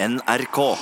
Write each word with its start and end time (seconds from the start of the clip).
NRK. 0.00 0.76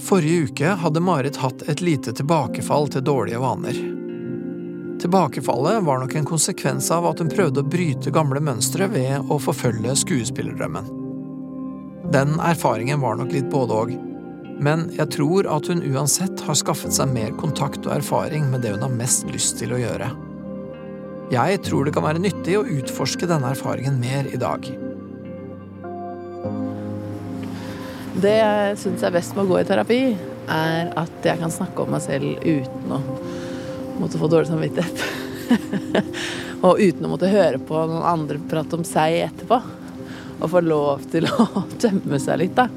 Forrige 0.00 0.42
uke 0.42 0.66
hadde 0.66 1.00
Marit 1.00 1.36
hatt 1.36 1.62
et 1.70 1.80
lite 1.80 2.10
tilbakefall 2.18 2.88
til 2.90 3.04
dårlige 3.06 3.38
vaner. 3.38 3.78
Tilbakefallet 4.98 5.84
var 5.86 6.02
nok 6.02 6.16
en 6.18 6.26
konsekvens 6.26 6.90
av 6.90 7.06
at 7.12 7.22
hun 7.22 7.30
prøvde 7.30 7.62
å 7.62 7.70
bryte 7.76 8.10
gamle 8.10 8.42
mønstre 8.42 8.90
ved 8.90 9.30
å 9.30 9.38
forfølge 9.38 9.94
skuespillerdrømmen. 10.02 10.90
Den 12.10 12.34
erfaringen 12.42 12.98
var 13.06 13.22
nok 13.22 13.30
litt 13.30 13.46
både 13.54 13.78
òg, 13.84 13.96
men 14.58 14.88
jeg 14.98 15.14
tror 15.14 15.46
at 15.46 15.70
hun 15.70 15.86
uansett 15.94 16.42
har 16.42 16.58
skaffet 16.58 16.98
seg 16.98 17.14
mer 17.14 17.30
kontakt 17.38 17.86
og 17.86 18.00
erfaring 18.00 18.50
med 18.50 18.66
det 18.66 18.74
hun 18.74 18.88
har 18.88 18.98
mest 18.98 19.30
lyst 19.30 19.62
til 19.62 19.78
å 19.78 19.82
gjøre. 19.86 20.10
Jeg 21.30 21.62
tror 21.62 21.86
det 21.86 21.94
kan 21.94 22.10
være 22.10 22.26
nyttig 22.26 22.58
å 22.58 22.66
utforske 22.66 23.30
denne 23.30 23.54
erfaringen 23.54 24.02
mer 24.02 24.26
i 24.26 24.42
dag. 24.42 24.66
Det 28.12 28.32
jeg 28.36 28.72
syns 28.76 29.02
er 29.06 29.12
best 29.14 29.32
med 29.32 29.46
å 29.46 29.48
gå 29.48 29.58
i 29.62 29.64
terapi, 29.64 30.00
er 30.52 30.90
at 31.00 31.24
jeg 31.24 31.40
kan 31.40 31.52
snakke 31.52 31.84
om 31.84 31.94
meg 31.94 32.02
selv 32.04 32.42
uten 32.44 32.90
å 32.92 32.98
måtte 34.02 34.20
få 34.20 34.28
dårlig 34.28 34.50
samvittighet. 34.50 35.04
og 36.66 36.82
uten 36.82 37.06
å 37.06 37.12
måtte 37.14 37.30
høre 37.32 37.60
på 37.62 37.78
noen 37.88 38.04
andre 38.04 38.36
prate 38.50 38.76
om 38.76 38.84
seg 38.84 39.16
etterpå. 39.30 39.62
Og 40.42 40.50
få 40.52 40.60
lov 40.66 41.06
til 41.08 41.24
å 41.30 41.46
tømme 41.82 42.20
seg 42.20 42.42
litt, 42.42 42.58
da. 42.58 42.68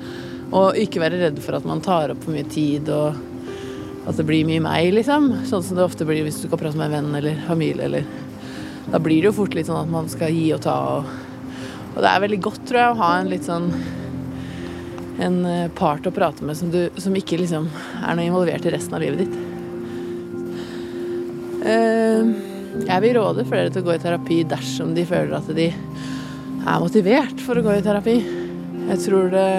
Og 0.55 0.79
ikke 0.79 1.03
være 1.03 1.19
redd 1.19 1.41
for 1.43 1.57
at 1.57 1.67
man 1.67 1.83
tar 1.83 2.13
opp 2.13 2.23
for 2.23 2.31
mye 2.31 2.47
tid, 2.47 2.87
og 2.93 4.07
at 4.07 4.15
det 4.15 4.27
blir 4.29 4.47
mye 4.47 4.63
meg, 4.63 4.93
liksom. 4.95 5.27
Sånn 5.49 5.67
som 5.67 5.75
det 5.75 5.83
ofte 5.83 6.07
blir 6.07 6.23
hvis 6.23 6.39
du 6.39 6.47
skal 6.47 6.63
prate 6.63 6.79
med 6.79 6.93
en 6.93 6.95
venn 7.01 7.19
eller 7.19 7.43
familie, 7.49 7.89
eller 7.89 8.07
Da 8.85 8.99
blir 9.01 9.17
det 9.17 9.33
jo 9.33 9.37
fort 9.41 9.55
litt 9.57 9.67
sånn 9.67 9.81
at 9.81 9.91
man 9.91 10.07
skal 10.07 10.31
gi 10.31 10.47
og 10.53 10.63
ta, 10.63 10.79
og, 10.95 11.07
og 11.95 12.01
det 12.05 12.09
er 12.11 12.19
veldig 12.21 12.41
godt, 12.47 12.67
tror 12.69 12.79
jeg, 12.79 12.91
å 12.93 12.99
ha 13.01 13.13
en 13.17 13.31
litt 13.31 13.47
sånn 13.49 13.71
en 15.21 15.45
eh, 15.45 15.67
part 15.75 16.07
å 16.07 16.13
prate 16.13 16.45
med 16.45 16.57
som, 16.57 16.71
du, 16.71 16.89
som 16.99 17.15
ikke 17.15 17.39
liksom 17.39 17.67
er 18.01 18.17
noe 18.17 18.27
involvert 18.27 18.65
i 18.65 18.73
resten 18.73 18.97
av 18.97 19.03
livet 19.03 19.23
ditt. 19.23 19.35
Eh, 21.65 22.33
jeg 22.85 23.03
vil 23.05 23.15
råde 23.17 23.47
flere 23.47 23.71
til 23.71 23.81
å 23.83 23.87
gå 23.87 23.95
i 23.95 24.01
terapi 24.03 24.41
dersom 24.51 24.91
de 24.97 25.05
føler 25.07 25.37
at 25.37 25.47
de 25.55 25.69
er 25.71 26.81
motivert 26.83 27.39
for 27.45 27.57
å 27.57 27.63
gå 27.65 27.77
i 27.77 27.85
terapi. 27.85 28.17
Jeg 28.85 29.01
tror 29.01 29.31
det 29.33 29.49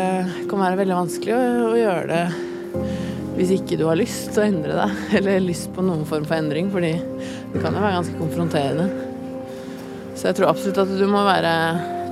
kan 0.51 0.63
være 0.63 0.81
veldig 0.83 1.01
vanskelig 1.01 1.35
å, 1.35 1.43
å 1.73 1.81
gjøre 1.81 2.07
det 2.13 2.25
hvis 3.37 3.51
ikke 3.53 3.77
du 3.77 3.85
har 3.85 3.99
lyst 4.01 4.31
til 4.33 4.41
å 4.41 4.47
endre 4.47 4.77
deg, 4.79 5.01
eller 5.19 5.43
lyst 5.45 5.69
på 5.77 5.85
noen 5.85 6.07
form 6.09 6.25
for 6.29 6.39
endring, 6.39 6.71
fordi 6.73 6.95
det 6.97 7.61
kan 7.61 7.75
jo 7.75 7.83
være 7.83 7.99
ganske 7.99 8.17
konfronterende. 8.21 8.87
Så 10.17 10.31
jeg 10.31 10.39
tror 10.39 10.49
absolutt 10.49 10.81
at 10.81 10.95
du 10.97 11.05
må 11.11 11.21
være 11.27 11.53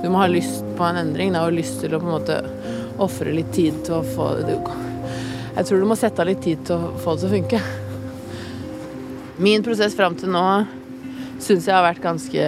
Du 0.03 0.11
må 0.13 0.19
ha 0.19 0.27
lyst 0.29 0.61
på 0.77 0.85
en 0.85 0.99
endring, 0.99 1.31
da, 1.33 1.47
og 1.47 1.55
lyst 1.55 1.79
til 1.81 1.95
å 1.95 1.99
på 2.01 2.05
en 2.05 2.13
måte 2.13 2.35
ofre 3.01 3.33
litt 3.35 3.51
tid 3.55 3.81
til 3.85 3.99
å 3.99 4.05
få 4.05 4.29
det 4.45 4.55
Jeg 5.55 5.67
tror 5.67 5.79
du 5.81 5.87
må 5.89 5.97
sette 5.99 6.21
av 6.21 6.29
litt 6.29 6.43
tid 6.43 6.63
til 6.67 6.75
å 6.75 6.93
få 7.01 7.15
det 7.15 7.25
til 7.25 7.29
å 7.29 7.35
funke. 7.35 7.61
Min 9.37 9.63
prosess 9.63 9.95
fram 9.95 10.15
til 10.15 10.31
nå 10.31 10.45
syns 11.43 11.67
jeg 11.67 11.75
har 11.75 11.83
vært 11.83 12.03
ganske 12.03 12.45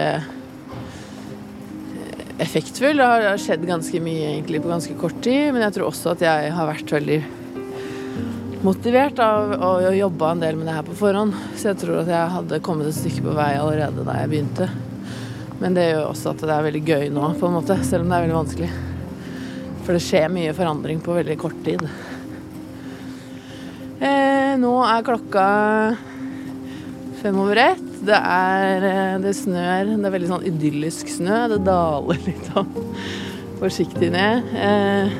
effektfull. 2.43 2.97
Det 2.97 3.07
har 3.07 3.41
skjedd 3.41 3.65
ganske 3.67 4.01
mye 4.03 4.31
egentlig 4.33 4.61
på 4.63 4.71
ganske 4.71 4.95
kort 4.99 5.19
tid, 5.25 5.51
men 5.53 5.65
jeg 5.65 5.77
tror 5.77 5.89
også 5.89 6.13
at 6.15 6.23
jeg 6.23 6.53
har 6.55 6.69
vært 6.69 6.95
veldig 6.97 7.19
motivert 8.65 9.19
av 9.21 9.53
å 9.61 9.71
jobbe 9.93 10.31
en 10.31 10.41
del 10.41 10.57
med 10.57 10.69
det 10.69 10.77
her 10.77 10.87
på 10.87 10.97
forhånd. 10.97 11.35
Så 11.55 11.71
jeg 11.71 11.81
tror 11.83 12.01
at 12.01 12.11
jeg 12.11 12.35
hadde 12.37 12.63
kommet 12.65 12.89
et 12.89 12.97
stykke 12.97 13.25
på 13.27 13.37
vei 13.37 13.53
allerede 13.59 14.05
da 14.07 14.19
jeg 14.21 14.33
begynte. 14.33 14.69
Men 15.61 15.77
det 15.77 15.89
gjør 15.89 16.11
også 16.11 16.33
at 16.33 16.43
det 16.45 16.53
er 16.53 16.67
veldig 16.69 16.85
gøy 16.85 17.09
nå, 17.13 17.31
på 17.39 17.49
en 17.49 17.57
måte, 17.57 17.79
selv 17.85 18.05
om 18.05 18.11
det 18.11 18.19
er 18.19 18.27
veldig 18.27 18.39
vanskelig. 18.43 18.86
For 19.87 19.95
det 19.95 20.03
skjer 20.03 20.27
mye 20.27 20.51
forandring 20.51 20.97
på 20.99 21.13
veldig 21.15 21.37
kort 21.39 21.59
tid. 21.63 21.85
Eh, 24.03 24.51
nå 24.59 24.73
er 24.83 25.05
klokka 25.07 25.45
fem 27.21 27.39
over 27.39 27.61
ett. 27.69 27.85
Det 28.03 28.17
er 28.19 29.17
Det 29.23 29.31
snør. 29.33 29.93
Det 29.95 30.09
er 30.09 30.15
veldig 30.17 30.31
sånn 30.33 30.43
idyllisk 30.51 31.07
snø. 31.07 31.45
Det 31.53 31.61
daler 31.63 32.19
litt 32.27 32.51
sånn 32.51 32.75
forsiktig 33.61 34.11
ned. 34.11 34.51
Eh, 34.59 35.15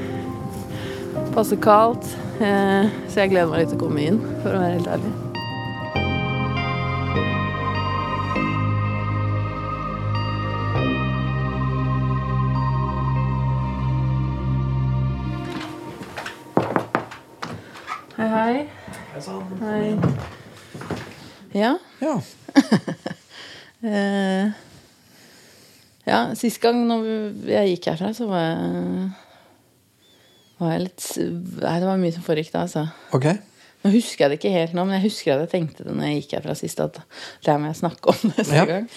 passe 1.31 1.55
kaldt. 1.63 2.11
Eh, 2.43 2.91
så 3.07 3.23
jeg 3.23 3.37
gleder 3.37 3.47
meg 3.47 3.63
litt 3.63 3.71
til 3.71 3.79
å 3.79 3.85
komme 3.87 4.03
inn, 4.03 4.19
for 4.43 4.51
å 4.51 4.59
være 4.59 4.75
helt 4.75 4.91
ærlig. 4.97 5.26
Hei, 18.47 18.61
hei. 19.59 19.97
Ja. 21.51 21.77
Ja. 21.99 22.15
Eh, 23.77 24.47
ja, 26.07 26.19
sist 26.33 26.57
gang 26.63 26.79
når 26.89 27.03
jeg 27.45 27.75
gikk 27.75 27.91
herfra, 27.91 28.07
så 28.17 28.25
var 28.25 28.41
jeg, 28.41 29.03
var 30.57 30.71
jeg 30.73 30.81
litt 30.87 31.05
Nei, 31.21 31.75
det 31.83 31.85
var 31.85 31.99
mye 32.01 32.15
som 32.15 32.25
foregikk 32.25 32.49
da, 32.55 32.63
altså. 32.63 32.87
Okay. 33.13 33.37
Nå 33.83 33.91
husker 33.93 34.25
jeg 34.25 34.33
det 34.33 34.39
ikke 34.39 34.55
helt 34.55 34.73
nå, 34.73 34.87
men 34.89 34.97
jeg 34.97 35.05
husker 35.11 35.35
at 35.35 35.45
jeg 35.45 35.51
tenkte 35.53 35.85
det 35.85 35.93
når 35.93 36.09
jeg 36.09 36.23
gikk 36.23 36.33
herfra 36.39 36.57
sist, 36.57 36.81
at 36.81 36.97
det 37.45 37.59
må 37.61 37.69
jeg 37.69 37.81
snakke 37.83 38.15
om 38.15 38.25
neste 38.33 38.57
Ja. 38.57 38.65
gang. 38.71 38.89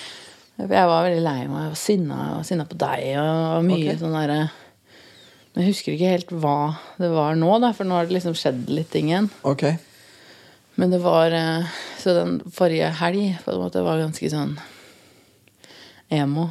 Jeg 0.62 0.88
var 0.94 1.04
veldig 1.10 1.22
lei 1.26 1.38
meg. 1.44 1.68
Var 1.74 1.78
sinna, 1.82 2.22
sinna 2.48 2.64
på 2.70 2.80
deg 2.80 3.04
og, 3.20 3.44
og 3.58 3.68
mye 3.68 3.82
okay. 3.84 4.00
sånn 4.00 4.16
derre 4.16 4.40
Men 4.46 4.59
jeg 5.58 5.66
husker 5.72 5.92
ikke 5.96 6.10
helt 6.14 6.30
hva 6.42 6.56
det 7.00 7.08
var 7.10 7.34
nå, 7.38 7.50
da, 7.62 7.72
for 7.74 7.84
nå 7.88 7.96
har 7.98 8.06
det 8.06 8.14
liksom 8.18 8.36
skjedd 8.38 8.68
litt 8.70 8.90
ting 8.92 9.08
igjen. 9.10 9.26
Ok. 9.42 9.64
Men 10.78 10.90
det 10.94 11.00
var 11.02 11.34
eh, 11.34 11.66
Så 11.98 12.14
den 12.16 12.36
forrige 12.54 12.88
helg 13.00 13.38
på 13.44 13.52
en 13.52 13.58
måte 13.64 13.82
var 13.84 13.98
ganske 14.00 14.30
sånn 14.32 14.54
emo, 16.08 16.48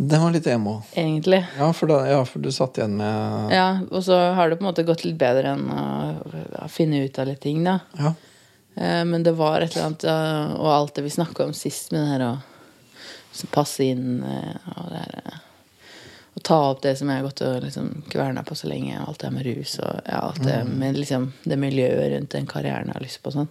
Den 0.00 0.22
var 0.22 0.32
litt 0.32 0.46
emo. 0.48 0.82
egentlig. 0.96 1.42
Ja, 1.58 1.68
for, 1.76 1.86
da, 1.92 1.98
ja, 2.08 2.22
for 2.24 2.40
du 2.40 2.48
satt 2.52 2.78
igjen 2.80 2.96
med 2.96 3.52
Ja, 3.52 3.66
Og 3.90 4.02
så 4.04 4.16
har 4.34 4.48
det 4.50 4.56
på 4.56 4.64
en 4.64 4.70
måte 4.72 4.86
gått 4.88 5.04
litt 5.04 5.18
bedre 5.20 5.52
enn 5.54 5.68
å 5.70 6.68
finne 6.72 7.02
ut 7.04 7.18
av 7.20 7.28
litt 7.28 7.40
ting, 7.44 7.62
da. 7.64 7.78
Ja. 7.98 8.14
Eh, 8.76 9.04
Men 9.04 9.22
det 9.22 9.36
var 9.36 9.60
et 9.60 9.76
eller 9.76 9.90
annet 9.90 10.04
eh, 10.08 10.54
Og 10.56 10.70
alt 10.72 10.94
det 10.96 11.04
vi 11.04 11.12
snakka 11.18 11.44
om 11.50 11.52
sist 11.56 11.92
med 11.92 12.00
det 12.06 12.14
her 12.16 12.26
å 12.30 12.38
så 13.30 13.46
passe 13.46 13.84
inn 13.86 14.24
og 14.26 14.88
det 14.90 15.00
her 15.04 15.36
Å 16.30 16.40
ta 16.46 16.58
opp 16.70 16.82
det 16.84 16.94
som 16.98 17.10
jeg 17.10 17.18
har 17.18 17.26
gått 17.26 17.42
og 17.42 17.64
liksom 17.64 17.88
kverna 18.10 18.44
på 18.46 18.54
så 18.54 18.68
lenge, 18.70 19.00
alt 19.02 19.18
det 19.22 19.32
med 19.34 19.46
rus 19.48 19.78
og 19.82 19.96
ja, 20.06 20.20
alt 20.20 20.42
det 20.44 20.60
med 20.68 20.98
liksom 21.00 21.32
det 21.42 21.58
miljøet 21.58 22.12
rundt 22.12 22.36
den 22.36 22.46
karrieren 22.50 22.92
jeg 22.92 22.98
har 23.00 23.06
lyst 23.06 23.22
på 23.24 23.32
sånn. 23.34 23.48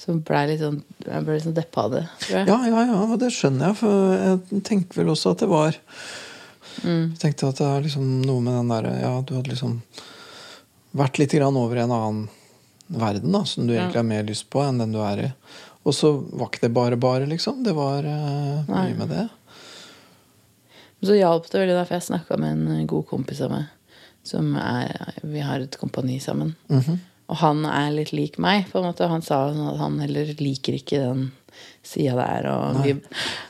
Så 0.00 0.16
ble 0.16 0.42
jeg 0.42 0.48
litt 0.54 0.62
sånn 0.62 0.78
Jeg 1.04 1.24
ble 1.26 1.34
litt 1.36 1.44
sånn 1.44 1.56
deppa 1.56 1.86
av 1.88 1.94
det, 1.96 2.02
ja, 2.32 2.44
ja, 2.46 2.84
ja, 2.88 2.98
og 3.04 3.18
det 3.20 3.32
skjønner 3.36 3.70
jeg, 3.70 3.78
for 3.80 4.12
jeg 4.16 4.64
tenker 4.68 5.00
vel 5.00 5.14
også 5.14 5.34
at 5.34 5.44
det 5.44 5.50
var 5.50 5.80
Mm. 6.84 7.10
Jeg 7.12 7.18
tenkte 7.18 7.48
at 7.50 7.60
det 7.60 7.66
er 7.66 7.82
liksom 7.84 8.04
noe 8.22 8.42
med 8.44 8.54
den 8.54 8.70
derre 8.70 8.92
Ja, 9.00 9.14
du 9.26 9.34
hadde 9.36 9.52
liksom 9.52 9.80
vært 10.96 11.18
litt 11.20 11.34
grann 11.36 11.58
over 11.58 11.78
i 11.78 11.82
en 11.82 11.94
annen 11.94 12.22
verden, 12.90 13.30
da, 13.34 13.44
som 13.46 13.66
du 13.66 13.74
egentlig 13.76 14.00
har 14.00 14.06
mer 14.06 14.24
lyst 14.26 14.48
på 14.50 14.62
enn 14.64 14.80
den 14.80 14.94
du 14.94 14.98
er 15.04 15.22
i. 15.22 15.28
Og 15.86 15.94
så 15.94 16.10
var 16.18 16.48
ikke 16.48 16.64
det 16.64 16.72
bare 16.74 16.98
bare, 17.00 17.28
liksom. 17.30 17.62
Det 17.64 17.74
var 17.76 18.02
Nei. 18.06 18.64
mye 18.66 18.96
med 18.98 19.12
det. 19.14 19.26
Så 21.02 21.16
hjalp 21.16 21.46
det 21.50 21.60
veldig, 21.62 21.74
da, 21.78 21.84
for 21.88 21.96
jeg 21.96 22.08
snakka 22.10 22.36
med 22.40 22.66
en 22.76 22.86
god 22.90 23.06
kompis 23.08 23.40
av 23.46 23.50
meg. 23.54 23.68
Som 24.26 24.52
er, 24.60 25.14
vi 25.24 25.40
har 25.40 25.62
et 25.64 25.78
kompani 25.80 26.18
sammen. 26.20 26.54
Mhm. 26.68 26.98
Og 27.30 27.36
han 27.38 27.60
er 27.64 27.92
litt 27.94 28.10
lik 28.12 28.38
meg. 28.42 28.66
på 28.72 28.80
en 28.80 28.88
måte. 28.88 29.06
Han 29.08 29.22
sa 29.22 29.52
sånn 29.52 29.68
at 29.70 29.78
han 29.78 30.00
heller 30.02 30.32
liker 30.42 30.74
ikke 30.74 30.98
den 30.98 31.28
sida 31.86 32.16
der. 32.18 32.48
Og, 32.50 32.80
vi, 32.84 32.92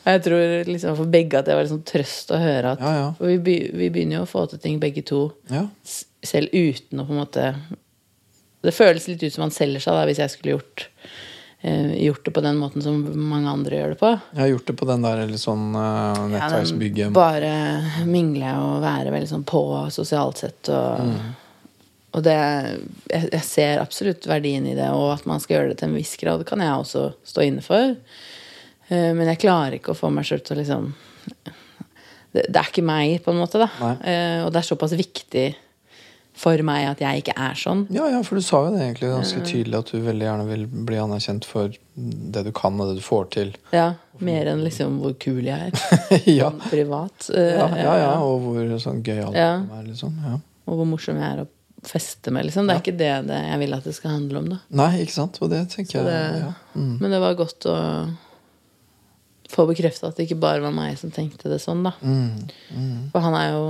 og 0.05 0.11
jeg 0.13 0.23
tror 0.27 0.65
liksom 0.69 0.97
for 0.99 1.09
begge 1.11 1.39
at 1.41 1.47
det 1.49 1.55
var 1.57 1.65
liksom 1.65 1.81
trøst 1.89 2.31
å 2.37 2.41
høre 2.43 2.75
at 2.75 2.81
Ja, 2.85 2.93
ja. 2.99 3.07
For 3.17 3.33
vi, 3.41 3.55
vi 3.73 3.89
begynner 3.89 4.19
jo 4.21 4.27
å 4.27 4.29
få 4.29 4.45
til 4.51 4.61
ting 4.61 4.79
begge 4.83 5.03
to, 5.09 5.33
Ja. 5.51 5.65
selv 6.23 6.53
uten 6.53 7.01
å 7.01 7.07
på 7.09 7.15
en 7.17 7.23
måte 7.25 7.55
Det 8.63 8.75
føles 8.77 9.09
litt 9.09 9.23
ut 9.25 9.33
som 9.33 9.47
han 9.47 9.51
selger 9.57 9.81
seg 9.81 9.97
da, 9.97 10.05
hvis 10.05 10.19
jeg 10.21 10.31
skulle 10.35 10.59
gjort, 10.59 10.83
eh, 10.85 11.11
gjort 11.63 12.25
det 12.25 12.33
på 12.33 12.41
den 12.41 12.57
måten 12.57 12.83
som 12.83 13.03
mange 13.29 13.51
andre 13.53 13.77
gjør 13.77 13.91
det 13.95 13.99
på. 14.01 14.11
Jeg 14.33 14.41
har 14.41 14.49
gjort 14.49 14.67
det 14.71 14.77
på 14.81 14.87
den 14.89 15.03
der 15.05 15.19
eller 15.27 15.37
sånn 15.43 15.67
uh, 15.77 16.31
Ja. 16.33 16.49
Bare 17.13 17.53
mingle 18.09 18.55
og 18.63 18.81
være 18.83 19.13
veldig 19.13 19.29
sånn 19.29 19.45
på 19.45 19.61
sosialt 19.93 20.39
sett. 20.41 20.69
Og, 20.73 21.01
Mm. 21.05 21.35
og 22.17 22.23
det 22.25 22.33
jeg, 23.11 23.29
jeg 23.33 23.43
ser 23.45 23.79
absolutt 23.85 24.25
verdien 24.27 24.67
i 24.67 24.75
det, 24.75 24.89
og 24.91 25.13
at 25.19 25.27
man 25.27 25.39
skal 25.41 25.57
gjøre 25.59 25.69
det 25.75 25.79
til 25.79 25.89
en 25.91 25.95
viss 26.01 26.17
grad, 26.17 26.47
kan 26.49 26.59
jeg 26.65 26.73
også 26.73 27.05
stå 27.25 27.45
inne 27.47 27.63
for. 27.63 27.95
Eh, 28.89 29.13
Men 29.15 29.27
jeg 29.29 29.39
klarer 29.45 29.77
ikke 29.79 29.93
å 29.93 30.01
få 30.01 30.11
meg 30.11 30.25
sjøl 30.25 30.41
til 30.43 30.57
å 30.57 30.61
liksom 30.63 30.95
det, 32.33 32.45
det 32.49 32.57
er 32.57 32.69
ikke 32.71 32.83
meg, 32.87 33.21
på 33.25 33.31
en 33.35 33.39
måte. 33.43 33.59
da. 33.59 33.69
Eh, 34.03 34.45
Og 34.47 34.53
det 34.53 34.63
er 34.63 34.69
såpass 34.75 34.93
viktig 34.97 35.55
for 36.41 36.63
meg 36.65 36.87
at 36.89 37.01
jeg 37.05 37.21
ikke 37.23 37.35
er 37.37 37.59
sånn. 37.61 37.83
Ja, 37.93 38.07
ja, 38.09 38.23
for 38.25 38.41
du 38.41 38.45
sa 38.47 38.63
jo 38.65 38.71
det 38.73 38.81
egentlig 38.87 39.11
ganske 39.13 39.43
tydelig 39.45 39.77
at 39.83 39.91
du 39.93 39.99
veldig 40.07 40.25
gjerne 40.25 40.47
vil 40.49 40.63
bli 40.89 40.97
anerkjent 41.03 41.45
for 41.49 41.75
det 42.01 42.45
du 42.47 42.51
kan, 42.57 42.79
og 42.81 42.89
det 42.95 43.01
du 43.03 43.05
får 43.05 43.27
til. 43.37 43.51
Ja, 43.77 43.91
Mer 44.25 44.49
enn 44.53 44.61
liksom 44.65 44.99
hvor 45.01 45.15
kul 45.21 45.45
jeg 45.49 45.71
er 45.71 45.73
ja. 46.41 46.49
sånn 46.51 46.61
privat. 46.71 47.29
eh, 47.33 47.55
Ja, 47.59 47.69
ja, 47.77 47.95
ja, 48.07 48.11
og 48.25 48.43
hvor 48.45 48.73
sånn 48.81 49.03
gøy 49.05 49.21
alt 49.27 49.37
Ja. 49.37 49.53
er. 49.65 49.85
liksom. 49.89 50.17
Ja. 50.25 50.39
Og 50.69 50.77
hvor 50.81 50.89
morsom 50.89 51.17
jeg 51.21 51.29
er 51.29 51.45
å 51.45 51.49
feste 51.89 52.29
med. 52.33 52.45
liksom. 52.49 52.67
Det 52.69 52.75
er 52.77 52.83
ikke 52.85 52.97
det, 53.01 53.13
det 53.31 53.39
jeg 53.47 53.59
vil 53.63 53.77
at 53.79 53.85
det 53.89 53.95
skal 53.97 54.11
handle 54.17 54.43
om. 54.43 54.49
da. 54.53 54.59
Nei, 54.83 54.91
ikke 55.05 55.17
sant? 55.17 55.39
Og 55.41 55.49
det 55.53 55.63
tenker 55.73 56.05
det, 56.05 56.17
jeg 56.19 56.43
ja. 56.45 56.51
mm. 56.75 56.91
Men 57.01 57.15
det 57.17 57.21
var 57.25 57.39
godt 57.39 57.65
å 57.69 57.77
få 59.51 59.67
bekrefta 59.69 60.11
at 60.11 60.19
det 60.19 60.29
ikke 60.29 60.41
bare 60.43 60.63
var 60.63 60.75
meg 60.75 60.99
som 61.01 61.13
tenkte 61.15 61.51
det 61.51 61.59
sånn. 61.63 61.83
da. 61.87 61.95
Mm. 62.01 62.51
Mm. 62.75 62.99
For 63.13 63.25
han 63.25 63.37
er 63.39 63.49
jo 63.55 63.65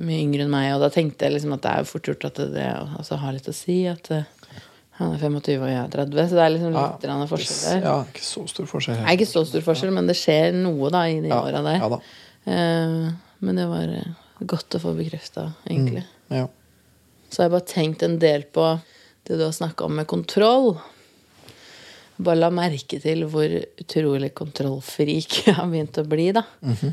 mye 0.00 0.20
yngre 0.22 0.46
enn 0.46 0.54
meg, 0.54 0.70
og 0.76 0.84
da 0.84 0.90
tenkte 0.94 1.28
jeg 1.28 1.36
liksom 1.36 1.56
at 1.56 1.64
det 1.64 1.72
er 1.72 1.84
jo 1.84 1.90
fort 1.92 2.10
gjort 2.10 2.28
at 2.30 2.40
det, 2.40 2.48
det 2.56 2.70
altså, 2.72 3.18
har 3.20 3.36
litt 3.36 3.50
å 3.50 3.56
si. 3.56 3.78
At 3.90 4.10
uh, 4.14 4.24
han 5.00 5.14
er 5.16 5.22
25 5.22 5.58
og 5.58 5.70
jeg 5.72 5.80
er 5.80 5.92
30, 5.92 6.28
så 6.30 6.38
det 6.38 6.44
er 6.44 6.52
liksom 6.54 6.76
Ja, 6.76 6.86
litt 6.86 7.06
grann 7.06 7.28
forskjell 7.30 7.62
der. 7.66 7.86
Ja, 7.88 7.94
ikke 8.06 8.26
så 8.26 8.44
stor 8.50 8.68
forskjell. 8.70 9.00
Det 9.00 9.08
er 9.10 9.18
ikke 9.18 9.30
så 9.30 9.44
stor 9.50 9.64
forskjell, 9.66 9.94
men 9.96 10.10
det 10.10 10.18
skjer 10.18 10.54
noe 10.56 10.90
da 10.94 11.06
i 11.10 11.20
de 11.24 11.32
ja. 11.32 11.40
åra 11.42 11.62
der. 11.66 11.80
Ja 11.82 11.92
da. 11.96 12.00
Eh, 12.44 13.08
men 13.44 13.58
det 13.58 13.64
var 13.68 13.90
eh, 13.90 14.12
godt 14.54 14.76
å 14.78 14.82
få 14.82 14.94
bekrefta, 14.96 15.50
egentlig. 15.66 16.04
Ja. 16.32 16.46
Så 17.28 17.42
har 17.42 17.48
jeg 17.48 17.56
bare 17.56 17.72
tenkt 17.72 18.04
en 18.06 18.20
del 18.22 18.46
på 18.54 18.68
det 19.26 19.38
du 19.40 19.42
har 19.42 19.54
snakka 19.56 19.88
om 19.88 19.96
med 19.98 20.06
kontroll. 20.06 20.76
Bare 22.16 22.38
la 22.38 22.50
merke 22.54 23.00
til 23.02 23.24
hvor 23.30 23.50
utrolig 23.80 24.30
kontrollfrik 24.36 25.40
jeg 25.48 25.56
har 25.56 25.70
begynt 25.70 25.98
å 25.98 26.06
bli. 26.06 26.28
da. 26.36 26.44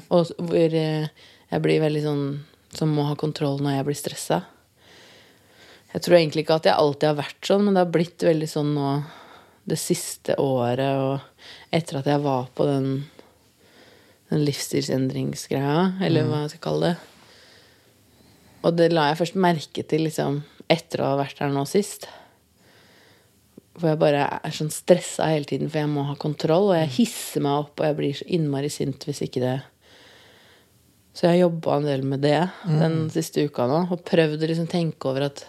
Og 0.09 0.31
hvor 0.37 0.77
eh, 0.81 1.11
jeg 1.51 1.63
blir 1.65 1.83
veldig 1.83 2.03
sånn 2.05 2.25
som 2.71 2.93
må 2.95 3.05
ha 3.09 3.17
kontroll 3.19 3.59
når 3.61 3.77
jeg 3.77 3.87
blir 3.89 3.99
stressa. 3.99 4.41
Jeg 5.91 6.05
tror 6.05 6.17
egentlig 6.17 6.45
ikke 6.45 6.59
at 6.61 6.69
jeg 6.69 6.79
alltid 6.79 7.09
har 7.09 7.17
vært 7.19 7.47
sånn, 7.49 7.65
men 7.65 7.75
det 7.75 7.83
har 7.83 7.91
blitt 7.91 8.23
veldig 8.23 8.47
sånn 8.47 8.71
nå 8.77 8.91
det 9.67 9.77
siste 9.77 10.37
året 10.41 10.97
og 11.03 11.73
etter 11.75 11.99
at 11.99 12.07
jeg 12.09 12.21
var 12.23 12.47
på 12.55 12.65
den, 12.65 12.87
den 14.31 14.45
livsstilsendringsgreia, 14.47 15.99
eller 16.01 16.29
hva 16.29 16.45
jeg 16.45 16.55
skal 16.55 16.63
kalle 16.65 16.93
det. 16.93 17.09
Og 18.61 18.77
det 18.77 18.89
la 18.93 19.09
jeg 19.09 19.19
først 19.21 19.37
merke 19.41 19.85
til 19.91 20.05
liksom, 20.07 20.41
etter 20.71 21.03
å 21.03 21.11
ha 21.11 21.19
vært 21.19 21.41
der 21.41 21.53
nå 21.53 21.65
sist. 21.69 22.07
For 23.81 23.89
jeg 23.89 24.01
bare 24.01 24.25
er 24.37 24.53
sånn 24.55 24.71
stressa 24.73 25.31
hele 25.31 25.47
tiden, 25.49 25.71
for 25.71 25.81
jeg 25.81 25.89
må 25.91 26.05
ha 26.07 26.17
kontroll. 26.21 26.69
Og 26.71 26.77
jeg 26.77 26.93
hisser 26.99 27.43
meg 27.43 27.63
opp, 27.65 27.79
og 27.79 27.87
jeg 27.87 27.97
blir 27.97 28.19
så 28.19 28.27
innmari 28.37 28.69
sint 28.73 29.07
hvis 29.07 29.23
ikke 29.25 29.41
det 29.43 29.55
Så 31.17 31.25
jeg 31.25 31.33
har 31.33 31.41
jobba 31.49 31.79
en 31.79 31.89
del 31.89 32.05
med 32.07 32.21
det 32.23 32.37
den 32.63 33.01
siste 33.11 33.43
uka 33.43 33.65
nå, 33.67 33.81
og 33.91 34.05
prøvd 34.07 34.45
å 34.45 34.47
liksom 34.47 34.69
tenke 34.71 35.09
over 35.09 35.27
at 35.27 35.43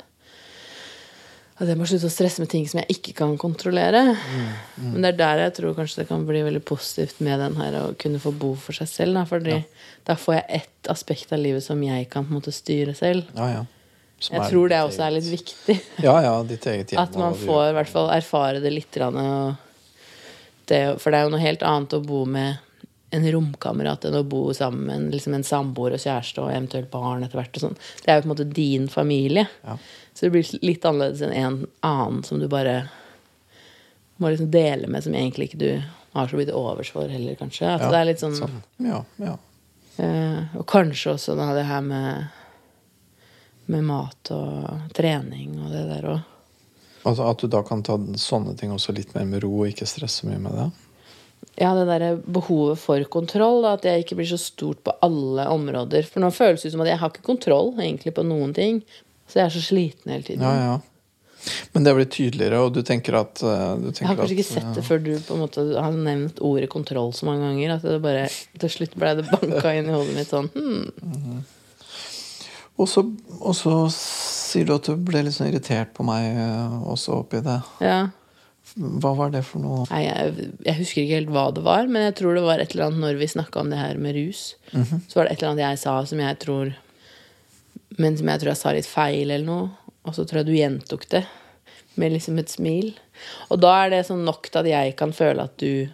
at 1.62 1.68
jeg 1.70 1.78
må 1.78 1.86
slutte 1.86 2.08
å 2.08 2.12
stresse 2.12 2.42
med 2.42 2.50
ting 2.50 2.64
som 2.66 2.80
jeg 2.80 2.96
ikke 2.96 3.12
kan 3.20 3.36
kontrollere. 3.38 4.00
Men 4.80 5.04
det 5.04 5.12
er 5.12 5.18
der 5.20 5.42
jeg 5.44 5.52
tror 5.60 5.76
kanskje 5.76 6.00
det 6.00 6.08
kan 6.08 6.24
bli 6.26 6.40
veldig 6.42 6.62
positivt 6.66 7.20
med 7.22 7.38
den 7.38 7.54
her 7.60 7.76
å 7.78 7.84
kunne 8.02 8.18
få 8.22 8.32
bo 8.34 8.54
for 8.58 8.74
seg 8.74 8.90
selv. 8.90 9.18
Da, 9.20 9.22
fordi 9.28 9.60
da 10.08 10.16
får 10.18 10.40
jeg 10.40 10.62
ett 10.62 10.90
aspekt 10.90 11.34
av 11.34 11.42
livet 11.42 11.62
som 11.62 11.78
jeg 11.84 12.08
kan 12.10 12.26
på 12.26 12.34
en 12.34 12.40
måte 12.40 12.54
styre 12.56 12.96
selv. 12.98 13.30
ja, 13.36 13.60
ja. 13.60 13.62
Jeg 14.30 14.50
tror 14.50 14.68
det 14.70 14.80
også 14.86 15.02
er 15.06 15.14
litt 15.16 15.30
viktig. 15.32 15.76
Ja, 16.06 16.14
ja, 16.22 16.34
ditt 16.46 16.66
eget 16.66 16.92
hjem. 16.94 17.00
At 17.02 17.16
man 17.18 17.34
får 17.38 17.70
i 17.70 17.76
hvert 17.78 17.90
fall 17.90 18.10
erfare 18.14 18.60
det 18.62 18.70
litt. 18.72 18.98
Det, 20.70 21.00
for 21.02 21.10
det 21.10 21.18
er 21.18 21.24
jo 21.26 21.32
noe 21.34 21.42
helt 21.42 21.62
annet 21.66 21.96
å 21.98 22.02
bo 22.06 22.22
med 22.28 22.60
en 23.12 23.26
romkamerat 23.34 24.06
enn 24.08 24.14
å 24.16 24.22
bo 24.24 24.44
sammen 24.56 24.86
med 24.88 24.94
en, 24.96 25.08
liksom 25.12 25.34
en 25.36 25.44
samboer 25.44 25.92
og 25.98 26.00
kjæreste 26.00 26.40
og 26.40 26.52
eventuelt 26.54 26.88
barn 26.92 27.24
etter 27.26 27.36
hvert. 27.42 27.58
sånn. 27.60 27.74
Det 28.00 28.08
er 28.08 28.16
jo 28.20 28.22
på 28.24 28.28
en 28.30 28.32
måte 28.32 28.46
din 28.56 28.86
familie. 28.88 29.44
Ja. 29.66 29.74
Så 30.14 30.26
det 30.26 30.30
blir 30.32 30.48
litt 30.64 30.86
annerledes 30.88 31.20
enn 31.26 31.34
en 31.36 31.58
annen 31.84 32.22
som 32.24 32.40
du 32.40 32.46
bare 32.52 32.86
må 34.22 34.30
liksom 34.32 34.48
dele 34.54 34.88
med, 34.88 35.04
som 35.04 35.12
egentlig 35.18 35.50
ikke 35.50 35.60
du 35.60 35.70
har 36.14 36.28
så 36.30 36.38
blitt 36.38 36.52
overs 36.56 36.92
for 36.94 37.08
heller, 37.08 37.34
kanskje. 37.40 37.66
At 37.68 37.84
Ja, 37.84 37.90
det 37.92 38.00
er 38.00 38.08
litt 38.12 38.22
sånn, 38.22 38.36
sånn. 38.38 38.58
Ja, 38.84 39.02
ja. 39.20 39.36
eh, 39.98 40.56
Og 40.60 40.64
kanskje 40.68 41.14
også 41.16 41.36
da 41.36 41.50
det 41.56 41.66
her 41.68 41.80
med, 41.84 42.28
med 43.70 43.84
mat 43.86 44.32
og 44.34 44.92
trening 44.96 45.54
og 45.60 45.72
det 45.74 45.86
der 45.90 46.08
òg. 46.14 46.28
Altså 47.02 47.26
At 47.26 47.42
du 47.42 47.50
da 47.50 47.62
kan 47.66 47.82
ta 47.82 47.96
sånne 47.98 48.54
ting 48.58 48.72
også 48.74 48.94
litt 48.94 49.14
mer 49.16 49.26
med 49.26 49.42
ro 49.42 49.52
og 49.62 49.70
ikke 49.72 49.88
stresse 49.90 50.26
mye 50.28 50.40
med 50.42 50.54
det. 50.58 50.68
Ja, 51.58 51.72
det 51.74 51.88
derre 51.88 52.12
behovet 52.22 52.80
for 52.80 53.02
kontroll. 53.12 53.64
Da, 53.64 53.74
at 53.76 53.86
jeg 53.86 54.04
ikke 54.04 54.20
blir 54.20 54.30
så 54.30 54.38
stort 54.40 54.80
på 54.86 54.94
alle 55.04 55.48
områder. 55.50 56.06
For 56.08 56.22
nå 56.22 56.30
føles 56.34 56.62
det 56.62 56.70
ut 56.70 56.76
som 56.76 56.84
at 56.84 56.92
jeg 56.92 57.00
har 57.02 57.12
ikke 57.12 57.26
kontroll 57.26 57.74
egentlig 57.74 58.14
på 58.16 58.24
noen 58.26 58.54
ting. 58.56 58.80
Så 59.26 59.40
jeg 59.40 59.48
er 59.48 59.54
så 59.56 59.64
sliten 59.64 60.14
hele 60.14 60.26
tiden. 60.26 60.46
Ja, 60.46 60.72
ja. 60.72 60.80
Men 61.72 61.82
det 61.82 61.94
blir 61.96 62.06
tydeligere, 62.06 62.60
og 62.62 62.74
du 62.76 62.84
tenker 62.86 63.16
at 63.18 63.40
eh, 63.42 63.70
du 63.80 63.88
tenker 63.88 64.04
Jeg 64.04 64.10
har 64.12 64.18
kanskje 64.20 64.28
at, 64.28 64.36
ikke 64.36 64.46
sett 64.46 64.76
det 64.76 64.84
før 64.86 65.00
du 65.02 65.10
på 65.26 65.34
en 65.34 65.42
måte 65.42 65.64
har 65.74 65.96
nevnt 65.96 66.38
ordet 66.38 66.68
kontroll 66.70 67.10
så 67.18 67.26
mange 67.26 67.48
ganger. 67.48 67.74
At 67.76 67.86
det 67.88 67.98
bare, 68.04 68.28
til 68.62 68.72
slutt 68.76 68.94
ble 68.94 69.16
det 69.18 69.26
banka 69.26 69.74
inn 69.74 69.90
i 69.90 69.96
hodet 69.96 70.14
mitt 70.14 70.30
sånn 70.30 70.52
hmm. 70.54 71.42
Og 72.80 72.88
så, 72.88 73.04
og 73.38 73.54
så 73.56 73.74
sier 73.92 74.66
du 74.66 74.74
at 74.74 74.88
du 74.88 74.96
ble 74.96 75.22
litt 75.24 75.36
sånn 75.36 75.50
irritert 75.50 75.92
på 75.96 76.06
meg 76.06 76.30
eh, 76.32 76.76
også 76.88 77.20
oppi 77.20 77.42
det. 77.44 77.58
Ja. 77.84 78.00
Hva 78.72 79.12
var 79.18 79.32
det 79.34 79.42
for 79.44 79.60
noe? 79.60 79.82
Nei, 79.90 80.04
jeg, 80.06 80.48
jeg 80.64 80.78
husker 80.78 81.02
ikke 81.02 81.18
helt 81.18 81.32
hva 81.34 81.44
det 81.52 81.64
var, 81.66 81.90
men 81.90 82.06
jeg 82.06 82.16
tror 82.22 82.38
det 82.38 82.44
var 82.46 82.62
et 82.62 82.72
eller 82.72 82.88
annet 82.88 83.04
når 83.04 83.20
vi 83.20 83.28
snakka 83.34 83.60
om 83.60 83.72
det 83.72 83.80
her 83.80 84.00
med 84.00 84.16
rus. 84.16 84.42
Så 84.72 85.18
var 85.18 85.28
det 85.28 85.34
et 85.34 85.42
eller 85.42 85.50
annet 85.50 85.64
jeg 85.66 85.82
sa 85.82 85.98
som 86.08 86.22
jeg 86.22 86.38
tror 86.40 86.72
Men 88.00 88.16
som 88.16 88.30
jeg 88.32 88.40
tror 88.40 88.52
jeg 88.54 88.60
sa 88.62 88.72
litt 88.72 88.88
feil 88.88 89.26
eller 89.28 89.44
noe. 89.44 89.96
Og 90.08 90.16
så 90.16 90.24
tror 90.24 90.40
jeg 90.40 90.48
du 90.48 90.56
gjentok 90.56 91.04
det 91.12 91.26
med 92.00 92.14
liksom 92.14 92.38
et 92.40 92.48
smil. 92.48 92.94
Og 93.52 93.60
da 93.60 93.74
er 93.82 93.92
det 93.92 94.06
sånn 94.08 94.24
nok 94.24 94.48
til 94.48 94.62
at 94.62 94.70
jeg 94.70 94.94
kan 94.96 95.12
føle 95.12 95.44
at 95.44 95.58
du 95.60 95.90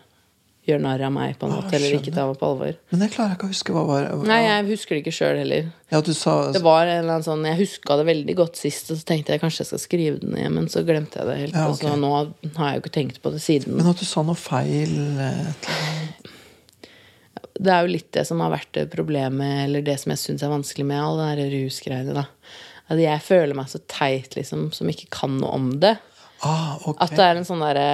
gjør 0.69 0.81
narr 0.85 1.03
av 1.09 1.13
meg, 1.15 1.35
på 1.41 1.49
en 1.49 1.53
Ah, 1.55 1.61
måte, 1.63 1.75
eller 1.79 1.97
ikke 1.97 2.13
ta 2.13 2.21
tar 2.21 2.29
meg 2.31 2.39
på 2.41 2.49
alvor. 2.49 2.77
Men 2.93 3.05
jeg 3.05 3.13
klarer 3.15 3.35
ikke 3.37 3.49
å 3.49 3.53
huske. 3.53 3.75
Hva 3.75 3.85
var 3.89 4.09
Nei, 4.29 4.39
jeg 4.45 4.67
husker 4.69 4.95
det 4.97 5.03
ikke 5.05 5.17
sjøl 5.19 5.41
heller. 5.41 5.71
Ja, 5.91 6.01
du 6.05 6.13
sa 6.15 6.37
Det 6.53 6.63
var 6.65 6.87
en 6.87 6.99
eller 7.03 7.15
annen 7.17 7.25
sånn, 7.27 7.45
Jeg 7.49 7.61
huska 7.63 7.97
det 8.01 8.07
veldig 8.11 8.37
godt 8.37 8.61
sist, 8.61 8.91
og 8.93 9.01
så 9.01 9.09
tenkte 9.09 9.33
jeg 9.35 9.41
kanskje 9.43 9.65
jeg 9.65 9.71
skal 9.73 9.83
skrive 9.85 10.21
det 10.23 10.31
ned, 10.33 10.51
men 10.53 10.69
så 10.73 10.85
glemte 10.85 11.19
jeg 11.21 11.27
det 11.31 11.37
helt. 11.43 11.55
Ja, 11.57 11.69
Og 11.69 11.79
så 11.81 11.95
nå 11.97 12.13
har 12.15 12.73
jeg 12.73 12.81
jo 12.81 12.85
ikke 12.85 12.97
tenkt 13.01 13.23
på 13.25 13.33
det 13.33 13.41
siden. 13.45 13.77
Men 13.81 13.89
at 13.93 13.99
du 14.01 14.05
sa 14.09 14.23
noe 14.23 14.39
feil 14.39 14.95
eh. 15.19 15.53
Det 17.59 17.73
er 17.75 17.83
jo 17.83 17.91
litt 17.91 18.13
det 18.15 18.23
som 18.29 18.39
har 18.45 18.53
vært 18.55 18.71
det 18.77 18.85
problemet, 18.93 19.65
eller 19.65 19.83
det 19.83 19.97
som 19.99 20.13
jeg 20.15 20.21
syns 20.23 20.45
er 20.47 20.53
vanskelig 20.53 20.85
med 20.87 21.01
alle 21.03 21.33
de 21.41 21.49
rusgreiene. 21.57 22.15
da. 22.15 22.29
At 22.89 23.01
jeg 23.03 23.25
føler 23.25 23.57
meg 23.59 23.67
så 23.73 23.81
teit, 23.91 24.37
liksom, 24.39 24.69
som 24.73 24.89
ikke 24.89 25.09
kan 25.11 25.35
noe 25.41 25.51
om 25.57 25.73
det. 25.83 25.97
Ah, 26.47 26.77
okay. 26.87 27.03
At 27.05 27.17
det 27.19 27.25
er 27.27 27.41
en 27.41 27.49
sånn 27.49 27.65
derre 27.65 27.89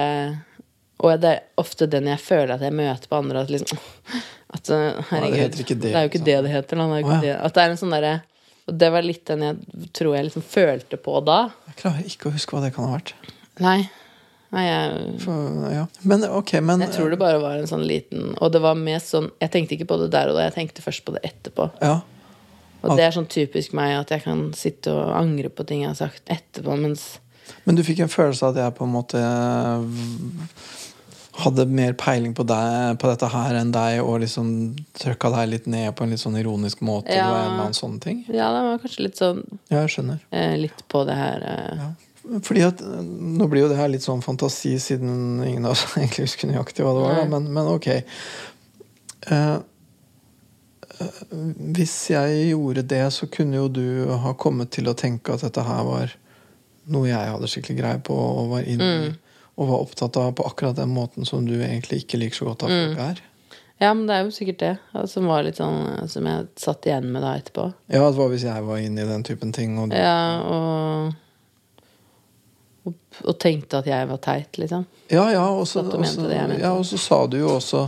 Og 1.05 1.19
det 1.21 1.31
er 1.35 1.43
ofte 1.61 1.87
den 1.89 2.09
jeg 2.09 2.21
føler 2.21 2.55
at 2.55 2.63
jeg 2.65 2.73
møter 2.75 3.11
på 3.11 3.19
andre. 3.19 3.43
At 3.45 3.51
liksom 3.53 3.81
at, 4.55 4.71
uh, 4.71 5.03
Herregud. 5.11 5.37
heter 5.41 5.67
det. 5.67 5.81
det, 5.83 5.91
er 5.91 6.07
jo 6.07 6.13
ikke 6.13 6.23
liksom. 6.23 6.31
det 6.31 6.39
det 6.47 6.55
heter. 6.55 6.81
Det 6.81 6.87
Å, 6.87 7.03
ja. 7.03 7.19
det. 7.25 7.35
At 7.37 7.57
det 7.57 7.65
er 7.65 7.75
en 7.75 7.81
sånn 7.81 7.93
derre 7.95 8.15
Og 8.65 8.79
det 8.81 8.89
var 8.95 9.05
litt 9.05 9.27
den 9.29 9.45
jeg 9.45 9.91
tror 9.93 10.15
jeg 10.17 10.29
liksom 10.29 10.47
følte 10.49 10.99
på 11.01 11.19
da. 11.27 11.43
Jeg 11.69 11.79
klarer 11.83 12.09
ikke 12.09 12.31
å 12.31 12.35
huske 12.35 12.57
hva 12.57 12.65
det 12.65 12.73
kan 12.75 12.89
ha 12.89 12.97
vært. 12.97 13.13
Nei. 13.61 13.79
Nei, 14.55 14.63
jeg 14.67 15.21
For, 15.23 15.69
ja. 15.73 15.85
Men 16.07 16.25
ok, 16.29 16.57
men 16.63 16.83
jeg 16.85 16.93
tror 16.95 17.11
det 17.11 17.19
bare 17.19 17.41
var 17.41 17.59
en 17.59 17.69
sånn 17.69 17.83
liten 17.87 18.35
Og 18.37 18.51
det 18.53 18.61
var 18.63 18.77
mest 18.77 19.09
sånn 19.11 19.31
Jeg 19.41 19.51
tenkte 19.51 19.75
ikke 19.75 19.87
på 19.89 19.97
det 20.03 20.11
der 20.13 20.29
og 20.31 20.37
da, 20.37 20.45
jeg 20.45 20.55
tenkte 20.55 20.85
først 20.85 21.03
på 21.07 21.15
det 21.15 21.23
etterpå. 21.27 21.67
Ja. 21.81 21.97
Og 22.85 22.99
det 22.99 23.05
er 23.07 23.15
sånn 23.15 23.29
typisk 23.31 23.73
meg 23.77 23.95
at 23.97 24.13
jeg 24.13 24.23
kan 24.25 24.47
sitte 24.57 24.93
og 24.93 25.13
angre 25.17 25.49
på 25.49 25.65
ting 25.67 25.83
jeg 25.83 25.91
har 25.91 25.97
sagt 25.97 26.29
etterpå, 26.31 26.75
mens 26.77 27.15
Men 27.65 27.77
du 27.77 27.83
fikk 27.85 28.03
en 28.05 28.11
følelse 28.11 28.45
av 28.45 28.53
at 28.53 28.61
jeg 28.61 28.75
på 28.77 28.85
en 28.85 28.93
måte 28.93 29.21
eh, 29.21 29.87
hadde 31.41 31.65
mer 31.67 31.93
peiling 31.99 32.31
på, 32.37 32.45
deg, 32.47 32.95
på 33.01 33.09
dette 33.11 33.27
her 33.33 33.57
enn 33.59 33.71
deg, 33.75 33.97
og 34.03 34.21
liksom 34.23 34.47
trøkka 34.95 35.31
deg 35.33 35.49
litt 35.51 35.65
ned 35.67 35.89
på 35.97 36.05
en 36.05 36.13
litt 36.15 36.21
sånn 36.23 36.37
ironisk 36.39 36.79
måte? 36.85 37.11
Ja. 37.11 37.25
eller 37.27 37.39
en 37.41 37.49
eller 37.51 37.63
annen 37.65 37.75
sånn 37.77 37.97
ting? 38.03 38.21
Ja, 38.29 38.47
det 38.55 38.61
var 38.69 38.79
kanskje 38.85 39.03
litt 39.07 39.19
sånn 39.19 39.41
Ja, 39.67 39.81
jeg 39.83 39.91
skjønner. 39.97 40.21
eh, 40.31 40.55
Litt 40.63 40.85
på 40.91 41.03
det 41.09 41.17
her 41.19 41.43
eh, 41.51 41.77
Ja. 41.83 41.89
Fordi 42.41 42.63
at 42.65 42.79
eh, 42.81 43.03
Nå 43.37 43.45
blir 43.51 43.65
jo 43.65 43.69
det 43.69 43.77
her 43.77 43.91
litt 43.91 44.01
sånn 44.05 44.23
fantasi, 44.25 44.77
siden 44.81 45.43
ingen 45.45 45.65
av 45.67 45.75
oss 45.75 45.83
egentlig 45.97 46.25
husker 46.29 46.49
nøyaktig 46.49 46.85
hva 46.87 46.93
det 46.97 47.03
var. 47.05 47.25
Men, 47.35 47.51
men 47.53 47.67
ok. 47.75 47.87
Eh, 47.93 49.55
eh, 50.99 51.19
hvis 51.75 51.95
jeg 52.13 52.49
gjorde 52.53 52.83
det, 52.95 53.03
så 53.13 53.27
kunne 53.31 53.59
jo 53.59 53.67
du 53.69 53.85
ha 54.23 54.33
kommet 54.39 54.71
til 54.75 54.87
å 54.89 54.95
tenke 54.97 55.35
at 55.35 55.43
dette 55.45 55.63
her 55.67 55.83
var 55.87 56.15
noe 56.93 57.07
jeg 57.09 57.31
hadde 57.33 57.49
skikkelig 57.49 57.77
greie 57.79 58.01
på 58.05 58.15
og 58.15 58.51
var 58.55 58.67
inne 58.69 58.89
i. 59.09 59.13
Og 59.55 59.69
var 59.69 59.85
opptatt 59.85 60.17
av 60.19 60.33
på 60.35 60.43
akkurat 60.49 60.75
den 60.75 60.91
måten 60.91 61.25
som 61.25 61.45
du 61.47 61.53
egentlig 61.63 62.01
ikke 62.03 62.19
liker 62.19 62.35
så 62.41 62.45
godt 62.49 62.65
at 62.67 62.73
folk 62.75 62.99
er. 63.05 63.21
Ja, 63.79 63.93
men 63.93 64.05
det 64.07 64.15
er 64.15 64.23
jo 64.23 64.31
sikkert 64.31 64.59
det. 64.59 64.73
ja, 64.93 65.01
Som 65.07 65.27
var 65.27 65.43
litt 65.43 65.57
sånn 65.59 65.81
eh, 65.97 66.05
Som 66.07 66.27
jeg 66.29 66.45
satt 66.59 66.85
igjen 66.87 67.09
med 67.11 67.23
da 67.25 67.33
etterpå. 67.35 67.65
Ja, 67.91 68.05
hva 68.15 68.27
hvis 68.31 68.45
jeg 68.47 68.63
var 68.63 68.79
inne 68.79 69.03
i 69.03 69.09
den 69.09 69.23
typen 69.27 69.51
ting? 69.55 69.77
Og, 69.79 69.91
Ja, 69.95 70.39
og 70.43 71.13
og, 73.25 73.33
tenkte 73.41 73.79
at 73.79 73.87
jeg 73.89 74.07
var 74.09 74.19
teit, 74.21 74.57
liksom. 74.61 74.85
Ja, 75.09 75.25
ja, 75.33 75.45
og 75.49 75.65
så, 75.67 75.81
ja, 76.59 76.73
sa 76.83 77.19
du 77.27 77.37
jo 77.39 77.55
også 77.55 77.87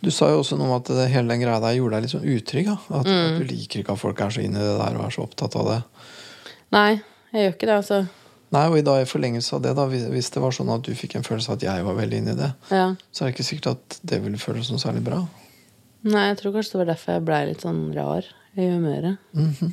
Du 0.00 0.10
sa 0.14 0.28
jo 0.30 0.38
også 0.40 0.56
noe 0.56 0.68
om 0.68 0.76
at 0.78 0.88
det, 0.88 1.08
hele 1.12 1.28
den 1.34 1.42
greia 1.42 1.58
der 1.60 1.74
gjorde 1.76 1.98
deg 1.98 2.06
litt 2.06 2.12
sånn 2.14 2.24
utrygg. 2.24 2.70
Ja. 2.70 2.76
At, 2.88 3.06
Mm. 3.06 3.18
at 3.26 3.40
du 3.40 3.44
liker 3.44 3.80
ikke 3.82 3.92
at 3.92 4.00
folk 4.00 4.20
er 4.20 4.30
så 4.32 4.40
inne 4.40 4.56
i 4.56 4.64
det 4.64 4.78
der 4.78 4.96
og 4.96 5.04
er 5.04 5.10
så 5.12 5.26
opptatt 5.26 5.56
av 5.60 5.66
det. 5.68 5.80
Nei, 6.72 7.02
jeg 7.34 7.42
gjør 7.44 7.52
ikke 7.56 7.68
det, 7.68 7.76
altså. 7.82 7.98
Nei, 8.50 8.64
og 8.66 8.78
i 8.80 8.82
dag 8.82 9.02
i 9.04 9.06
forlengelse 9.06 9.54
av 9.54 9.60
det, 9.62 9.76
da, 9.78 9.84
hvis 9.86 10.30
det 10.34 10.40
var 10.42 10.50
sånn 10.56 10.72
at 10.74 10.82
du 10.82 10.90
fikk 10.98 11.14
en 11.14 11.22
følelse 11.26 11.52
av 11.52 11.58
at 11.60 11.66
jeg 11.68 11.84
var 11.86 11.94
veldig 11.94 12.18
inne 12.18 12.32
i 12.34 12.38
det, 12.40 12.48
Ja. 12.74 12.86
så 13.14 13.22
er 13.22 13.30
det 13.30 13.36
ikke 13.36 13.46
sikkert 13.46 13.68
at 13.76 14.00
det 14.02 14.18
ville 14.24 14.40
føles 14.42 14.70
noe 14.72 14.82
særlig 14.82 15.04
bra. 15.06 15.20
Nei, 16.02 16.24
jeg 16.32 16.38
tror 16.40 16.52
kanskje 16.56 16.72
det 16.72 16.80
var 16.80 16.90
derfor 16.94 17.12
jeg 17.14 17.24
blei 17.28 17.40
litt 17.46 17.60
sånn 17.62 17.94
rar 17.94 18.24
i 18.56 18.66
humøret. 18.66 19.18
Mhm. 19.36 19.72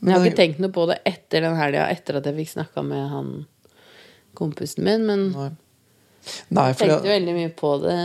Men 0.00 0.12
jeg 0.12 0.20
har 0.20 0.26
ikke 0.28 0.38
tenkt 0.38 0.58
noe 0.62 0.70
på 0.76 0.84
det 0.90 0.98
etter 1.08 1.42
den 1.42 1.56
helga, 1.58 1.86
etter 1.90 2.18
at 2.20 2.26
jeg 2.28 2.36
fikk 2.36 2.52
snakka 2.52 2.82
med 2.86 3.08
han 3.10 3.30
kompisen 4.36 4.84
min, 4.84 5.06
men 5.08 5.24
Nei, 5.32 5.48
Nei 6.54 6.66
jeg 6.68 6.76
tenkte 6.82 7.08
veldig 7.10 7.34
mye 7.38 7.52
på 7.56 7.70
det 7.82 7.96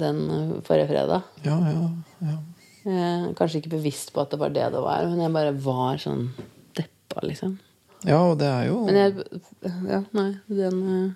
den 0.00 0.24
forrige 0.66 0.88
fredag. 0.90 1.22
ja, 1.44 1.58
ja, 1.70 1.90
ja. 2.24 2.38
Er 2.84 3.30
kanskje 3.38 3.62
ikke 3.62 3.76
bevisst 3.78 4.10
på 4.12 4.20
at 4.20 4.30
det 4.34 4.38
var 4.40 4.50
det 4.52 4.66
det 4.74 4.80
var, 4.82 5.06
men 5.08 5.20
jeg 5.22 5.32
bare 5.32 5.52
var 5.56 5.96
sånn 6.02 6.26
deppa, 7.14 7.26
liksom. 7.26 7.58
ja, 8.02 8.18
og 8.20 8.38
det 8.38 8.48
er 8.48 8.66
jo 8.68 8.80
Men 8.86 8.96
jeg 8.96 9.26
Ja, 9.88 10.02
nei, 10.12 10.30
den 10.48 10.80
eh, 10.94 11.12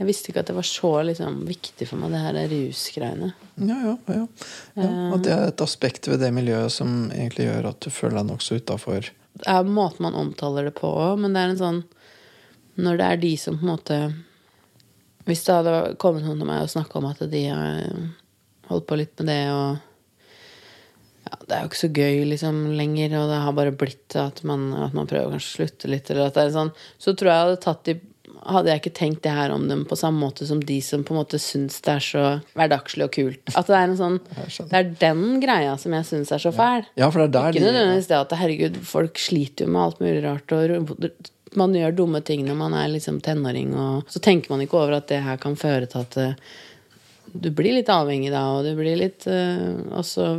Jeg 0.00 0.08
visste 0.08 0.30
ikke 0.30 0.40
at 0.40 0.48
det 0.48 0.56
var 0.56 0.64
så 0.64 1.02
liksom, 1.04 1.42
viktig 1.44 1.86
for 1.88 2.00
meg, 2.00 2.14
det 2.14 2.22
her 2.24 2.36
rusgreiene. 2.48 3.34
Ja, 3.60 3.76
ja, 3.84 3.96
ja. 4.08 4.26
ja. 4.80 4.86
Og 5.12 5.20
det 5.26 5.34
er 5.34 5.50
et 5.50 5.60
aspekt 5.60 6.08
ved 6.08 6.22
det 6.22 6.30
miljøet 6.32 6.72
som 6.72 7.10
egentlig 7.12 7.50
gjør 7.50 7.68
at 7.74 7.82
du 7.84 7.90
føler 7.92 8.16
deg 8.16 8.30
nokså 8.30 8.56
utafor. 8.62 9.10
Det 9.36 9.44
er 9.44 9.68
måten 9.68 10.06
man 10.06 10.16
omtaler 10.16 10.70
det 10.70 10.72
på 10.78 10.88
òg, 10.88 11.20
men 11.20 11.36
det 11.36 11.42
er 11.42 11.52
en 11.52 11.60
sånn 11.60 11.82
Når 12.80 12.96
det 12.96 13.10
er 13.10 13.20
de 13.20 13.34
som 13.36 13.58
på 13.60 13.66
en 13.66 13.72
måte 13.74 13.98
Hvis 15.28 15.44
det 15.44 15.58
hadde 15.58 15.76
kommet 16.00 16.24
noen 16.24 16.40
til 16.40 16.48
meg 16.48 16.64
og 16.64 16.72
snakka 16.72 16.98
om 16.98 17.10
at 17.12 17.20
de 17.30 17.44
har 17.52 17.84
holdt 18.70 18.88
på 18.88 18.96
litt 18.96 19.20
med 19.20 19.28
det, 19.28 19.40
og 19.52 19.89
ja, 21.30 21.40
det 21.46 21.56
er 21.56 21.64
jo 21.64 21.70
ikke 21.70 21.80
så 21.80 21.92
gøy 21.94 22.22
liksom 22.32 22.62
lenger, 22.78 23.16
og 23.20 23.30
det 23.30 23.40
har 23.44 23.56
bare 23.56 23.74
blitt 23.82 24.16
at 24.18 24.42
man, 24.46 24.70
at 24.88 24.96
man 24.96 25.10
prøver 25.10 25.38
å 25.38 25.42
slutte 25.42 25.90
litt, 25.90 26.10
eller 26.10 26.28
at 26.28 26.38
det 26.38 26.48
er 26.48 26.56
sånn, 26.56 26.72
så 26.98 27.14
tror 27.14 27.30
jeg 27.30 27.36
jeg 27.36 27.48
hadde 27.48 27.64
tatt 27.66 27.84
de 27.88 27.98
hadde 28.40 28.70
jeg 28.70 28.80
ikke 28.80 28.92
tenkt 28.96 29.22
det 29.24 29.32
her 29.34 29.52
om 29.52 29.66
dem 29.68 29.82
på 29.88 29.98
samme 29.98 30.20
måte 30.22 30.46
som 30.48 30.60
de 30.64 30.78
som 30.84 31.02
på 31.04 31.14
en 31.14 31.20
måte 31.20 31.40
syns 31.42 31.80
det 31.84 31.92
er 31.92 32.04
så 32.04 32.22
hverdagslig 32.56 33.06
og 33.06 33.12
kult. 33.12 33.52
At 33.52 33.68
det 33.68 33.76
er 33.76 33.84
en 33.88 33.98
sånn 33.98 34.16
Det 34.30 34.78
er 34.78 34.88
den 35.02 35.24
greia 35.42 35.74
som 35.80 35.94
jeg 35.96 36.08
syns 36.08 36.32
er 36.32 36.42
så 36.42 36.52
fæl. 36.54 36.86
Ja, 37.00 37.10
der 37.10 37.52
Ikke 37.52 37.66
nødvendigvis 37.66 38.08
det 38.10 38.16
at 38.16 38.34
herregud, 38.40 38.80
folk 38.86 39.20
sliter 39.20 39.66
jo 39.66 39.74
med 39.74 39.82
alt 39.82 40.00
mulig 40.00 40.24
rart. 40.24 40.56
Og 40.56 41.60
man 41.60 41.76
gjør 41.76 41.96
dumme 42.02 42.22
ting 42.24 42.44
når 42.46 42.58
man 42.58 42.76
er 42.78 42.90
liksom 42.92 43.20
tenåring, 43.24 43.74
og 43.74 44.10
så 44.10 44.22
tenker 44.22 44.52
man 44.54 44.64
ikke 44.64 44.78
over 44.80 45.00
at 45.00 45.08
det 45.10 45.22
her 45.26 45.40
kan 45.42 45.58
føre 45.58 45.90
til 45.90 46.04
at 46.04 46.20
eh, 46.20 46.52
du 47.30 47.50
blir 47.54 47.76
litt 47.76 47.90
avhengig 47.92 48.30
da, 48.32 48.46
og 48.56 48.64
du 48.66 48.72
blir 48.78 48.96
litt 48.98 49.26
eh, 49.30 49.68
Og 49.94 50.06
så 50.06 50.32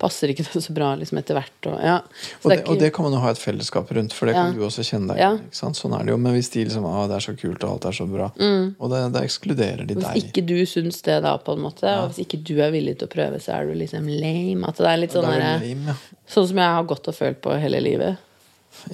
passer 0.00 0.32
ikke 0.32 0.46
det 0.54 0.62
så 0.64 0.72
bra 0.76 0.88
liksom 0.98 1.20
etter 1.20 1.36
hvert. 1.38 1.68
Og, 1.70 1.76
ja. 1.84 1.98
Og, 2.00 2.46
det, 2.46 2.50
det 2.50 2.56
ikke- 2.62 2.72
og 2.74 2.78
det 2.80 2.90
kan 2.96 3.06
man 3.06 3.14
jo 3.16 3.20
ha 3.22 3.30
et 3.34 3.40
fellesskap 3.42 3.92
rundt, 3.96 4.16
for 4.16 4.26
det 4.30 4.34
Ja. 4.34 4.46
kan 4.48 4.56
du 4.56 4.64
også 4.66 4.82
kjenne 4.88 5.12
deg 5.12 5.20
Ja. 5.20 5.30
Sånn 5.52 5.76
er 5.94 6.04
det 6.08 6.14
jo. 6.14 6.16
Men 6.24 6.34
hvis 6.34 6.50
de 6.54 6.64
liksom 6.64 6.86
ah, 6.88 7.04
det 7.10 7.18
er 7.20 7.26
så 7.28 7.36
kult, 7.38 7.62
og 7.64 7.70
alt 7.76 7.84
er 7.90 7.96
så 8.00 8.06
bra, 8.10 8.30
og 8.32 8.90
det, 8.94 9.02
det 9.14 9.22
ekskluderer 9.28 9.86
de 9.86 9.94
Hvis 10.00 10.08
deg. 10.08 10.24
ikke 10.32 10.46
du 10.48 10.56
syns 10.66 11.02
det, 11.06 11.20
da, 11.22 11.36
på 11.38 11.52
en 11.54 11.62
måte, 11.68 11.84
og 12.00 12.10
hvis 12.10 12.24
ikke 12.26 12.42
du 12.42 12.56
er 12.64 12.72
villig 12.74 12.96
til 12.98 13.06
å 13.08 13.12
prøve, 13.12 13.38
så 13.44 13.54
er 13.60 13.66
du 13.70 13.74
liksom 13.78 14.08
lame. 14.08 14.66
At 14.68 14.76
det 14.82 14.88
er 14.90 14.96
litt 15.04 15.12
sånn 15.14 15.28
er 15.30 15.38
der, 15.44 15.60
lame, 15.68 15.94
ja. 15.94 15.96
Sånn 16.30 16.48
som 16.48 16.56
jeg 16.64 16.74
har 16.80 16.84
gått 16.90 17.08
og 17.12 17.14
følt 17.20 17.40
på 17.44 17.54
hele 17.60 17.80
livet. 17.84 18.16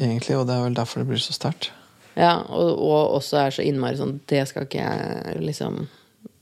Egentlig, 0.00 0.36
og 0.38 0.46
det 0.48 0.54
er 0.56 0.62
vel 0.64 0.74
derfor 0.74 1.02
det 1.02 1.08
blir 1.10 1.20
så 1.20 1.34
sterkt. 1.36 1.70
Ja, 2.16 2.38
og, 2.48 2.78
og 2.80 3.18
også 3.18 3.36
er 3.44 3.50
så 3.52 3.60
innmari 3.62 3.98
sånn 4.00 4.14
Det 4.24 4.40
skal 4.48 4.64
ikke 4.64 4.80
jeg 4.80 5.42
liksom 5.44 5.82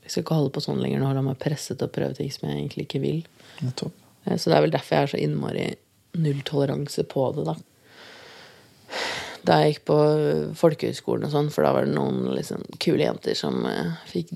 Jeg 0.05 0.11
skal 0.13 0.23
ikke 0.23 0.37
holde 0.37 0.53
på 0.55 0.61
sånn 0.63 0.79
lenger 0.79 1.01
nå. 1.01 1.09
har 1.09 1.17
jeg 1.19 1.25
meg 1.27 1.37
presset 1.43 1.77
til 1.81 1.89
å 1.89 1.91
prøve 1.91 2.15
ting 2.15 2.29
som 2.31 2.47
jeg 2.47 2.61
egentlig 2.61 2.85
ikke 2.87 3.01
vil. 3.03 3.19
Nettopp. 3.59 3.91
Eh, 4.25 4.37
Så 4.37 4.49
det 4.49 4.57
er 4.57 4.65
vel 4.65 4.75
derfor 4.75 4.95
jeg 4.95 5.03
er 5.07 5.13
så 5.13 5.21
innmari 5.21 5.67
nulltoleranse 6.15 7.03
på 7.11 7.29
det, 7.35 7.45
da. 7.45 7.55
Da 9.45 9.59
jeg 9.61 9.75
gikk 9.75 9.83
på 9.91 9.97
folkehøyskolen 10.57 11.27
og 11.27 11.33
sånn, 11.33 11.51
for 11.53 11.65
da 11.65 11.73
var 11.75 11.85
det 11.85 11.93
noen 11.93 12.31
liksom, 12.33 12.63
kule 12.81 13.05
jenter 13.05 13.37
som 13.37 13.65
eh, 13.69 13.91
fikk 14.09 14.31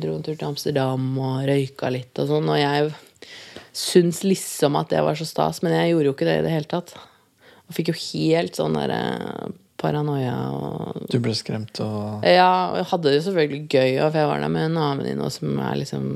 dro 0.00 0.14
en 0.16 0.24
tur 0.24 0.36
til 0.36 0.48
Amsterdam 0.48 1.10
og 1.20 1.42
røyka 1.50 1.90
litt 1.92 2.16
og 2.22 2.30
sånn, 2.30 2.48
og 2.48 2.60
jeg 2.60 2.92
syns 3.76 4.22
liksom 4.24 4.78
at 4.80 4.88
det 4.94 5.02
var 5.04 5.18
så 5.18 5.26
stas, 5.28 5.60
men 5.62 5.76
jeg 5.76 5.92
gjorde 5.92 6.08
jo 6.08 6.14
ikke 6.16 6.28
det 6.30 6.38
i 6.40 6.46
det 6.46 6.54
hele 6.54 6.70
tatt. 6.70 6.94
Og 7.68 7.76
fikk 7.76 7.92
jo 7.92 7.98
helt 8.00 8.56
sånn 8.58 8.78
derre 8.78 9.52
paranoia 9.80 10.36
og 10.54 11.04
Du 11.10 11.18
ble 11.22 11.34
skremt 11.36 11.80
og 11.84 12.24
ja, 12.26 12.76
jeg 12.78 12.88
hadde 12.92 13.08
det 13.08 13.18
jo 13.18 13.26
selvfølgelig 13.28 13.60
gøy, 13.66 13.92
og 13.98 14.08
for 14.10 14.20
jeg 14.20 14.30
var 14.30 14.42
der 14.44 14.52
med 14.52 14.66
en 14.68 14.80
annen 14.80 15.02
venninne 15.02 15.30
som 15.34 15.60
er 15.64 15.78
liksom 15.80 16.08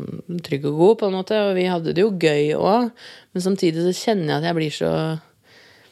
trygg 0.46 0.66
og 0.70 0.80
god, 0.80 0.96
på 1.00 1.10
en 1.10 1.16
måte, 1.18 1.38
og 1.48 1.54
vi 1.58 1.68
hadde 1.70 1.94
det 1.96 2.04
jo 2.04 2.12
gøy 2.12 2.54
òg, 2.58 2.90
men 3.34 3.46
samtidig 3.46 3.86
så 3.86 3.94
kjenner 3.98 4.34
jeg 4.34 4.42
at 4.42 4.50
jeg 4.50 4.58
blir 4.60 4.76
så 4.80 4.92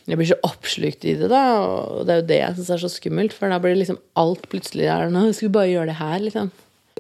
jeg 0.02 0.18
blir 0.18 0.26
så 0.32 0.40
oppslukt 0.46 1.04
i 1.06 1.14
det, 1.18 1.28
da, 1.30 1.42
og 1.62 2.06
det 2.08 2.14
er 2.14 2.20
jo 2.20 2.28
det 2.30 2.40
jeg 2.40 2.56
syns 2.56 2.72
er 2.74 2.82
så 2.82 2.90
skummelt, 2.90 3.34
for 3.36 3.52
da 3.52 3.60
blir 3.62 3.78
liksom 3.78 4.00
alt 4.18 4.48
plutselig 4.50 4.88
der 4.88 5.12
nå 5.14 5.28
skal 5.30 5.48
vi 5.48 5.56
bare 5.56 5.70
gjøre 5.70 5.90
det 5.92 6.00
her, 6.00 6.16
liksom. 6.24 6.50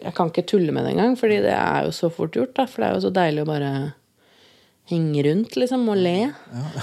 Jeg 0.02 0.14
kan 0.16 0.30
ikke 0.30 0.46
tulle 0.48 0.74
med 0.74 0.86
det 0.86 0.94
engang, 0.94 1.16
fordi 1.18 1.40
det 1.44 1.54
er 1.54 1.88
jo 1.88 1.94
så 1.94 2.10
fort 2.14 2.36
gjort, 2.38 2.54
da, 2.56 2.66
for 2.70 2.82
det 2.82 2.88
er 2.88 2.94
jo 2.96 3.04
så 3.04 3.12
deilig 3.14 3.42
å 3.42 3.50
bare 3.50 3.72
henge 4.90 5.24
rundt, 5.26 5.56
liksom, 5.58 5.84
og 5.90 5.98
le. 5.98 6.16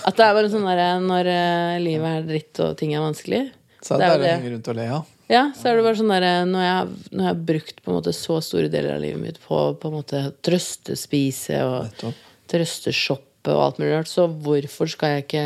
At 0.04 0.20
det 0.20 0.26
er 0.26 0.36
bare 0.36 0.52
sånn 0.52 0.68
derre 0.68 0.90
når 1.04 1.32
eh, 1.32 1.80
livet 1.84 2.20
er 2.20 2.28
dritt 2.28 2.62
og 2.64 2.76
ting 2.80 2.94
er 2.96 3.04
vanskelig. 3.04 3.42
Så 3.82 3.98
Det 3.98 4.06
er 4.08 4.18
jo 4.18 4.24
det. 4.24 4.52
rundt 4.54 4.68
og 4.68 4.76
le, 4.76 4.84
ja. 4.90 5.00
Ja, 5.30 5.44
så 5.56 5.70
er 5.70 5.78
det 5.78 5.84
bare 5.86 5.96
sånn 6.00 6.10
der 6.10 6.46
Når 6.50 6.64
jeg, 6.66 6.88
når 7.14 7.20
jeg 7.22 7.28
har 7.30 7.42
brukt 7.52 7.82
på 7.86 7.92
en 7.92 7.98
måte 8.00 8.14
så 8.18 8.40
store 8.42 8.68
deler 8.74 8.96
av 8.96 9.02
livet 9.04 9.22
mitt 9.22 9.40
på 9.44 9.60
på 9.80 9.88
en 9.92 9.98
måte 10.00 10.22
trøstespise 10.42 11.60
og 11.64 12.14
trøsteshoppe 12.50 13.54
og 13.54 13.62
alt 13.64 13.78
mulig 13.82 13.94
rart, 13.94 14.10
så 14.12 14.26
hvorfor 14.28 14.90
skal 14.90 15.14
jeg 15.18 15.28
ikke 15.28 15.44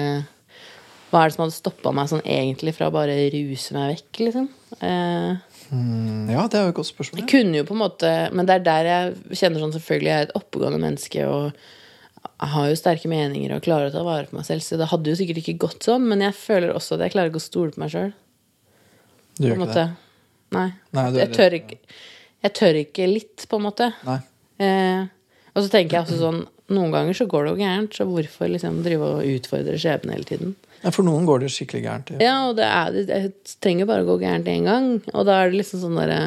Hva 1.12 1.22
er 1.22 1.30
det 1.30 1.36
som 1.36 1.44
hadde 1.44 1.54
stoppa 1.60 1.92
meg 1.94 2.08
sånn 2.10 2.24
egentlig 2.26 2.74
fra 2.74 2.88
bare 2.90 3.14
ruse 3.36 3.76
meg 3.76 3.92
vekk, 3.98 4.24
liksom? 4.28 4.48
Eh, 4.82 5.50
Mm, 5.74 6.28
ja, 6.30 6.44
det 6.52 6.58
er 6.60 6.66
jo 6.68 6.72
et 6.74 6.76
godt 6.76 6.90
spørsmål. 6.92 7.22
jeg 7.22 7.30
kunne 7.32 7.56
jo 7.58 7.64
på 7.64 7.74
en 7.74 7.80
måte 7.82 8.10
Men 8.36 8.46
det 8.46 8.56
er 8.60 8.64
der 8.68 8.86
jeg 8.86 9.14
kjenner 9.40 9.62
sånn 9.64 9.72
Selvfølgelig 9.74 10.12
jeg 10.12 10.20
er 10.20 10.28
et 10.28 10.36
oppegående 10.38 10.80
menneske 10.84 11.24
og 11.26 11.54
jeg 12.44 12.50
har 12.52 12.68
jo 12.70 12.76
sterke 12.76 13.08
meninger 13.10 13.56
og 13.56 13.64
klarer 13.64 13.88
å 13.90 13.94
ta 13.94 14.04
vare 14.04 14.28
på 14.28 14.36
meg 14.36 14.46
selv, 14.46 14.62
så 14.62 14.78
det 14.78 14.90
hadde 14.92 15.10
jo 15.10 15.16
sikkert 15.16 15.40
ikke 15.42 15.58
gått 15.64 15.84
sånn, 15.88 16.04
men 16.08 16.22
jeg 16.22 16.36
føler 16.36 16.74
også 16.76 16.96
at 16.96 17.06
jeg 17.06 17.14
klarer 17.16 17.32
ikke 17.32 17.40
å 17.42 17.46
stole 17.48 17.72
på 17.72 17.80
meg 17.80 17.92
sjøl. 17.92 18.14
Du 19.38 19.48
gjør 19.48 19.62
ikke 19.64 19.76
det? 19.78 19.90
Nei. 20.54 20.68
Nei, 20.94 21.06
jeg, 21.18 21.32
tør 21.34 21.56
ikke, 21.58 21.78
jeg 22.46 22.54
tør 22.60 22.80
ikke 22.84 23.10
litt, 23.10 23.46
på 23.50 23.60
en 23.60 23.66
måte. 23.66 23.88
Eh, 24.62 25.06
og 25.54 25.64
så 25.64 25.70
tenker 25.74 25.98
jeg 25.98 26.06
også 26.08 26.20
sånn 26.22 26.44
Noen 26.74 26.94
ganger 26.94 27.14
så 27.18 27.26
går 27.30 27.44
det 27.44 27.50
jo 27.52 27.60
gærent, 27.60 27.94
så 27.94 28.06
hvorfor 28.08 28.48
liksom 28.50 28.78
drive 28.86 29.08
og 29.18 29.26
utfordre 29.28 29.76
skjebnen 29.78 30.14
hele 30.16 30.26
tiden? 30.26 30.54
Ja, 30.80 30.94
For 30.96 31.06
noen 31.06 31.26
går 31.28 31.44
det 31.44 31.50
skikkelig 31.54 31.82
gærent. 31.84 32.12
Ja. 32.16 32.22
Ja, 32.24 32.36
og 32.48 32.56
det, 32.58 32.66
er, 32.66 32.94
det, 32.96 33.04
det 33.12 33.58
trenger 33.62 33.90
bare 33.90 34.06
å 34.06 34.08
gå 34.08 34.16
gærent 34.24 34.48
én 34.50 34.66
gang, 34.68 34.88
og 35.12 35.28
da 35.28 35.42
er 35.42 35.52
det 35.52 35.60
liksom 35.60 35.84
sånn 35.84 36.00
derre 36.00 36.22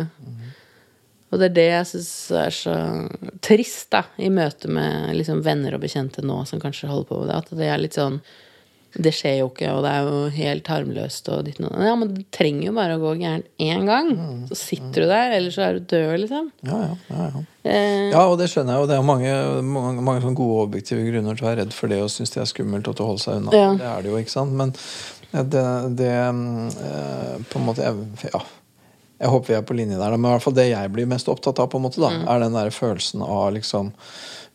Og 1.33 1.41
det 1.41 1.49
er 1.49 1.57
det 1.57 1.67
jeg 1.67 1.89
syns 1.91 2.11
er 2.45 2.55
så 2.55 2.77
trist, 3.45 3.89
da, 3.97 4.05
i 4.23 4.29
møte 4.31 4.71
med 4.71 5.17
liksom 5.17 5.41
venner 5.45 5.75
og 5.75 5.83
bekjente 5.83 6.23
nå 6.23 6.43
som 6.47 6.61
kanskje 6.63 6.93
holder 6.93 7.09
på 7.09 7.23
med 7.23 7.33
det, 7.33 7.41
at 7.41 7.57
det 7.59 7.73
er 7.73 7.83
litt 7.83 7.99
sånn 7.99 8.21
det 8.97 9.13
skjer 9.13 9.41
jo 9.41 9.49
ikke, 9.51 9.69
og 9.77 9.83
det 9.85 9.91
er 9.93 10.07
jo 10.07 10.21
helt 10.37 10.69
harmløst. 10.71 11.29
Og 11.33 11.45
ditt, 11.47 11.59
ja, 11.61 11.95
men 11.99 12.15
det 12.15 12.25
trenger 12.35 12.69
jo 12.69 12.75
bare 12.77 12.97
å 12.97 13.03
gå 13.03 13.13
gærent 13.21 13.49
én 13.63 13.85
gang. 13.89 14.11
Så 14.49 14.59
sitter 14.61 15.05
du 15.05 15.11
der, 15.11 15.35
eller 15.37 15.55
så 15.55 15.67
er 15.67 15.77
du 15.77 15.91
død, 15.93 16.15
liksom. 16.25 16.51
Ja, 16.67 16.81
ja, 16.87 16.97
ja, 17.11 17.29
ja. 17.35 17.45
Eh, 17.67 18.13
ja, 18.13 18.23
og 18.23 18.37
det 18.41 18.49
skjønner 18.53 18.77
jeg 18.77 18.85
jo. 18.85 18.89
Det 18.91 18.97
er 18.97 19.07
mange, 19.07 19.33
mange, 19.67 20.05
mange 20.07 20.23
sånne 20.23 20.39
gode 20.39 20.69
objektive 20.69 21.07
grunner 21.09 21.37
til 21.37 21.47
å 21.47 21.51
være 21.51 21.65
redd 21.65 21.75
for 21.77 21.93
det 21.93 21.99
og 22.05 22.13
synes 22.15 22.33
det 22.35 22.43
er 22.45 22.53
skummelt 22.53 22.89
og 22.89 22.97
til 22.97 23.07
å 23.07 23.11
holde 23.11 23.25
seg 23.25 23.41
unna. 23.41 23.57
Ja. 23.57 23.73
Det 23.81 23.89
er 23.91 24.05
det 24.05 24.13
jo, 24.13 24.21
ikke 24.23 24.37
sant? 24.37 24.55
Men 24.57 24.73
det, 25.37 25.65
det 25.99 26.13
eh, 26.15 27.35
På 27.51 27.61
en 27.61 27.67
måte 27.67 27.91
Ja. 28.31 28.45
Jeg 29.21 29.29
håper 29.33 29.47
vi 29.47 29.55
er 29.55 29.63
på 29.63 29.75
linje 29.77 29.97
der, 29.99 30.17
men 30.17 30.31
i 30.31 30.35
hvert 30.35 30.43
fall 30.43 30.53
det 30.53 30.69
jeg 30.71 30.93
blir 30.93 31.07
mest 31.07 31.29
opptatt 31.29 31.59
av, 31.59 31.71
på 31.73 31.79
en 31.79 31.83
måte 31.89 32.01
da, 32.01 32.11
Mm. 32.11 32.29
er 32.29 32.39
den 32.41 32.53
der 32.53 32.71
følelsen 32.71 33.23
av 33.23 33.53
liksom 33.55 33.93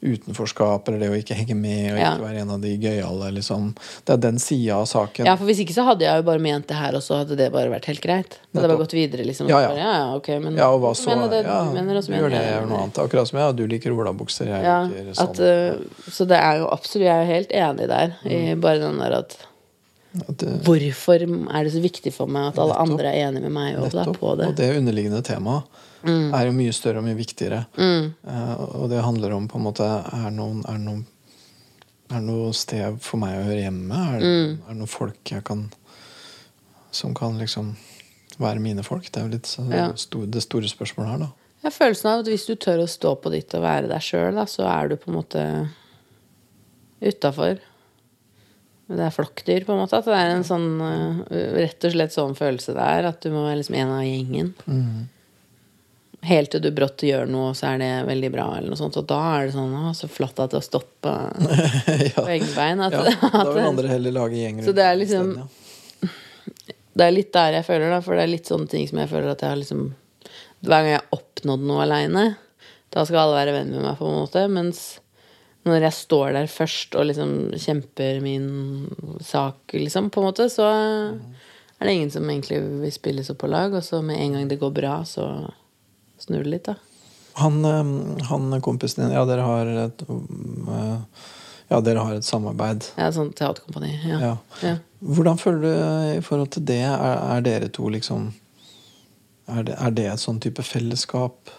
utenforskap, 0.01 0.87
eller 0.89 0.99
det 0.99 1.09
å 1.11 1.17
ikke 1.17 1.35
henge 1.37 1.55
med 1.55 1.91
og 1.93 1.99
Ja. 1.99 2.11
ikke 2.15 2.23
være 2.25 2.39
en 2.41 2.49
av 2.49 2.61
de 2.61 2.71
gøyale. 2.77 3.31
Liksom. 3.35 3.75
Det 4.05 4.13
er 4.13 4.17
den 4.17 4.39
sida 4.39 4.75
av 4.79 4.85
saken. 4.85 5.25
Ja, 5.25 5.35
for 5.35 5.45
hvis 5.45 5.59
ikke 5.61 5.73
så 5.75 5.83
hadde 5.85 6.01
jeg 6.01 6.15
jo 6.17 6.23
bare 6.23 6.39
ment 6.39 6.67
det 6.67 6.75
her, 6.77 6.95
og 6.95 7.01
så 7.01 7.19
hadde 7.21 7.37
det 7.37 7.51
bare 7.51 7.69
vært 7.69 7.85
helt 7.85 8.01
greit. 8.01 8.29
Det 8.51 8.61
hadde 8.61 8.67
bare 8.75 8.81
gått 8.85 8.93
videre, 8.97 9.23
liksom. 9.25 9.47
Ja, 9.47 9.59
ja. 9.61 9.67
Bare, 9.69 9.77
ja, 9.77 10.15
okay, 10.15 10.37
ok, 10.37 10.43
men 10.43 10.55
Ja, 10.57 10.69
og 10.73 10.81
hva 10.81 10.93
så? 10.95 11.05
mener 11.13 11.29
det 11.29 11.45
ja, 11.45 11.63
du 11.65 11.71
mener, 11.73 11.95
også, 12.01 12.09
mener 12.09 12.23
gjør 12.23 12.29
det, 12.31 12.41
jeg 12.41 12.49
jeg 12.51 12.61
gjør 12.61 12.69
noe 12.69 12.81
annet. 12.81 12.97
Akkurat 12.97 13.27
som 13.27 13.39
jeg, 13.39 13.47
og 13.49 13.55
du 13.55 13.67
liker 13.67 13.91
olabukser, 13.93 14.45
jeg 14.47 14.63
Ja, 14.63 14.83
liker 14.87 15.13
sånn. 15.13 15.29
at, 15.29 15.39
uh, 15.39 16.09
så 16.09 16.27
det 16.27 16.37
er 16.37 16.57
jo 16.57 16.67
absolutt 16.67 17.01
Jeg 17.05 17.13
er 17.13 17.25
jo 17.25 17.33
helt 17.33 17.51
enig 17.51 17.87
der. 17.87 18.15
I 18.25 18.55
Mm. 18.55 18.61
bare 18.61 18.79
den 18.79 18.97
der 18.97 19.11
At 19.21 19.37
det- 20.13 20.63
Hvorfor 20.65 21.21
er 21.23 21.63
det 21.63 21.71
så 21.73 21.81
viktig 21.81 22.11
for 22.13 22.27
meg 22.27 22.47
at 22.51 22.59
alle 22.59 22.73
Nettopp. 22.73 22.89
andre 22.89 23.05
er 23.13 23.27
enig 23.29 23.41
med 23.41 23.51
meg 23.51 23.77
og 23.79 23.91
da 23.91 24.05
på 24.11 24.35
det? 24.37 24.47
Og 24.47 24.55
det 24.55 24.75
underliggende 24.77 25.21
temaet 25.23 25.63
er 26.03 26.45
jo 26.47 26.51
mye 26.51 26.73
større 26.73 26.97
og 26.97 27.03
mye 27.05 27.15
viktigere. 27.15 27.65
Mm. 27.77 28.13
Uh, 28.27 28.81
og 28.81 28.89
det 28.89 29.03
handler 29.03 29.31
om 29.33 29.47
på 29.47 29.55
en 29.57 29.63
måte 29.63 29.81
Er 29.85 30.23
det 30.29 30.33
noen, 30.33 30.63
noen, 30.83 31.05
noe 32.25 32.51
sted 32.53 32.99
for 32.99 33.17
meg 33.17 33.37
å 33.39 33.43
høre 33.45 33.61
hjemme? 33.61 33.91
Er 34.15 34.19
det, 34.19 34.27
Mm. 34.27 34.57
er 34.65 34.67
det 34.73 34.77
noen 34.77 34.87
folk 34.89 35.23
jeg 35.31 35.43
kan 35.43 35.71
Som 36.91 37.13
kan 37.13 37.37
liksom 37.39 37.75
være 38.37 38.59
mine 38.59 38.83
folk? 38.83 39.03
Det 39.11 39.15
er 39.17 39.21
jo 39.27 39.31
litt 39.31 39.43
så, 39.47 39.69
Ja. 39.71 39.93
stor, 39.95 40.25
det 40.25 40.41
store 40.43 40.63
spørsmålet 40.67 41.07
her, 41.11 41.17
da. 41.19 41.29
Jeg 41.63 41.71
har 41.71 41.85
følelsen 41.85 42.05
av 42.09 42.19
at 42.19 42.25
hvis 42.25 42.45
du 42.47 42.55
tør 42.55 42.79
å 42.83 42.89
stå 42.89 43.15
på 43.21 43.31
ditt 43.31 43.53
og 43.55 43.61
være 43.61 43.87
deg 43.87 44.01
sjøl, 44.01 44.33
så 44.47 44.65
er 44.67 44.87
du 44.89 44.95
på 44.97 45.07
en 45.07 45.23
måte 45.23 45.69
utafor. 47.01 47.59
Det 48.97 49.05
er 49.07 49.13
flokkdyr, 49.15 49.63
på 49.67 49.73
en 49.75 49.79
måte. 49.83 49.97
At 50.01 50.05
det 50.09 50.17
er 50.17 50.33
en 50.35 50.43
sånn 50.47 50.67
eh, 50.83 51.49
rett 51.61 51.87
og 51.87 51.93
slett 51.95 52.13
sånn 52.15 52.35
følelse 52.37 52.73
det 52.77 52.85
er. 52.97 53.07
At 53.11 53.21
du 53.23 53.29
må 53.33 53.45
være 53.47 53.59
liksom 53.61 53.77
en 53.81 53.91
av 53.95 54.03
gjengen. 54.05 54.53
Helt 56.21 56.51
til 56.53 56.61
du 56.61 56.69
brått 56.77 57.01
gjør 57.01 57.25
noe, 57.33 57.53
så 57.57 57.71
er 57.71 57.79
det 57.81 57.89
veldig 58.05 58.29
bra, 58.35 58.43
eller 58.59 58.69
noe 58.69 58.77
sånt. 58.77 58.97
Og 59.01 59.07
da 59.09 59.17
er 59.39 59.47
det 59.47 59.55
sånn 59.55 59.71
Å, 59.79 59.93
så 59.97 60.05
flott 60.11 60.37
at 60.43 60.51
du 60.53 60.59
har 60.59 60.65
stått 60.65 60.91
på, 61.01 61.13
på 62.19 62.25
egne 62.29 62.51
bein. 62.53 62.83
At, 62.85 62.93
Ja, 62.93 63.31
da 63.33 63.47
vil 63.55 63.65
andre 63.71 63.89
heller 63.89 64.13
lage 64.19 64.37
gjeng 64.37 64.59
Så 64.65 64.75
det 64.77 64.85
er 64.85 64.99
liksom- 64.99 65.31
ja. 65.39 65.47
det 66.93 67.07
er 67.07 67.15
litt 67.15 67.31
der 67.33 67.57
jeg 67.57 67.65
føler, 67.65 67.89
da. 67.89 68.01
For 68.05 68.13
det 68.19 68.27
er 68.27 68.33
litt 68.35 68.51
sånne 68.53 68.69
ting 68.69 68.85
som 68.91 69.01
jeg 69.01 69.09
føler 69.09 69.31
at 69.33 69.41
jeg 69.41 69.49
har 69.55 69.57
liksom 69.63 69.87
Hver 70.61 70.69
gang 70.83 70.91
jeg 70.91 70.99
har 71.01 71.17
oppnådd 71.17 71.63
noe 71.65 71.81
aleine, 71.87 72.25
da 72.93 73.01
skal 73.07 73.23
alle 73.23 73.39
være 73.39 73.53
venn 73.55 73.71
med 73.73 73.81
meg, 73.81 73.95
på 73.97 74.05
en 74.05 74.19
måte. 74.19 74.43
Mens 74.53 74.83
når 75.67 75.85
jeg 75.85 75.93
står 75.93 76.31
der 76.33 76.47
først 76.49 76.95
og 76.97 77.05
liksom 77.09 77.33
kjemper 77.53 78.21
min 78.23 78.47
sak, 79.21 79.75
liksom, 79.77 80.09
på 80.09 80.21
en 80.21 80.27
måte, 80.31 80.47
så 80.49 80.67
er 80.71 81.85
det 81.85 81.93
ingen 81.93 82.13
som 82.13 82.29
egentlig 82.29 82.61
vil 82.81 82.93
spille 82.93 83.25
så 83.25 83.35
på 83.37 83.49
lag. 83.49 83.73
Og 83.77 83.83
så 83.85 84.01
med 84.05 84.17
en 84.21 84.37
gang 84.37 84.47
det 84.49 84.59
går 84.61 84.73
bra, 84.73 84.95
så 85.05 85.27
snur 86.21 86.45
det 86.45 86.55
litt, 86.55 86.71
da. 86.71 86.77
Han, 87.41 87.61
eh, 87.65 88.25
han 88.27 88.61
kompisen 88.61 89.05
din 89.05 89.13
Ja, 89.15 89.21
dere 89.23 89.45
har 89.47 89.69
et 89.85 90.01
eh, 90.03 90.97
Ja, 91.71 91.79
dere 91.79 92.03
har 92.03 92.17
et 92.17 92.27
samarbeid. 92.27 92.89
Ja, 92.99 93.07
sånn 93.15 93.31
teaterkompani. 93.31 93.93
Ja. 94.03 94.17
Ja. 94.19 94.31
ja. 94.65 94.73
Hvordan 94.99 95.39
føler 95.39 95.61
du 95.63 96.17
i 96.17 96.23
forhold 96.25 96.51
til 96.57 96.65
det? 96.67 96.81
Er, 96.83 97.21
er 97.37 97.45
dere 97.45 97.69
to 97.71 97.87
liksom 97.93 98.33
er 99.51 99.63
det, 99.67 99.75
er 99.79 99.93
det 99.95 100.07
et 100.11 100.21
sånn 100.21 100.39
type 100.43 100.63
fellesskap? 100.63 101.51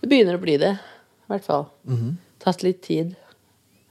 Det 0.00 0.08
begynner 0.08 0.36
å 0.38 0.42
bli 0.42 0.58
det, 0.60 0.74
i 0.76 1.32
hvert 1.32 1.46
fall. 1.46 1.66
Mhm. 1.88 2.16
Tatt 2.44 2.62
litt 2.62 2.82
tid. 2.84 3.16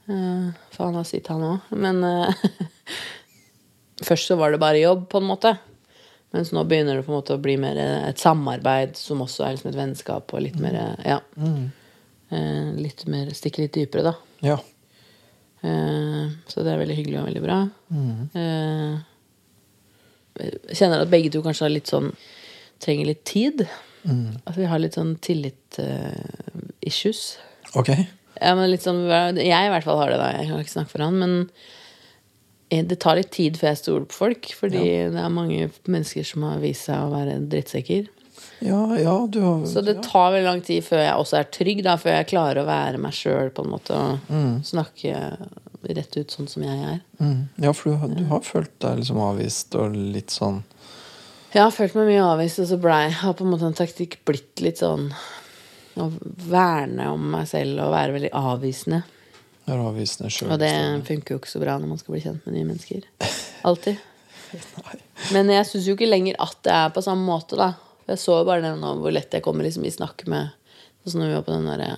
Uh, 0.06 0.52
for 0.70 0.88
han 0.88 0.98
har 0.98 1.06
sitt, 1.08 1.26
han 1.32 1.42
òg. 1.42 1.72
Men 1.74 2.02
eh, 2.06 2.44
først 4.08 4.30
så 4.30 4.36
var 4.38 4.54
det 4.54 4.62
bare 4.62 4.82
jobb, 4.82 5.08
på 5.10 5.22
en 5.22 5.28
måte. 5.30 5.56
Mens 6.34 6.52
nå 6.52 6.62
begynner 6.68 6.98
det 6.98 7.06
på 7.06 7.12
en 7.12 7.18
måte 7.18 7.36
å 7.36 7.42
bli 7.42 7.56
mer 7.60 7.78
et 7.80 8.20
samarbeid 8.20 8.96
som 8.98 9.22
også 9.24 9.46
er 9.46 9.56
liksom 9.56 9.70
et 9.72 9.80
vennskap. 9.80 10.34
Og 10.34 10.44
litt 10.44 10.58
mer 10.62 10.74
Ja. 11.06 11.20
Eh, 12.26 12.70
litt 12.82 13.06
mer 13.10 13.30
Stikke 13.34 13.62
litt 13.62 13.76
dypere, 13.76 14.02
da. 14.10 14.14
Ja. 14.44 14.56
Eh, 15.62 16.24
så 16.50 16.62
det 16.62 16.72
er 16.72 16.78
veldig 16.82 16.96
hyggelig 16.98 17.20
og 17.20 17.28
veldig 17.30 17.44
bra. 17.44 17.58
Mm. 17.94 18.18
Eh, 18.42 18.94
jeg 20.68 20.76
kjenner 20.82 21.00
at 21.02 21.12
begge 21.12 21.30
to 21.32 21.40
kanskje 21.44 21.64
har 21.64 21.72
litt 21.72 21.90
sånn 21.90 22.10
trenger 22.82 23.06
litt 23.08 23.24
tid. 23.28 23.56
Mm. 24.04 24.36
At 24.44 24.56
vi 24.58 24.64
har 24.68 24.78
litt 24.82 24.96
sånn 24.98 25.16
tillit-issues. 25.24 27.20
Ok. 27.78 27.90
Ja, 28.40 28.52
sånn, 28.82 29.04
jeg 29.38 29.66
i 29.66 29.72
hvert 29.72 29.84
fall 29.86 29.98
har 30.02 30.10
det, 30.12 30.18
da. 30.20 30.30
Jeg 30.36 30.48
kan 30.50 30.60
ikke 30.64 30.74
snakke 30.76 30.90
for 30.92 31.04
han. 31.06 31.18
Men 31.22 31.36
eh, 32.70 32.82
det 32.84 32.98
tar 33.02 33.16
litt 33.20 33.30
tid 33.34 33.56
før 33.60 33.70
jeg 33.72 33.80
stoler 33.82 34.04
på 34.10 34.18
folk. 34.24 34.50
Fordi 34.58 34.82
det 35.14 35.22
er 35.22 35.32
mange 35.32 35.70
mennesker 35.86 36.26
som 36.26 36.42
har 36.48 36.58
vist 36.62 36.88
seg 36.90 37.00
å 37.06 37.12
være 37.14 37.38
drittsekker. 37.52 38.12
Ja, 38.64 38.82
ja, 38.96 39.14
du 39.28 39.40
har 39.44 39.66
Så 39.68 39.82
det 39.84 39.98
tar 40.04 40.30
veldig 40.32 40.46
lang 40.48 40.60
tid 40.64 40.84
før 40.84 41.02
jeg 41.04 41.16
også 41.20 41.36
er 41.42 41.48
trygg, 41.52 41.82
da, 41.84 41.96
før 42.00 42.14
jeg 42.18 42.28
klarer 42.30 42.62
å 42.62 42.68
være 42.68 43.00
meg 43.00 43.12
sjøl. 43.16 43.50
Og 43.56 44.64
snakke 44.64 45.16
rett 45.86 46.16
ut 46.18 46.32
sånn 46.34 46.48
som 46.50 46.64
jeg 46.66 46.78
er. 46.82 47.00
Mm. 47.20 47.48
Ja, 47.62 47.72
for 47.76 47.90
du, 47.92 47.96
har- 48.00 48.08
du 48.16 48.24
har 48.30 48.40
følt 48.42 48.72
deg 48.82 48.98
liksom 49.02 49.20
avvist 49.22 49.74
og 49.78 49.94
litt 49.94 50.32
sånn 50.34 50.62
Jeg 51.54 51.62
har 51.62 51.70
følt 51.70 51.94
meg 51.94 52.08
mye 52.10 52.24
avvist, 52.26 52.58
og 52.60 52.66
så 52.68 52.76
blei 52.80 53.08
har 53.12 53.32
på 53.38 53.44
en 53.44 53.52
måte 53.52 53.64
en 53.68 53.76
taktikk 53.76 54.18
blitt 54.28 54.60
litt 54.60 54.80
sånn 54.82 55.06
å 56.02 56.08
verne 56.50 57.08
om 57.12 57.30
meg 57.36 57.48
selv 57.50 57.80
og 57.84 57.94
være 57.94 58.16
veldig 58.16 58.32
avvisende. 58.36 59.02
avvisende 59.66 60.30
selv, 60.30 60.52
Og 60.52 60.60
det 60.62 60.74
funker 61.08 61.34
jo 61.34 61.40
ikke 61.40 61.54
så 61.54 61.62
bra 61.62 61.78
når 61.80 61.92
man 61.94 62.02
skal 62.02 62.16
bli 62.16 62.22
kjent 62.24 62.46
med 62.46 62.56
nye 62.58 62.68
mennesker. 62.68 63.08
Alltid. 63.68 64.04
Men 65.34 65.50
jeg 65.50 65.66
syns 65.68 65.88
jo 65.88 65.96
ikke 65.96 66.08
lenger 66.08 66.38
at 66.42 66.60
det 66.66 66.76
er 66.76 66.92
på 66.94 67.02
samme 67.04 67.26
måte, 67.26 67.58
da. 67.58 67.72
Jeg 68.06 68.22
så 68.22 68.38
jo 68.40 68.46
bare 68.46 68.62
det 68.62 68.76
nå, 68.78 68.92
hvor 69.02 69.14
lett 69.14 69.34
jeg 69.34 69.42
kommer 69.42 69.66
liksom 69.66 69.86
i 69.88 69.94
snakk 69.94 70.28
med 70.30 70.54
Sånn 71.06 71.20
når 71.22 71.28
vi 71.28 71.34
var 71.36 71.42
på 71.46 71.54
den 71.54 71.66
derre 71.70 71.88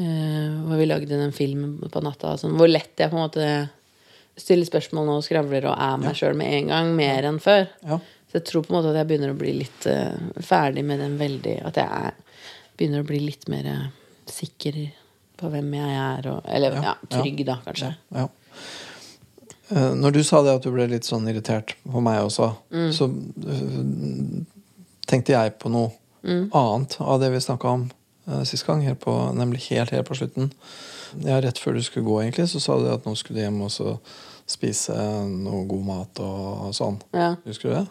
eh, 0.00 0.52
Hvor 0.64 0.78
vi 0.80 0.86
lagde 0.88 1.18
den 1.20 1.34
filmen 1.36 1.74
på 1.92 2.00
natta. 2.04 2.36
Sånn, 2.40 2.54
hvor 2.56 2.70
lett 2.70 2.96
jeg 2.96 3.12
på 3.12 3.18
en 3.18 3.26
måte 3.26 3.48
stiller 4.36 4.68
spørsmål 4.68 5.08
nå 5.08 5.16
og 5.20 5.24
skravler 5.24 5.64
og 5.70 5.80
er 5.80 6.00
meg 6.00 6.16
sjøl 6.18 6.36
med 6.36 6.52
en 6.52 6.72
gang, 6.72 6.90
mer 6.96 7.28
enn 7.28 7.40
før. 7.40 7.66
Ja. 7.88 7.98
Så 8.28 8.38
jeg 8.38 8.46
tror 8.50 8.66
på 8.66 8.72
en 8.72 8.78
måte 8.78 8.92
at 8.92 8.98
jeg 9.00 9.08
begynner 9.10 9.32
å 9.32 9.38
bli 9.38 9.54
litt 9.62 9.86
eh, 9.88 10.16
ferdig 10.44 10.84
med 10.84 11.00
den 11.00 11.16
veldig 11.20 11.54
At 11.70 11.80
jeg 11.80 11.86
er, 11.86 12.16
begynner 12.76 13.02
å 13.04 13.08
bli 13.08 13.20
litt 13.24 13.48
mer 13.52 13.66
eh, 13.66 13.86
sikker 14.30 14.78
på 15.36 15.50
hvem 15.52 15.74
jeg 15.76 15.96
er, 16.00 16.28
og 16.32 16.46
Eller 16.48 16.76
ja, 16.82 16.94
trygg, 17.12 17.42
da, 17.46 17.58
kanskje. 17.66 17.92
Ja. 18.16 18.28
Eh, 19.68 19.94
Når 19.94 20.10
du 20.16 20.22
sa 20.24 20.42
det 20.42 20.54
at 20.56 20.62
du 20.64 20.70
ble 20.72 20.86
litt 20.90 21.04
sånn 21.08 21.26
irritert 21.28 21.74
på 21.84 22.00
meg 22.04 22.22
også, 22.24 22.52
Mm. 22.72 22.90
så 22.92 23.08
eh, 23.46 24.44
tenkte 25.06 25.34
jeg 25.36 25.58
på 25.58 25.70
noe 25.70 25.92
Mm. 26.26 26.50
annet 26.52 26.96
av 27.00 27.20
det 27.20 27.30
vi 27.30 27.38
snakka 27.40 27.68
om 27.68 27.90
uh, 28.28 28.42
sist 28.42 28.66
gang, 28.66 28.80
helt 28.82 28.98
på, 28.98 29.12
nemlig 29.34 29.60
helt, 29.70 29.90
helt 29.90 30.08
på 30.08 30.16
slutten. 30.18 30.50
Ja, 31.22 31.36
rett 31.40 31.58
før 31.62 31.74
du 31.74 31.82
skulle 31.82 32.06
gå, 32.06 32.16
egentlig, 32.22 32.48
så 32.50 32.58
sa 32.60 32.78
du 32.80 32.88
at 32.90 33.04
nå 33.06 33.14
skulle 33.16 33.38
du 33.38 33.44
hjem 33.44 33.60
og 33.62 33.70
så 33.70 33.98
spise 34.46 34.96
noe 35.28 35.64
god 35.70 35.84
mat 35.86 36.18
og 36.18 36.72
sånn. 36.74 36.98
Ja. 37.14 37.36
Husker 37.46 37.68
du 37.68 37.74
det? 37.76 37.86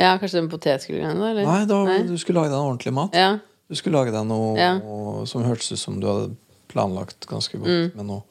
ja, 0.00 0.16
kanskje 0.18 0.40
den 0.40 0.48
da? 1.20 1.30
Eller? 1.30 1.44
Nei, 1.46 1.64
da, 1.66 1.78
du 2.08 2.16
skulle 2.18 2.40
lage 2.40 2.50
deg 2.50 2.58
noe 2.58 2.72
ordentlig 2.72 2.92
mat. 2.96 3.14
Ja. 3.14 3.38
Du 3.70 3.76
skulle 3.78 3.96
lage 4.00 4.12
deg 4.12 4.26
noe 4.26 4.56
Ja. 4.58 4.72
som 5.30 5.44
hørtes 5.46 5.70
ut 5.72 5.78
som 5.78 6.00
du 6.02 6.06
hadde 6.10 6.36
planlagt 6.68 7.26
ganske 7.30 7.56
godt. 7.58 7.70
Mm. 7.70 7.94
Med 7.96 8.06
noe, 8.06 8.22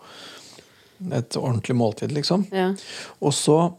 et 1.15 1.29
ordentlig 1.39 1.75
måltid, 1.79 2.11
liksom. 2.11 2.45
ja. 2.51 2.73
Og 3.21 3.31
så 3.33 3.73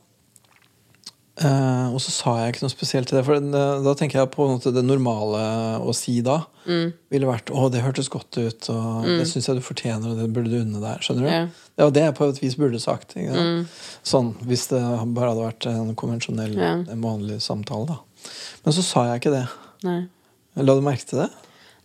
eh, 1.40 1.86
Og 1.94 2.00
så 2.02 2.10
sa 2.12 2.32
jeg 2.40 2.54
ikke 2.54 2.62
noe 2.66 2.72
spesielt 2.72 3.08
til 3.08 3.16
det. 3.18 3.24
For 3.24 3.38
det- 3.40 3.84
da 3.84 3.94
tenker 3.94 4.18
jeg 4.20 4.30
på 4.30 4.46
det 4.62 4.84
normale 4.84 5.80
å 5.80 5.94
si 5.94 6.20
da 6.20 6.44
Mm. 6.66 6.92
ville 7.10 7.26
vært 7.26 7.46
'Å, 7.46 7.70
det 7.72 7.80
hørtes 7.82 8.08
godt 8.10 8.30
ut', 8.36 8.68
og 8.70 9.04
'det 9.04 9.26
syns 9.26 9.46
jeg 9.46 9.56
du 9.56 9.62
fortjener', 9.62 10.10
og 10.10 10.16
'det 10.18 10.32
burde 10.32 10.50
du 10.50 10.60
unne 10.60 10.80
deg'. 10.80 11.00
Skjønner 11.00 11.20
du? 11.22 11.26
Ja. 11.28 11.46
Det 11.46 11.84
var 11.84 11.90
det 11.90 12.02
jeg 12.02 12.14
på 12.14 12.28
et 12.28 12.40
vis 12.42 12.54
burde 12.56 12.78
sagt. 12.80 13.12
Sant? 13.14 13.68
Sånn, 14.04 14.34
Hvis 14.44 14.68
det 14.68 15.14
bare 15.14 15.30
hadde 15.34 15.52
vært 15.52 15.66
en 15.66 15.94
konvensjonell, 15.94 16.58
en 16.90 17.00
vanlig 17.02 17.40
samtale. 17.40 17.86
da 17.86 17.96
Men 18.64 18.74
så 18.74 18.82
sa 18.82 19.04
jeg 19.06 19.20
ikke 19.22 19.30
det. 19.32 19.48
Nei. 19.82 20.08
La 20.56 20.74
du 20.74 20.80
merke 20.82 21.06
til 21.06 21.20
det? 21.20 21.30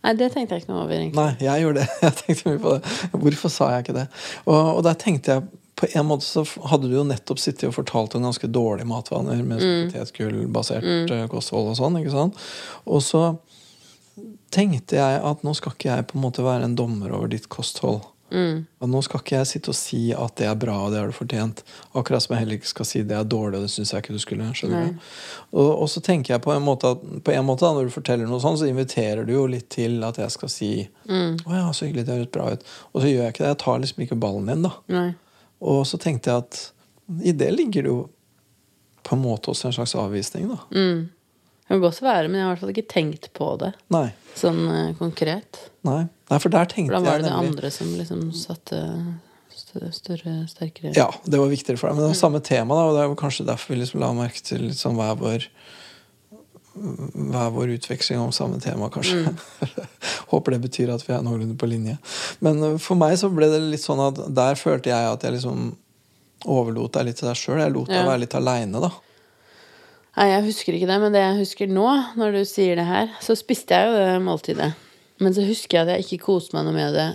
Nei, 0.06 0.14
det 0.20 0.30
tenkte 0.32 0.54
jeg 0.56 0.62
ikke 0.64 0.70
noe 0.72 0.84
over, 0.86 0.94
egentlig. 0.96 1.18
Nei, 1.18 1.32
jeg 1.42 1.64
gjorde 1.66 1.82
det. 1.82 1.88
Jeg 2.06 2.16
tenkte 2.22 2.50
mye 2.52 2.60
på 2.62 2.74
det. 2.76 2.96
Hvorfor 3.26 3.50
sa 3.52 3.70
jeg 3.74 3.84
ikke 3.86 3.96
det? 3.98 4.04
Og, 4.46 4.60
og 4.76 4.82
der 4.86 4.94
tenkte 5.02 5.34
jeg 5.34 5.48
På 5.76 5.88
en 5.92 6.06
måte 6.08 6.24
så 6.24 6.40
hadde 6.70 6.88
du 6.88 6.94
jo 6.96 7.02
nettopp 7.04 7.40
sittet 7.42 7.66
og 7.68 7.74
fortalt 7.76 8.14
om 8.16 8.22
ganske 8.24 8.48
dårlige 8.48 8.86
matvaner 8.88 9.42
med 9.44 9.60
Mm. 9.60 9.90
potetgullbasert 9.90 11.10
eh, 11.12 11.26
kosthold 11.28 11.68
og 11.74 11.76
sånn. 11.76 11.98
ikke 12.00 12.14
sant? 12.14 12.38
Og 12.88 13.02
så 13.04 13.24
tenkte 14.54 14.96
jeg 14.96 15.20
at 15.20 15.42
nå 15.44 15.52
skal 15.58 15.74
ikke 15.74 15.90
jeg 15.90 16.06
på 16.08 16.16
en 16.16 16.22
måte 16.24 16.44
være 16.46 16.64
en 16.64 16.76
dommer 16.78 17.12
over 17.12 17.28
ditt 17.28 17.48
kosthold. 17.52 18.00
Mm. 18.30 18.64
Og 18.82 18.88
nå 18.90 19.00
skal 19.06 19.20
ikke 19.22 19.36
jeg 19.36 19.48
sitte 19.52 19.70
og 19.70 19.76
si 19.78 20.00
at 20.16 20.34
det 20.40 20.48
er 20.50 20.56
bra, 20.58 20.74
og 20.84 20.92
det 20.92 20.98
har 20.98 21.10
du 21.10 21.14
fortjent. 21.14 21.62
Akkurat 21.94 22.24
som 22.24 22.34
jeg 22.34 22.42
heller 22.42 22.58
ikke 22.58 22.70
skal 22.72 22.88
si 22.88 23.02
det 23.06 23.16
er 23.16 23.28
dårlig, 23.28 23.60
og 23.60 23.66
det 23.66 23.70
syns 23.74 23.92
jeg 23.94 24.02
ikke 24.02 24.16
du 24.16 24.22
skulle. 24.22 24.48
Og, 25.52 25.70
og 25.70 25.86
så 25.92 26.02
tenker 26.02 26.34
jeg 26.34 26.42
på 26.42 26.52
en 26.54 26.64
måte 26.66 26.90
at 26.96 27.04
på 27.26 27.34
en 27.34 27.46
måte 27.46 27.66
da, 27.66 27.72
når 27.76 27.88
du 27.90 27.94
forteller 27.94 28.26
noe 28.26 28.42
sånn, 28.42 28.58
så 28.58 28.66
inviterer 28.70 29.22
du 29.28 29.32
jo 29.36 29.46
litt 29.50 29.68
til 29.76 30.02
at 30.06 30.18
jeg 30.22 30.34
skal 30.34 30.52
si 30.52 30.72
Mm. 31.06 31.36
'Å 31.38 31.52
ja, 31.54 31.66
så 31.70 31.86
hyggelig, 31.86 32.02
det 32.06 32.14
høres 32.16 32.32
bra 32.34 32.50
ut'. 32.50 32.64
Og 32.92 33.00
så 33.02 33.06
gjør 33.06 33.22
jeg 33.22 33.32
ikke 33.32 33.44
det. 33.44 33.50
Jeg 33.52 33.58
tar 33.62 33.78
liksom 33.78 34.02
ikke 34.02 34.16
ballen 34.18 34.46
din, 34.50 34.62
da. 34.66 34.72
Nei. 34.90 35.14
Og 35.62 35.84
så 35.86 36.00
tenkte 36.02 36.32
jeg 36.32 36.42
at 36.42 36.72
i 37.22 37.32
det 37.32 37.52
ligger 37.54 37.82
det 37.86 37.92
jo 37.92 38.08
på 39.06 39.14
en 39.14 39.22
måte 39.22 39.52
også 39.52 39.68
en 39.70 39.76
slags 39.76 39.94
avvisning, 39.94 40.48
da. 40.50 40.58
Mm. 40.74 41.08
Det 41.66 41.68
kan 41.68 41.80
godt 41.80 42.02
være, 42.02 42.28
men 42.28 42.40
jeg 42.40 42.42
har 42.44 42.50
i 42.50 42.54
hvert 42.54 42.60
fall 42.64 42.74
ikke 42.74 42.90
tenkt 42.92 43.28
på 43.34 43.46
det 43.58 43.72
Nei. 43.90 44.08
sånn 44.38 44.60
eh, 44.70 44.92
konkret. 44.98 45.70
Nei. 45.86 46.08
Nei, 46.30 46.40
for 46.42 46.50
der 46.50 46.68
tenkte 46.70 46.96
da 46.96 47.02
var 47.04 47.20
jeg 47.20 47.26
det 47.26 47.30
det 47.30 47.38
andre 47.38 47.70
som 47.70 47.92
liksom 47.94 48.28
satte 48.34 48.82
større, 49.94 50.46
sterkere 50.50 50.92
Ja, 50.96 51.10
det 51.24 51.38
var 51.38 51.50
viktigere 51.52 51.78
for 51.78 51.88
deg. 51.88 51.96
Men 51.98 52.06
det 52.06 52.12
var 52.14 52.18
samme 52.18 52.40
tema, 52.44 52.78
da, 52.78 52.86
og 52.88 52.96
det 52.96 53.04
er 53.04 53.18
kanskje 53.20 53.46
derfor 53.46 53.74
vi 53.74 53.80
liksom 53.82 54.02
la 54.02 54.12
merke 54.16 54.42
til 54.42 54.66
litt 54.68 54.80
sånn 54.80 54.98
hver 54.98 55.18
vår 55.20 55.50
hver 56.76 57.50
vår 57.54 57.70
utveksling 57.78 58.20
om 58.20 58.32
samme 58.36 58.58
tema, 58.60 58.90
kanskje. 58.92 59.22
Mm. 59.24 59.36
Håper 60.32 60.52
det 60.52 60.58
betyr 60.66 60.92
at 60.92 61.04
vi 61.06 61.14
er 61.16 61.22
noenlunde 61.24 61.56
på 61.56 61.68
linje. 61.70 61.96
Men 62.44 62.60
uh, 62.60 62.76
for 62.82 63.00
meg 63.00 63.16
så 63.16 63.30
ble 63.32 63.48
det 63.48 63.62
litt 63.64 63.84
sånn 63.84 64.02
at 64.04 64.20
der 64.36 64.58
følte 64.60 64.92
jeg 64.92 65.14
at 65.14 65.24
jeg 65.24 65.38
liksom 65.38 65.70
overlot 66.44 66.98
deg 66.98 67.08
litt 67.08 67.20
til 67.22 67.30
deg 67.30 67.40
sjøl. 67.40 67.62
Jeg 67.62 67.72
lot 67.72 67.88
deg 67.88 68.02
Ja. 68.02 68.08
være 68.10 68.26
litt 68.26 68.36
aleine, 68.36 68.82
da. 68.84 68.92
Nei, 70.16 70.26
jeg 70.32 70.44
husker 70.50 70.76
ikke 70.76 70.88
det, 70.88 71.00
men 71.00 71.16
det 71.16 71.22
jeg 71.22 71.40
husker 71.40 71.72
nå, 71.72 71.88
når 72.16 72.36
du 72.38 72.44
sier 72.48 72.76
det 72.76 72.86
her, 72.88 73.08
så 73.24 73.36
spiste 73.36 73.76
jeg 73.76 73.88
jo 73.88 73.96
det 73.96 74.20
måltidet. 74.24 74.70
Men 75.22 75.36
så 75.36 75.44
husker 75.46 75.78
jeg 75.78 75.86
at 75.86 75.94
jeg 75.94 76.06
ikke 76.06 76.26
koste 76.26 76.56
meg 76.56 76.66
noe 76.66 76.76
med 76.76 76.96
det 76.96 77.10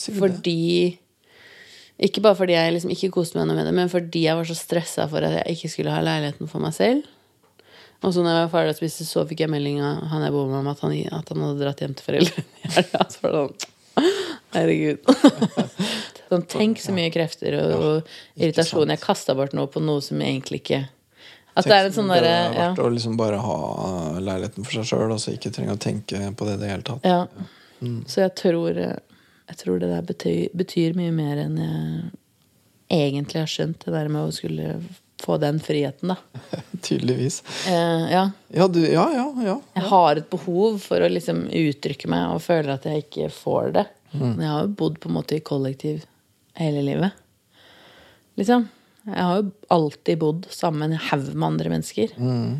fordi 0.00 0.96
Ikke 2.00 2.22
bare 2.24 2.38
fordi 2.38 2.54
jeg 2.54 2.72
liksom 2.72 2.92
ikke 2.94 3.10
koste 3.12 3.36
meg 3.36 3.48
noe 3.48 3.58
med 3.58 3.66
det, 3.68 3.74
men 3.76 3.90
fordi 3.92 4.22
jeg 4.24 4.36
var 4.38 4.46
så 4.48 4.56
stressa 4.56 5.04
for 5.10 5.24
at 5.26 5.34
jeg 5.36 5.56
ikke 5.58 5.68
skulle 5.68 5.92
ha 5.92 6.00
leiligheten 6.00 6.48
for 6.48 6.64
meg 6.64 6.72
selv. 6.72 7.02
Og 8.00 8.14
så 8.16 8.22
når 8.24 8.32
jeg 8.32 8.46
var 8.46 8.54
ferdig 8.54 8.72
å 8.72 8.78
spise, 8.78 9.04
så 9.04 9.26
fikk 9.28 9.42
jeg 9.44 9.52
melding 9.52 9.82
av 9.84 10.06
han 10.08 10.24
jeg 10.24 10.32
bor 10.32 10.46
med, 10.48 10.62
om 10.62 10.70
at 10.72 10.80
han, 10.80 10.94
at 11.18 11.28
han 11.34 11.44
hadde 11.44 11.60
dratt 11.60 11.82
hjem 11.84 11.96
til 11.98 12.06
foreldrene 12.06 12.46
i 12.64 12.72
helga. 12.78 13.04
Så 13.12 13.26
var 13.26 13.34
det 13.36 13.42
sånn 13.42 13.76
Herregud. 14.54 15.04
Sånn, 16.30 16.44
tenk 16.46 16.80
så 16.80 16.94
mye 16.94 17.10
krefter 17.10 17.56
og, 17.58 17.72
og 17.74 18.40
irritasjon 18.40 18.92
jeg 18.94 19.02
kasta 19.02 19.34
bort 19.36 19.54
nå 19.54 19.64
på 19.70 19.82
noe 19.82 20.02
som 20.02 20.22
egentlig 20.22 20.62
ikke 20.62 20.84
At 21.54 21.66
det 21.66 21.76
er 21.76 21.88
en 21.88 21.94
sånn 21.94 22.10
det 22.12 22.20
derre 22.20 22.32
er 22.32 22.52
ja. 22.54 22.66
verdt 22.68 22.82
å 22.84 22.90
liksom 22.94 23.16
bare 23.18 23.40
ha 23.42 23.58
leiligheten 24.22 24.66
for 24.66 24.78
seg 24.78 24.90
sjøl, 24.92 25.10
altså 25.10 25.30
så 25.30 25.36
ikke 25.36 25.52
trenge 25.54 25.74
å 25.74 25.80
tenke 25.82 26.20
på 26.36 26.46
det 26.46 26.56
i 26.56 26.62
det 26.62 26.72
hele 26.74 26.86
tatt. 26.86 27.06
ja. 27.06 27.24
Så 27.80 28.20
jeg 28.20 28.34
tror 28.36 28.76
Jeg 28.76 29.56
tror 29.56 29.78
det 29.80 29.88
der 29.88 30.02
betyr, 30.04 30.50
betyr 30.54 30.92
mye 30.94 31.10
mer 31.10 31.38
enn 31.40 31.54
jeg 32.90 33.06
egentlig 33.08 33.40
har 33.40 33.48
skjønt. 33.50 33.80
Det 33.82 33.94
der 33.94 34.10
med 34.12 34.28
å 34.28 34.34
skulle 34.34 34.74
få 35.20 35.36
den 35.42 35.60
friheten, 35.60 36.12
da. 36.12 36.16
Tydeligvis. 36.82 37.42
Eh, 37.68 38.12
ja. 38.12 38.30
Ja, 38.48 38.68
du, 38.68 38.80
ja, 38.86 39.06
ja. 39.14 39.26
ja. 39.44 39.56
Jeg 39.74 39.88
har 39.90 40.20
et 40.20 40.30
behov 40.30 40.78
for 40.82 41.02
å 41.02 41.10
liksom 41.10 41.44
uttrykke 41.46 42.10
meg 42.10 42.34
og 42.34 42.42
føler 42.44 42.74
at 42.76 42.88
jeg 42.88 43.04
ikke 43.06 43.30
får 43.34 43.74
det. 43.76 43.86
Men 44.12 44.40
jeg 44.42 44.50
har 44.50 44.64
jo 44.66 44.76
bodd 44.80 44.98
på 45.02 45.10
en 45.10 45.16
måte 45.20 45.36
i 45.36 45.44
kollektiv 45.46 46.02
hele 46.58 46.82
livet. 46.82 47.18
Liksom. 48.40 48.66
Jeg 49.06 49.22
har 49.24 49.38
jo 49.40 49.50
alltid 49.72 50.20
bodd 50.20 50.48
sammen 50.52 50.82
med 50.82 50.96
en 50.96 51.04
haug 51.08 51.30
med 51.34 51.46
andre 51.46 51.72
mennesker. 51.72 52.12
Mm. 52.20 52.58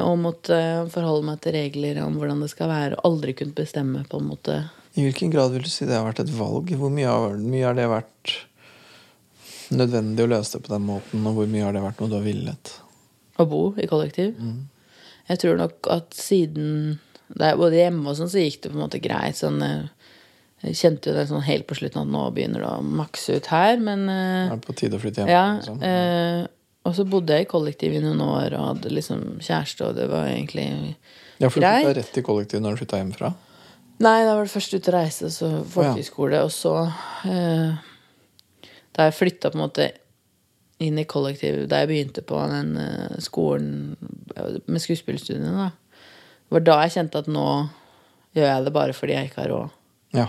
Og 0.00 0.14
måtte 0.18 0.56
forholde 0.92 1.28
meg 1.28 1.42
til 1.44 1.54
regler 1.54 2.00
om 2.02 2.16
hvordan 2.16 2.40
det 2.40 2.48
skal 2.50 2.70
være, 2.72 2.96
og 2.96 3.10
aldri 3.10 3.34
kunnet 3.36 3.58
bestemme 3.58 4.06
på 4.08 4.20
en 4.20 4.30
måte 4.30 4.56
I 4.96 5.04
hvilken 5.04 5.32
grad 5.34 5.52
vil 5.52 5.66
du 5.66 5.68
si 5.68 5.84
det 5.84 5.98
har 5.98 6.06
vært 6.06 6.22
et 6.24 6.32
valg? 6.32 6.72
Hvor 6.80 6.92
mye 6.92 7.10
har, 7.10 7.36
mye 7.36 7.66
har 7.68 7.76
det 7.76 7.90
vært 7.92 8.38
nødvendig 9.74 10.24
å 10.24 10.30
løse 10.32 10.56
det 10.56 10.64
på 10.64 10.72
den 10.72 10.88
måten, 10.88 11.28
og 11.28 11.36
hvor 11.36 11.50
mye 11.50 11.66
har 11.66 11.76
det 11.76 11.84
vært 11.84 12.00
noe 12.00 12.12
du 12.12 12.16
har 12.16 12.24
villet? 12.24 12.74
å 13.36 13.46
bo 13.48 13.62
i 13.80 13.88
kollektiv. 13.90 14.36
Jeg 15.28 15.40
tror 15.40 15.58
nok 15.58 15.88
at 15.92 16.14
siden 16.16 16.98
da 17.34 17.50
jeg 17.50 17.58
bodde 17.58 17.80
hjemme 17.80 18.10
og 18.10 18.18
sånn, 18.18 18.30
så 18.30 18.42
gikk 18.42 18.60
det 18.62 18.70
på 18.70 18.76
en 18.76 18.84
måte 18.84 19.00
greit. 19.02 19.38
Sånn, 19.38 19.62
eh, 19.64 20.03
jeg 20.64 20.76
kjente 20.80 21.10
jo 21.10 21.14
det 21.16 21.28
sånn 21.28 21.44
helt 21.44 21.66
på 21.68 21.76
slutten 21.78 22.02
at 22.02 22.10
nå 22.10 22.26
begynner 22.34 22.64
det 22.64 22.72
å 22.72 22.82
makse 23.02 23.38
ut 23.38 23.48
her, 23.52 23.78
men 23.80 24.06
Det 24.08 24.56
Er 24.56 24.60
på 24.64 24.76
tide 24.78 24.98
å 24.98 25.02
flytte 25.02 25.22
hjem? 25.22 25.32
Ja. 25.32 25.46
liksom? 25.58 25.82
Eh, 25.84 26.46
og 26.84 26.92
så 26.96 27.06
bodde 27.08 27.36
jeg 27.36 27.46
i 27.46 27.48
kollektiv 27.48 27.94
i 27.96 28.02
noen 28.04 28.20
år 28.20 28.54
og 28.58 28.66
hadde 28.74 28.92
liksom 28.92 29.38
kjæreste, 29.44 29.88
og 29.88 29.96
det 29.96 30.08
var 30.10 30.28
egentlig 30.28 30.68
ja, 31.40 31.48
for 31.48 31.60
du 31.60 31.66
flytta 31.66 31.94
rett 31.96 32.18
i 32.20 32.24
kollektiv 32.24 32.62
når 32.62 32.76
du 32.76 32.82
flytta 32.82 33.00
hjemmefra? 33.00 33.32
Nei, 34.04 34.18
da 34.26 34.34
var 34.34 34.44
det 34.44 34.52
først 34.52 34.74
ut 34.74 34.88
å 34.90 34.94
reise, 34.96 35.30
så 35.32 35.50
folkehøyskole, 35.70 36.42
og 36.44 36.50
så 36.52 36.74
eh, 37.30 37.76
Da 38.94 39.08
jeg 39.08 39.16
flytta 39.16 39.50
på 39.50 39.58
en 39.58 39.64
måte 39.64 39.88
inn 40.82 40.98
i 40.98 41.06
kollektiv 41.08 41.62
da 41.70 41.80
jeg 41.82 41.90
begynte 41.92 42.24
på 42.26 42.40
den 42.50 42.74
eh, 42.80 43.16
skolen 43.22 43.94
eh, 44.36 44.60
med 44.66 44.82
skuespillerstudiene, 44.82 45.54
da. 45.54 46.02
Var 46.52 46.66
da 46.66 46.80
jeg 46.84 46.98
kjente 46.98 47.22
at 47.24 47.30
nå 47.32 47.46
gjør 48.34 48.50
jeg 48.50 48.66
det 48.66 48.74
bare 48.74 48.96
fordi 48.96 49.16
jeg 49.16 49.30
ikke 49.30 49.40
har 49.40 49.52
råd. 49.54 49.78
Ja. 50.14 50.26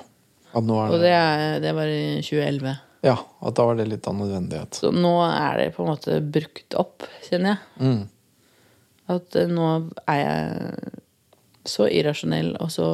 At 0.55 0.63
nå 0.63 0.77
er 0.79 0.91
Og 0.95 0.99
det, 1.01 1.09
det, 1.09 1.13
er, 1.13 1.55
det 1.63 1.71
var 1.75 1.91
i 1.91 2.01
2011. 2.23 2.75
ja, 3.05 3.15
at 3.45 3.55
da 3.59 3.65
var 3.67 3.75
det 3.79 3.87
litt 3.91 4.07
av 4.07 4.15
nødvendighet. 4.17 4.77
Så 4.79 4.91
nå 4.95 5.11
er 5.27 5.57
det 5.59 5.69
på 5.75 5.83
en 5.83 5.91
måte 5.91 6.19
brukt 6.23 6.77
opp, 6.79 7.03
kjenner 7.27 7.55
jeg. 7.57 7.89
Mm. 7.89 8.03
At 9.15 9.35
eh, 9.37 9.49
nå 9.51 9.65
er 10.09 10.21
jeg 10.21 10.93
så 11.65 11.87
irrasjonell 11.89 12.53
og 12.61 12.69
så 12.73 12.85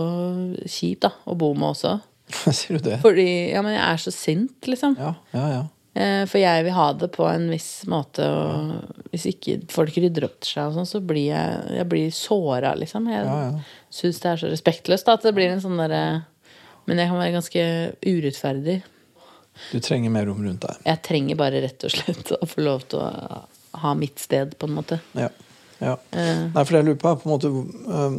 kjip 0.65 1.01
da, 1.05 1.11
å 1.27 1.35
bo 1.39 1.51
med 1.53 1.73
også. 1.73 1.97
Sier 2.55 2.79
du 2.79 2.85
det? 2.89 2.97
Fordi 3.03 3.27
ja, 3.51 3.61
men 3.63 3.75
jeg 3.75 3.83
er 3.85 4.01
så 4.05 4.13
sint, 4.15 4.57
liksom. 4.67 4.97
Ja, 4.99 5.13
ja, 5.35 5.45
ja. 5.57 5.61
Eh, 5.91 6.21
For 6.31 6.39
jeg 6.39 6.63
vil 6.63 6.75
ha 6.77 6.85
det 6.95 7.09
på 7.11 7.25
en 7.27 7.49
viss 7.51 7.83
måte, 7.91 8.23
og 8.23 9.09
hvis 9.11 9.25
ikke 9.33 9.57
folk 9.71 9.97
rydder 9.99 10.23
opp 10.29 10.37
til 10.39 10.53
seg, 10.55 10.69
og 10.69 10.77
sånn, 10.79 10.87
så 10.87 11.01
blir 11.03 11.33
jeg, 11.33 11.81
jeg 11.81 12.13
såra, 12.15 12.71
liksom. 12.79 13.09
Jeg 13.11 13.25
Ja, 13.27 13.39
ja. 13.49 13.85
syns 13.91 14.21
det 14.23 14.29
er 14.31 14.39
så 14.39 14.51
respektløst 14.53 15.07
da, 15.09 15.17
at 15.19 15.27
det 15.27 15.33
blir 15.35 15.51
en 15.51 15.63
sånn 15.63 15.75
derre 15.81 16.03
Men 16.89 17.01
jeg 17.01 17.11
kan 17.11 17.21
være 17.21 17.35
ganske 17.35 17.63
urettferdig. 18.07 18.81
Du 19.71 19.79
trenger 19.83 20.13
mer 20.13 20.27
rom 20.29 20.43
rundt 20.45 20.65
deg. 20.65 20.83
Jeg 20.87 21.01
trenger 21.05 21.39
bare 21.39 21.63
rett 21.63 21.87
og 21.87 21.93
slett 21.93 22.31
å 22.37 22.47
få 22.49 22.63
lov 22.65 22.85
til 22.91 23.03
å 23.03 23.41
ha 23.81 23.95
mitt 23.95 24.19
sted, 24.19 24.55
på 24.59 24.67
en 24.67 24.77
måte. 24.79 24.99
Ja. 25.17 25.29
ja. 25.79 25.97
Eh. 26.11 26.47
Nei, 26.51 26.63
for 26.63 26.77
jeg 26.77 26.87
lurer 26.87 27.01
på, 27.01 27.13
på 27.21 27.29
en 27.29 27.33
måte 27.35 27.51
um, 27.51 28.17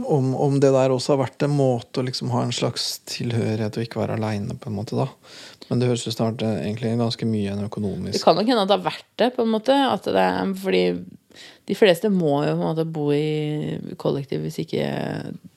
om, 0.00 0.34
om 0.34 0.58
det 0.60 0.72
der 0.74 0.92
også 0.94 1.14
har 1.14 1.22
vært 1.24 1.46
en 1.46 1.54
måte 1.54 2.00
å 2.00 2.06
liksom 2.06 2.32
ha 2.34 2.44
en 2.46 2.54
slags 2.54 2.98
tilhørighet 3.10 3.78
og 3.78 3.86
ikke 3.86 4.02
være 4.02 4.18
aleine, 4.18 4.56
på 4.58 4.70
en 4.70 4.76
måte, 4.76 4.98
da. 4.98 5.08
Men 5.70 5.80
det 5.80 5.90
høres 5.90 6.06
ut 6.06 6.10
som 6.10 6.18
det 6.18 6.26
har 6.26 6.34
vært 6.34 6.66
egentlig 6.66 6.92
ganske 6.98 7.30
mye 7.30 7.54
en 7.54 7.62
Det 8.10 8.22
kan 8.24 8.34
nok 8.34 8.48
hende 8.48 8.64
at 8.64 8.70
det 8.70 8.78
har 8.78 8.86
vært 8.88 9.10
det, 9.22 9.30
på 9.36 9.44
en 9.46 9.52
måte. 9.52 9.76
At 9.86 10.08
det 10.08 10.24
er, 10.24 10.54
fordi 10.58 10.84
de 11.70 11.74
fleste 11.78 12.10
må 12.12 12.40
jo 12.44 12.54
på 12.56 12.58
en 12.58 12.64
måte 12.64 12.84
bo 12.90 13.06
i 13.14 13.78
kollektiv 14.00 14.42
hvis 14.46 14.58
ikke 14.64 14.84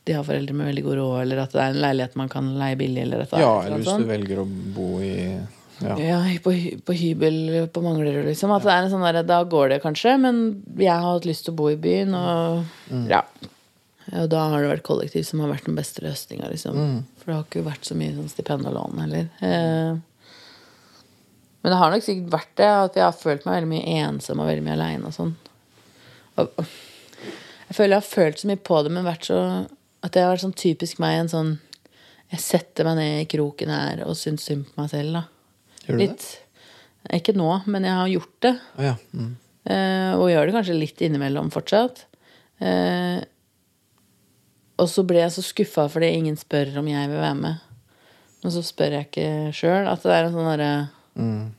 de 0.05 0.13
har 0.17 0.23
foreldre 0.27 0.53
med 0.55 0.69
veldig 0.69 0.83
god 0.85 0.97
råd, 0.99 1.17
eller 1.23 1.41
at 1.45 1.55
det 1.55 1.61
er 1.63 1.73
en 1.73 1.81
leilighet 1.83 2.15
man 2.19 2.29
kan 2.31 2.51
leie 2.59 2.77
billig, 2.79 3.01
eller 3.05 3.23
at 3.23 3.31
det 3.33 3.39
er 3.39 3.45
Ja, 3.45 3.53
eller 3.65 3.81
hvis 3.81 3.89
sånn. 3.89 4.03
du 4.05 4.11
velger 4.11 4.41
å 4.43 4.47
bo 4.75 4.89
i 5.01 5.15
Ja. 5.83 5.95
Ja, 5.97 6.19
på, 6.43 6.51
på 6.85 6.93
hybel 6.95 7.67
på 7.73 7.81
Manglerud, 7.83 8.27
liksom. 8.29 8.51
At 8.55 8.63
det 8.63 8.71
er 8.71 8.85
en 8.85 8.91
sånn 8.93 9.03
der, 9.03 9.23
da 9.27 9.39
går 9.43 9.73
det 9.73 9.81
kanskje, 9.83 10.13
men 10.21 10.43
jeg 10.77 10.93
har 10.93 11.07
hatt 11.17 11.25
lyst 11.27 11.47
til 11.47 11.55
å 11.55 11.59
bo 11.59 11.71
i 11.73 11.79
byen, 11.81 12.13
og 12.13 13.09
ja. 13.09 13.23
Og 14.13 14.27
Da 14.29 14.45
har 14.51 14.61
det 14.61 14.69
vært 14.69 14.83
kollektiv 14.85 15.23
som 15.25 15.39
har 15.41 15.49
vært 15.49 15.65
den 15.65 15.75
beste 15.79 16.03
løsninga, 16.05 16.49
liksom. 16.51 16.77
For 17.17 17.25
det 17.31 17.35
har 17.39 17.45
ikke 17.47 17.65
vært 17.65 17.87
så 17.89 17.95
mye 17.97 18.13
sånn 18.15 18.29
stipend 18.31 18.67
og 18.69 18.75
lån 18.77 18.99
heller. 18.99 19.29
Eh, 19.41 19.95
men 21.63 21.71
det 21.71 21.79
har 21.79 21.91
nok 21.93 22.03
sikkert 22.03 22.31
vært 22.33 22.55
det, 22.59 22.67
at 22.67 22.97
jeg 22.99 23.05
har 23.05 23.15
følt 23.15 23.45
meg 23.47 23.55
veldig 23.61 23.71
mye 23.71 23.99
ensom 24.03 24.41
og 24.43 24.49
veldig 24.49 24.65
mye 24.65 24.75
aleine 24.75 25.07
og 25.07 25.15
sånn. 25.15 25.33
Og, 26.41 26.63
jeg 27.67 27.77
føler 27.77 27.95
jeg 27.95 28.01
har 28.01 28.07
følt 28.09 28.41
så 28.41 28.49
mye 28.49 28.61
på 28.69 28.79
det, 28.85 28.91
men 28.93 29.07
vært 29.07 29.29
så 29.29 29.39
at 30.03 30.15
det 30.15 30.23
har 30.23 30.33
vært 30.33 30.43
sånn 30.43 30.57
typisk 30.59 30.99
meg 30.99 31.15
en 31.21 31.31
sånn 31.31 31.51
Jeg 32.33 32.41
setter 32.43 32.87
meg 32.87 32.97
ned 32.97 33.19
i 33.21 33.27
kroken 33.29 33.69
her 33.71 34.01
og 34.07 34.17
syns 34.17 34.47
synd 34.49 34.65
på 34.65 34.81
meg 34.81 34.89
selv, 34.89 35.19
da. 35.19 35.21
Gjør 35.85 35.99
du 35.99 36.03
det? 36.07 36.31
Ikke 37.13 37.35
nå, 37.35 37.49
men 37.69 37.85
jeg 37.85 37.99
har 37.99 38.09
gjort 38.09 38.37
det. 38.45 38.53
Oh, 38.79 38.85
ja. 38.87 38.93
Mm. 39.13 39.33
Eh, 39.69 40.11
og 40.17 40.31
gjør 40.31 40.47
det 40.49 40.55
kanskje 40.55 40.77
litt 40.79 41.03
innimellom 41.03 41.51
fortsatt. 41.53 42.05
Eh, 42.63 43.19
og 44.81 44.89
så 44.89 45.03
ble 45.05 45.21
jeg 45.21 45.35
så 45.35 45.43
skuffa 45.45 45.85
fordi 45.91 46.09
ingen 46.15 46.39
spør 46.39 46.79
om 46.81 46.89
jeg 46.89 47.11
vil 47.11 47.21
være 47.21 47.37
med. 47.37 47.69
Men 48.41 48.55
så 48.55 48.63
spør 48.65 48.97
jeg 48.97 49.09
ikke 49.11 49.27
sjøl. 49.55 49.91
At 49.91 50.01
det 50.03 50.15
er 50.15 50.27
en 50.27 50.35
sånn 50.37 50.51
derre 50.55 50.73
Mm. 51.13 51.51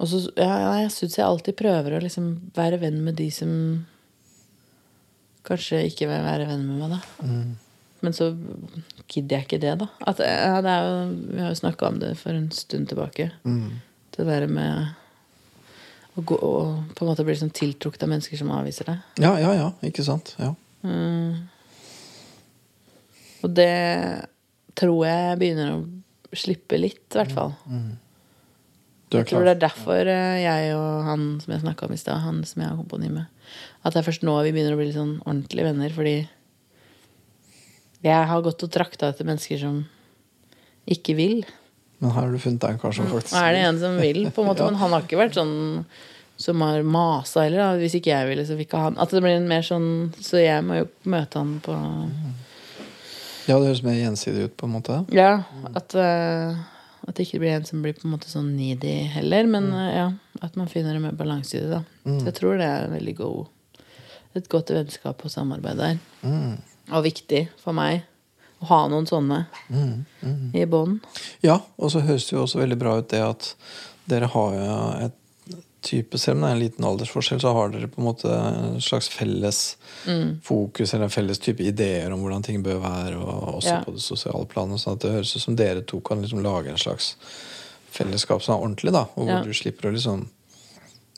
Og 0.00 0.08
så 0.08 0.22
ja, 0.38 0.52
jeg 0.80 0.92
syns 0.94 1.18
jeg 1.18 1.26
alltid 1.26 1.58
prøver 1.58 1.96
å 1.96 2.02
liksom 2.02 2.30
være 2.56 2.80
venn 2.80 3.02
med 3.04 3.18
de 3.20 3.28
som 3.34 3.50
kanskje 5.44 5.82
ikke 5.90 6.08
vil 6.08 6.24
være 6.24 6.46
venn 6.48 6.64
med 6.68 6.80
meg, 6.80 6.94
da. 6.94 7.26
Mm. 7.26 7.50
Men 8.00 8.16
så 8.16 8.30
gidder 9.10 9.36
jeg 9.36 9.46
ikke 9.46 9.60
det, 9.60 9.74
da. 9.82 9.90
At, 10.08 10.22
ja, 10.24 10.56
det 10.64 10.76
jo, 10.86 10.96
vi 11.34 11.42
har 11.42 11.52
jo 11.52 11.60
snakka 11.60 11.90
om 11.90 12.00
det 12.00 12.14
for 12.20 12.32
en 12.32 12.48
stund 12.54 12.88
tilbake. 12.88 13.28
Mm. 13.44 13.80
Det 14.16 14.26
der 14.28 14.46
med 14.48 14.96
å 16.16 16.24
gå 16.26 16.36
og 16.42 16.94
på 16.96 17.04
en 17.04 17.10
måte 17.12 17.24
bli 17.28 17.36
sånn 17.38 17.52
tiltrukket 17.54 18.06
av 18.06 18.12
mennesker 18.12 18.40
som 18.40 18.52
avviser 18.56 18.88
deg. 18.88 19.04
Ja, 19.20 19.34
ja, 19.42 19.52
ja. 19.56 19.68
Ikke 19.86 20.04
sant? 20.06 20.32
Ja. 20.40 20.54
Og 23.40 23.52
det 23.56 23.74
tror 24.80 25.04
jeg 25.06 25.40
begynner 25.40 25.74
å 25.76 26.36
slippe 26.36 26.80
litt, 26.80 27.04
i 27.12 27.20
hvert 27.20 27.36
fall. 27.36 27.52
Mm. 27.68 27.92
Jeg 29.10 29.26
tror 29.26 29.46
det 29.46 29.56
er 29.56 29.62
derfor 29.64 30.06
eh, 30.06 30.40
jeg 30.44 30.74
og 30.76 31.06
han 31.08 31.24
som 31.42 31.54
jeg 31.54 31.62
snakka 31.64 31.88
om 31.88 31.94
i 31.94 31.98
stad, 31.98 32.22
han 32.22 32.42
som 32.46 32.62
jeg 32.62 32.70
har 32.70 32.78
komponi 32.78 33.10
med, 33.10 33.54
at 33.82 33.94
det 33.94 34.02
er 34.02 34.06
først 34.06 34.26
nå 34.26 34.36
vi 34.46 34.52
begynner 34.54 34.76
å 34.76 34.78
bli 34.78 34.90
litt 34.90 34.98
sånn 34.98 35.16
ordentlige 35.24 35.66
venner, 35.66 35.94
fordi 35.96 36.14
jeg 38.06 38.28
har 38.30 38.44
gått 38.44 38.62
og 38.64 38.70
trakta 38.72 39.10
etter 39.10 39.26
mennesker 39.28 39.58
som 39.60 39.82
ikke 40.90 41.16
vil. 41.18 41.42
Men 42.00 42.14
her 42.14 42.24
har 42.24 42.32
du 42.32 42.40
funnet 42.40 42.62
deg 42.62 42.76
en 42.76 42.80
kar 42.80 42.94
som 42.96 43.10
faktisk 43.10 43.36
er 43.36 43.52
det 43.56 43.66
en 43.66 43.82
som 43.82 43.98
vil, 44.00 44.22
på 44.32 44.44
en 44.44 44.48
måte, 44.52 44.64
men 44.68 44.78
han 44.80 44.94
har 44.94 45.04
ikke 45.04 45.20
vært 45.20 45.36
sånn 45.36 45.58
som 46.40 46.62
har 46.64 46.80
masa 46.82 47.44
heller. 47.44 47.60
Da. 47.60 47.80
Hvis 47.82 47.98
ikke 47.98 48.14
jeg 48.14 48.28
ville, 48.30 48.46
så 48.48 48.56
fikk 48.56 48.72
han. 48.78 48.96
At 49.02 49.12
det 49.12 49.20
blir 49.20 49.36
en 49.36 49.48
mer 49.50 49.60
sånn 49.66 49.88
Så 50.24 50.40
jeg 50.40 50.64
må 50.64 50.78
jo 50.78 50.86
møte 51.12 51.36
han 51.36 51.58
på 51.60 51.74
Ja, 53.44 53.58
det 53.58 53.66
høres 53.66 53.82
mer 53.84 53.98
gjensidig 53.98 54.46
ut, 54.48 54.54
på 54.56 54.68
en 54.68 54.72
måte. 54.78 55.00
Ja, 55.12 55.42
at, 55.74 55.92
eh, 55.98 56.56
at 57.08 57.14
det 57.16 57.26
ikke 57.26 57.40
blir 57.40 57.56
en 57.56 57.64
som 57.64 57.82
blir 57.82 57.94
på 57.96 58.04
en 58.06 58.12
måte 58.14 58.28
sånn 58.30 58.50
needy 58.56 59.06
heller. 59.14 59.46
Men 59.46 59.70
Mm. 59.70 59.78
eh, 59.88 59.94
ja, 59.96 60.12
at 60.42 60.56
man 60.56 60.68
finner 60.68 60.94
en 60.96 61.02
mer 61.02 61.12
balanse 61.12 61.54
i 61.56 61.60
det. 61.60 61.70
da 61.70 61.82
Så 62.04 62.24
jeg 62.24 62.34
tror 62.34 62.58
det 62.58 62.66
er 62.66 62.84
en 62.84 62.92
veldig 62.98 63.16
god 63.16 63.46
et 64.36 64.48
godt 64.48 64.68
vennskap 64.70 65.24
og 65.24 65.30
samarbeid 65.30 65.76
der. 65.76 65.98
Mm. 66.22 66.60
Og 66.92 67.02
viktig 67.04 67.48
for 67.58 67.72
meg 67.72 68.02
å 68.62 68.66
ha 68.66 68.88
noen 68.88 69.06
sånne 69.06 69.46
Mm. 69.70 70.04
i 70.54 70.64
bånn. 70.66 71.00
Ja, 71.42 71.60
og 71.78 71.90
så 71.90 72.00
høres 72.00 72.28
det 72.28 72.36
jo 72.36 72.44
også 72.44 72.60
veldig 72.60 72.78
bra 72.78 72.98
ut 72.98 73.08
det 73.08 73.20
at 73.20 73.54
dere 74.06 74.26
har 74.28 74.52
jo 74.54 75.04
et 75.06 75.12
type 75.82 76.18
Selv 76.18 76.36
om 76.36 76.42
det 76.42 76.48
er 76.50 76.54
en 76.56 76.62
liten 76.62 76.84
aldersforskjell, 76.84 77.40
så 77.40 77.52
har 77.56 77.70
dere 77.72 77.88
på 77.88 77.98
en 78.02 78.04
måte 78.08 78.30
en 78.30 78.80
slags 78.80 79.08
felles 79.08 79.76
Mm. 80.06 80.40
fokus 80.42 80.94
eller 80.94 81.04
en 81.04 81.10
felles 81.10 81.38
type 81.38 81.60
ideer 81.60 82.10
om 82.12 82.20
hvordan 82.22 82.42
ting 82.44 82.62
bør 82.62 82.80
være, 82.80 83.16
og 83.20 83.54
også 83.58 83.64
Ja. 83.74 83.82
på 83.84 83.92
det 83.92 84.00
sosiale 84.00 84.46
planet. 84.46 84.80
sånn 84.80 84.92
at 84.94 85.00
det 85.00 85.10
høres 85.12 85.36
ut 85.36 85.42
som 85.42 85.56
dere 85.56 85.82
to 85.82 86.00
kan 86.00 86.22
liksom 86.22 86.42
lage 86.42 86.68
en 86.68 86.76
slags 86.78 87.16
fellesskap 87.90 88.42
som 88.42 88.54
er 88.54 88.62
ordentlig, 88.66 88.92
da, 88.92 89.02
og 89.16 89.26
hvor 89.26 89.28
Ja. 89.38 89.42
du 89.42 89.50
slipper 89.52 89.88
å 89.90 89.92
liksom 89.92 90.28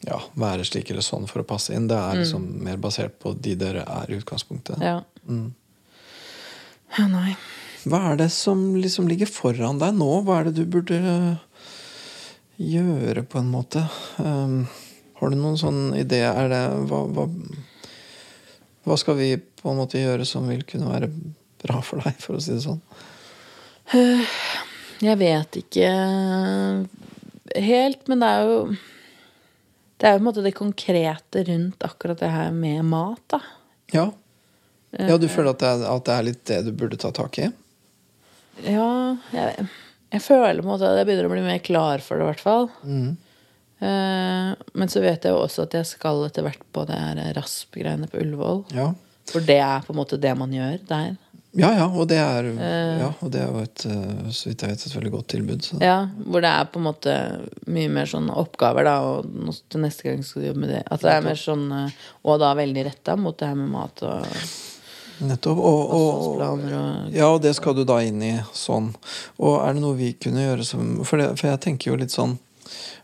ja, 0.04 0.18
være 0.36 0.64
slik 0.64 0.90
eller 0.90 1.00
sånn 1.02 1.28
for 1.28 1.42
å 1.42 1.46
passe 1.46 1.70
inn. 1.72 1.86
Det 1.86 1.96
er 1.96 2.14
liksom 2.16 2.60
mer 2.60 2.76
basert 2.76 3.12
på 3.20 3.40
de 3.40 3.54
dere 3.54 3.84
er 3.86 4.06
i 4.10 4.18
utgangspunktet. 4.18 4.76
Mm. 4.78 4.82
Ja. 4.82 5.02
Mm. 5.28 5.52
ja, 6.98 7.06
nei. 7.06 7.36
hva 7.86 8.12
er 8.12 8.16
det 8.16 8.30
som 8.32 8.74
liksom 8.74 9.08
ligger 9.08 9.26
foran 9.26 9.78
deg 9.78 9.94
nå? 9.94 10.24
Hva 10.24 10.40
er 10.40 10.44
det 10.50 10.54
du 10.56 10.64
burde 10.66 11.38
gjøre, 12.62 13.24
på 13.26 13.40
en 13.40 13.50
måte? 13.52 13.84
Um, 14.22 14.64
har 15.18 15.30
du 15.30 15.38
noen 15.38 15.58
sånn 15.60 15.92
idé? 15.98 16.22
Er 16.26 16.50
det 16.50 16.62
hva, 16.90 17.04
hva, 17.14 17.28
hva 18.86 18.98
skal 18.98 19.18
vi 19.20 19.34
på 19.38 19.70
en 19.70 19.78
måte 19.78 20.00
gjøre 20.00 20.26
som 20.28 20.48
vil 20.50 20.64
kunne 20.66 20.90
være 20.90 21.10
bra 21.62 21.82
for 21.86 22.02
deg, 22.02 22.18
for 22.22 22.38
å 22.38 22.42
si 22.42 22.54
det 22.56 22.64
sånn? 22.64 22.82
Jeg 25.02 25.18
vet 25.20 25.58
ikke 25.58 25.86
helt, 27.66 28.08
men 28.08 28.22
det 28.22 28.30
er 28.30 28.48
jo 28.48 28.58
Det 29.98 30.08
er 30.08 30.14
jo 30.14 30.18
på 30.18 30.22
en 30.22 30.26
måte 30.26 30.42
det 30.42 30.54
konkrete 30.58 31.44
rundt 31.46 31.84
akkurat 31.86 32.18
det 32.18 32.30
her 32.32 32.50
med 32.50 32.82
mat, 32.90 33.22
da. 33.30 33.38
Ja. 33.92 34.06
ja 34.98 35.18
du 35.18 35.28
føler 35.30 35.52
at 35.52 35.60
det, 35.62 35.68
er, 35.68 35.84
at 35.86 36.06
det 36.08 36.14
er 36.16 36.26
litt 36.26 36.42
det 36.50 36.58
du 36.66 36.72
burde 36.74 36.98
ta 36.98 37.12
tak 37.14 37.38
i? 37.38 37.46
Ja, 38.66 38.88
jeg, 39.30 39.68
jeg 40.12 40.22
føler 40.24 40.62
på 40.64 40.76
at 40.76 40.86
jeg 40.86 41.08
begynner 41.08 41.28
å 41.28 41.32
bli 41.32 41.44
mer 41.44 41.62
klar 41.64 42.02
for 42.04 42.20
det, 42.20 42.26
i 42.26 42.30
hvert 42.30 42.44
fall. 42.44 42.68
Mm. 42.84 43.12
Eh, 43.82 44.52
men 44.78 44.92
så 44.92 45.02
vet 45.02 45.24
jeg 45.24 45.34
jo 45.34 45.42
også 45.42 45.66
at 45.66 45.74
jeg 45.80 45.88
skal 45.88 46.22
etter 46.28 46.46
hvert 46.46 46.62
på 46.74 46.84
det 46.86 46.98
her 47.00 47.20
RASP-greiene 47.38 48.10
på 48.12 48.20
Ullevål. 48.22 48.64
Ja. 48.76 48.92
For 49.32 49.44
det 49.46 49.58
er 49.64 49.84
på 49.86 49.94
en 49.94 50.00
måte 50.02 50.20
det 50.20 50.34
man 50.38 50.52
gjør 50.54 50.80
der. 50.88 51.14
Ja, 51.52 51.68
ja, 51.76 51.84
og 51.84 52.06
det 52.08 52.16
er, 52.16 52.46
ja, 52.56 53.10
og 53.20 53.28
det 53.34 53.42
er 53.42 53.50
jo 53.52 53.60
et, 53.60 53.82
eh, 53.84 54.28
så 54.32 54.48
vidt 54.48 54.62
jeg 54.64 54.72
vet, 54.72 54.84
et 54.88 54.94
veldig 54.96 55.10
godt 55.12 55.28
tilbud. 55.34 55.66
Så. 55.66 55.80
Ja, 55.84 55.98
Hvor 56.24 56.40
det 56.40 56.48
er 56.48 56.70
på 56.72 56.80
en 56.80 56.86
måte 56.86 57.16
mye 57.68 57.90
mer 57.92 58.08
sånn 58.08 58.30
oppgaver, 58.32 58.88
da, 58.88 58.94
og 59.04 59.58
til 59.68 59.84
neste 59.84 60.06
gang 60.06 60.24
skal 60.24 60.40
du 60.40 60.48
jobbe 60.48 60.62
med 60.64 60.72
det. 60.72 60.84
At 60.88 61.04
det 61.04 61.12
er 61.12 61.26
mer 61.26 61.40
sånn 61.40 61.66
eh, 61.76 61.98
Og 62.24 62.40
da 62.40 62.54
veldig 62.56 62.86
retta 62.88 63.18
mot 63.20 63.36
det 63.36 63.50
her 63.50 63.58
med 63.58 63.68
mat 63.74 64.04
og 64.08 64.24
Nettopp. 65.22 65.58
Og, 65.58 65.92
og, 65.94 66.40
og 66.42 66.62
ja, 67.14 67.28
og 67.28 67.42
det 67.44 67.54
skal 67.58 67.76
du 67.78 67.84
da 67.86 68.00
inn 68.02 68.22
i 68.26 68.32
sånn. 68.56 68.90
Og 69.38 69.60
er 69.62 69.76
det 69.76 69.84
noe 69.84 69.98
vi 69.98 70.12
kunne 70.18 70.42
gjøre 70.42 70.66
som 70.66 70.96
For, 71.06 71.20
det, 71.20 71.32
for 71.38 71.50
jeg 71.52 71.62
tenker 71.62 71.92
jo 71.92 72.00
litt 72.00 72.14
sånn 72.14 72.38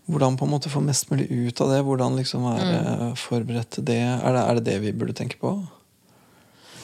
hvordan 0.09 0.38
på 0.40 0.46
en 0.46 0.52
måte 0.54 0.70
få 0.72 0.81
mest 0.81 1.11
mulig 1.11 1.26
ut 1.28 1.61
av 1.61 1.74
det? 1.74 1.83
Hvordan 1.85 2.14
liksom 2.16 2.46
være 2.48 3.11
forberedt 3.20 3.74
til 3.76 3.85
det? 3.90 4.00
Er 4.00 4.33
det? 4.33 4.44
er 4.44 4.57
det 4.57 4.64
det 4.70 4.76
vi 4.87 4.94
burde 4.96 5.16
tenke 5.16 5.37
på? 5.40 5.52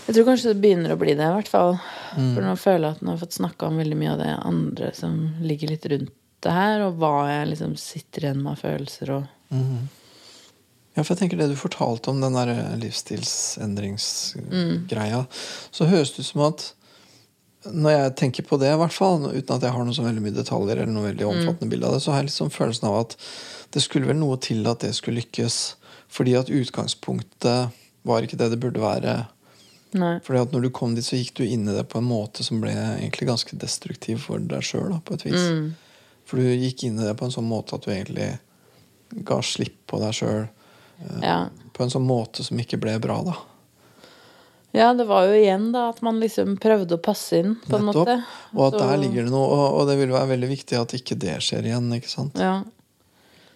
Jeg 0.05 0.19
tror 0.19 0.27
kanskje 0.29 0.53
det 0.53 0.61
begynner 0.61 0.93
å 0.93 0.99
bli 1.01 1.15
det, 1.17 1.25
i 1.25 1.37
hvert 1.39 1.49
fall. 1.49 1.79
For 2.13 2.45
nå 2.45 2.53
føler 2.61 2.91
jeg 2.91 2.99
at 2.99 3.07
nå 3.07 3.15
har 3.15 3.23
fått 3.23 3.39
snakka 3.39 3.71
om 3.71 3.81
veldig 3.81 3.97
mye 3.97 4.13
av 4.13 4.21
det 4.21 4.35
andre 4.37 4.91
som 4.99 5.17
ligger 5.41 5.73
litt 5.73 5.89
rundt 5.89 6.13
det 6.45 6.53
her, 6.53 6.85
og 6.85 6.99
hva 7.01 7.15
jeg 7.31 7.53
liksom 7.55 7.77
sitter 7.81 8.27
igjen 8.27 8.43
med 8.45 8.53
av 8.53 8.61
følelser 8.61 9.15
og 9.15 9.55
Ja, 10.95 11.03
for 11.03 11.11
jeg 11.15 11.21
tenker 11.25 11.39
det 11.41 11.51
du 11.51 11.59
fortalte 11.59 12.11
om 12.13 12.19
den 12.23 12.37
der 12.39 12.51
livsstilsendringsgreia, 12.79 15.21
så 15.75 15.83
høres 15.91 16.11
det 16.15 16.23
ut 16.23 16.31
som 16.31 16.43
at 16.47 16.61
når 17.65 17.91
jeg 17.95 18.17
tenker 18.21 18.43
på 18.45 18.59
det, 18.61 18.69
i 18.75 18.79
hvert 18.79 18.93
fall, 18.93 19.25
uten 19.33 19.57
at 19.57 19.65
jeg 19.65 19.73
har 19.73 19.85
noe 19.87 19.97
så 19.97 20.05
veldig 20.05 20.25
mye 20.25 20.37
detaljer, 20.37 20.77
eller 20.77 20.93
noe 20.93 21.09
veldig 21.09 21.27
omfattende 21.31 21.71
bilde 21.73 21.87
av 21.89 21.95
det, 21.97 22.03
så 22.05 22.13
har 22.13 22.21
jeg 22.21 22.29
liksom 22.29 22.53
følelsen 22.53 22.89
av 22.91 22.97
at 23.01 23.13
det 23.75 23.83
skulle 23.83 24.11
vel 24.11 24.21
noe 24.21 24.37
til 24.43 24.61
at 24.71 24.81
det 24.85 24.93
skulle 24.97 25.21
lykkes. 25.23 25.57
Fordi 26.15 26.33
at 26.39 26.53
utgangspunktet 26.53 27.61
var 28.07 28.23
ikke 28.23 28.39
det 28.39 28.49
det 28.53 28.61
burde 28.63 28.85
være. 28.85 29.15
Nei. 29.97 30.19
Fordi 30.27 30.43
at 30.43 30.53
når 30.55 30.67
du 30.67 30.71
kom 30.75 30.95
dit, 30.95 31.07
så 31.07 31.19
gikk 31.19 31.33
du 31.39 31.45
inn 31.47 31.69
i 31.71 31.77
det 31.77 31.87
på 31.91 31.99
en 32.03 32.09
måte 32.09 32.45
som 32.47 32.61
ble 32.63 32.73
egentlig 32.75 33.31
ganske 33.31 33.59
destruktiv 33.59 34.17
for 34.27 34.43
deg 34.43 34.63
sjøl, 34.67 34.93
vis. 35.25 35.45
For 36.29 36.41
du 36.41 36.45
gikk 36.53 36.79
inn 36.87 37.01
i 37.01 37.07
det 37.07 37.17
på 37.19 37.27
en 37.27 37.35
sånn 37.35 37.49
måte 37.49 37.79
at 37.79 37.87
du 37.87 37.91
egentlig 37.95 38.31
ga 39.25 39.39
slipp 39.45 39.79
på 39.91 39.97
deg 40.03 40.13
sjøl. 40.21 40.45
Ja. 41.23 41.39
På 41.75 41.83
en 41.85 41.91
sånn 41.93 42.07
måte 42.07 42.45
som 42.47 42.59
ikke 42.61 42.79
ble 42.81 42.95
bra, 43.03 43.17
da. 43.27 43.35
ja, 44.75 44.93
det 44.95 45.07
var 45.09 45.27
jo 45.29 45.35
igjen 45.39 45.73
da 45.75 45.89
at 45.91 46.01
man 46.07 46.21
liksom 46.23 46.57
prøvde 46.63 46.97
å 46.99 47.03
passe 47.03 47.41
inn, 47.43 47.57
på 47.67 47.79
en 47.79 47.89
Nettopp. 47.89 48.09
måte. 48.09 48.17
Og 48.55 48.65
at 48.69 48.79
der 48.79 48.97
ligger 49.03 49.27
det 49.27 49.35
noe, 49.35 49.49
og, 49.51 49.81
og 49.81 49.89
det 49.91 49.97
vil 50.01 50.15
være 50.15 50.31
veldig 50.35 50.51
viktig 50.55 50.79
at 50.79 50.95
ikke 50.99 51.19
det 51.19 51.37
skjer 51.47 51.67
igjen. 51.71 51.91
ikke 51.99 52.11
sant? 52.13 52.39
Ja. 52.39 52.61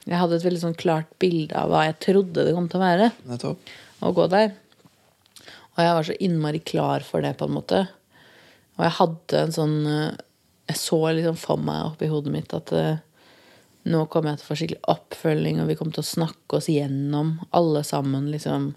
Jeg 0.08 0.16
hadde 0.22 0.38
et 0.38 0.46
veldig 0.46 0.62
sånn 0.62 0.78
klart 0.78 1.10
bilde 1.20 1.52
av 1.58 1.68
hva 1.70 1.84
jeg 1.88 1.98
trodde 2.06 2.46
det 2.46 2.54
kom 2.56 2.68
til 2.72 2.80
å 2.80 2.84
være. 2.86 3.10
Nettopp. 3.28 3.72
å 4.00 4.12
gå 4.16 4.26
der. 4.32 4.54
Og 5.76 5.82
jeg 5.84 5.94
var 5.98 6.06
så 6.08 6.16
innmari 6.26 6.60
klar 6.64 7.04
for 7.06 7.22
det, 7.22 7.34
på 7.38 7.46
en 7.46 7.54
måte. 7.58 7.82
Og 8.78 8.86
jeg 8.86 8.96
hadde 8.98 9.42
en 9.42 9.52
sånn 9.54 9.76
eh, 9.90 10.16
Jeg 10.70 10.76
så 10.78 10.98
liksom 11.16 11.36
for 11.40 11.58
meg 11.62 11.84
oppi 11.86 12.08
hodet 12.10 12.32
mitt 12.34 12.52
at 12.54 12.72
eh, 12.76 12.98
nå 13.88 14.02
kommer 14.10 14.32
jeg 14.32 14.40
til 14.40 14.46
å 14.46 14.48
få 14.50 14.58
skikkelig 14.58 14.82
oppfølging, 14.90 15.62
og 15.62 15.70
vi 15.70 15.78
kommer 15.78 15.94
til 15.96 16.04
å 16.04 16.10
snakke 16.10 16.58
oss 16.58 16.68
gjennom, 16.72 17.38
alle 17.56 17.84
sammen, 17.86 18.30
liksom 18.34 18.74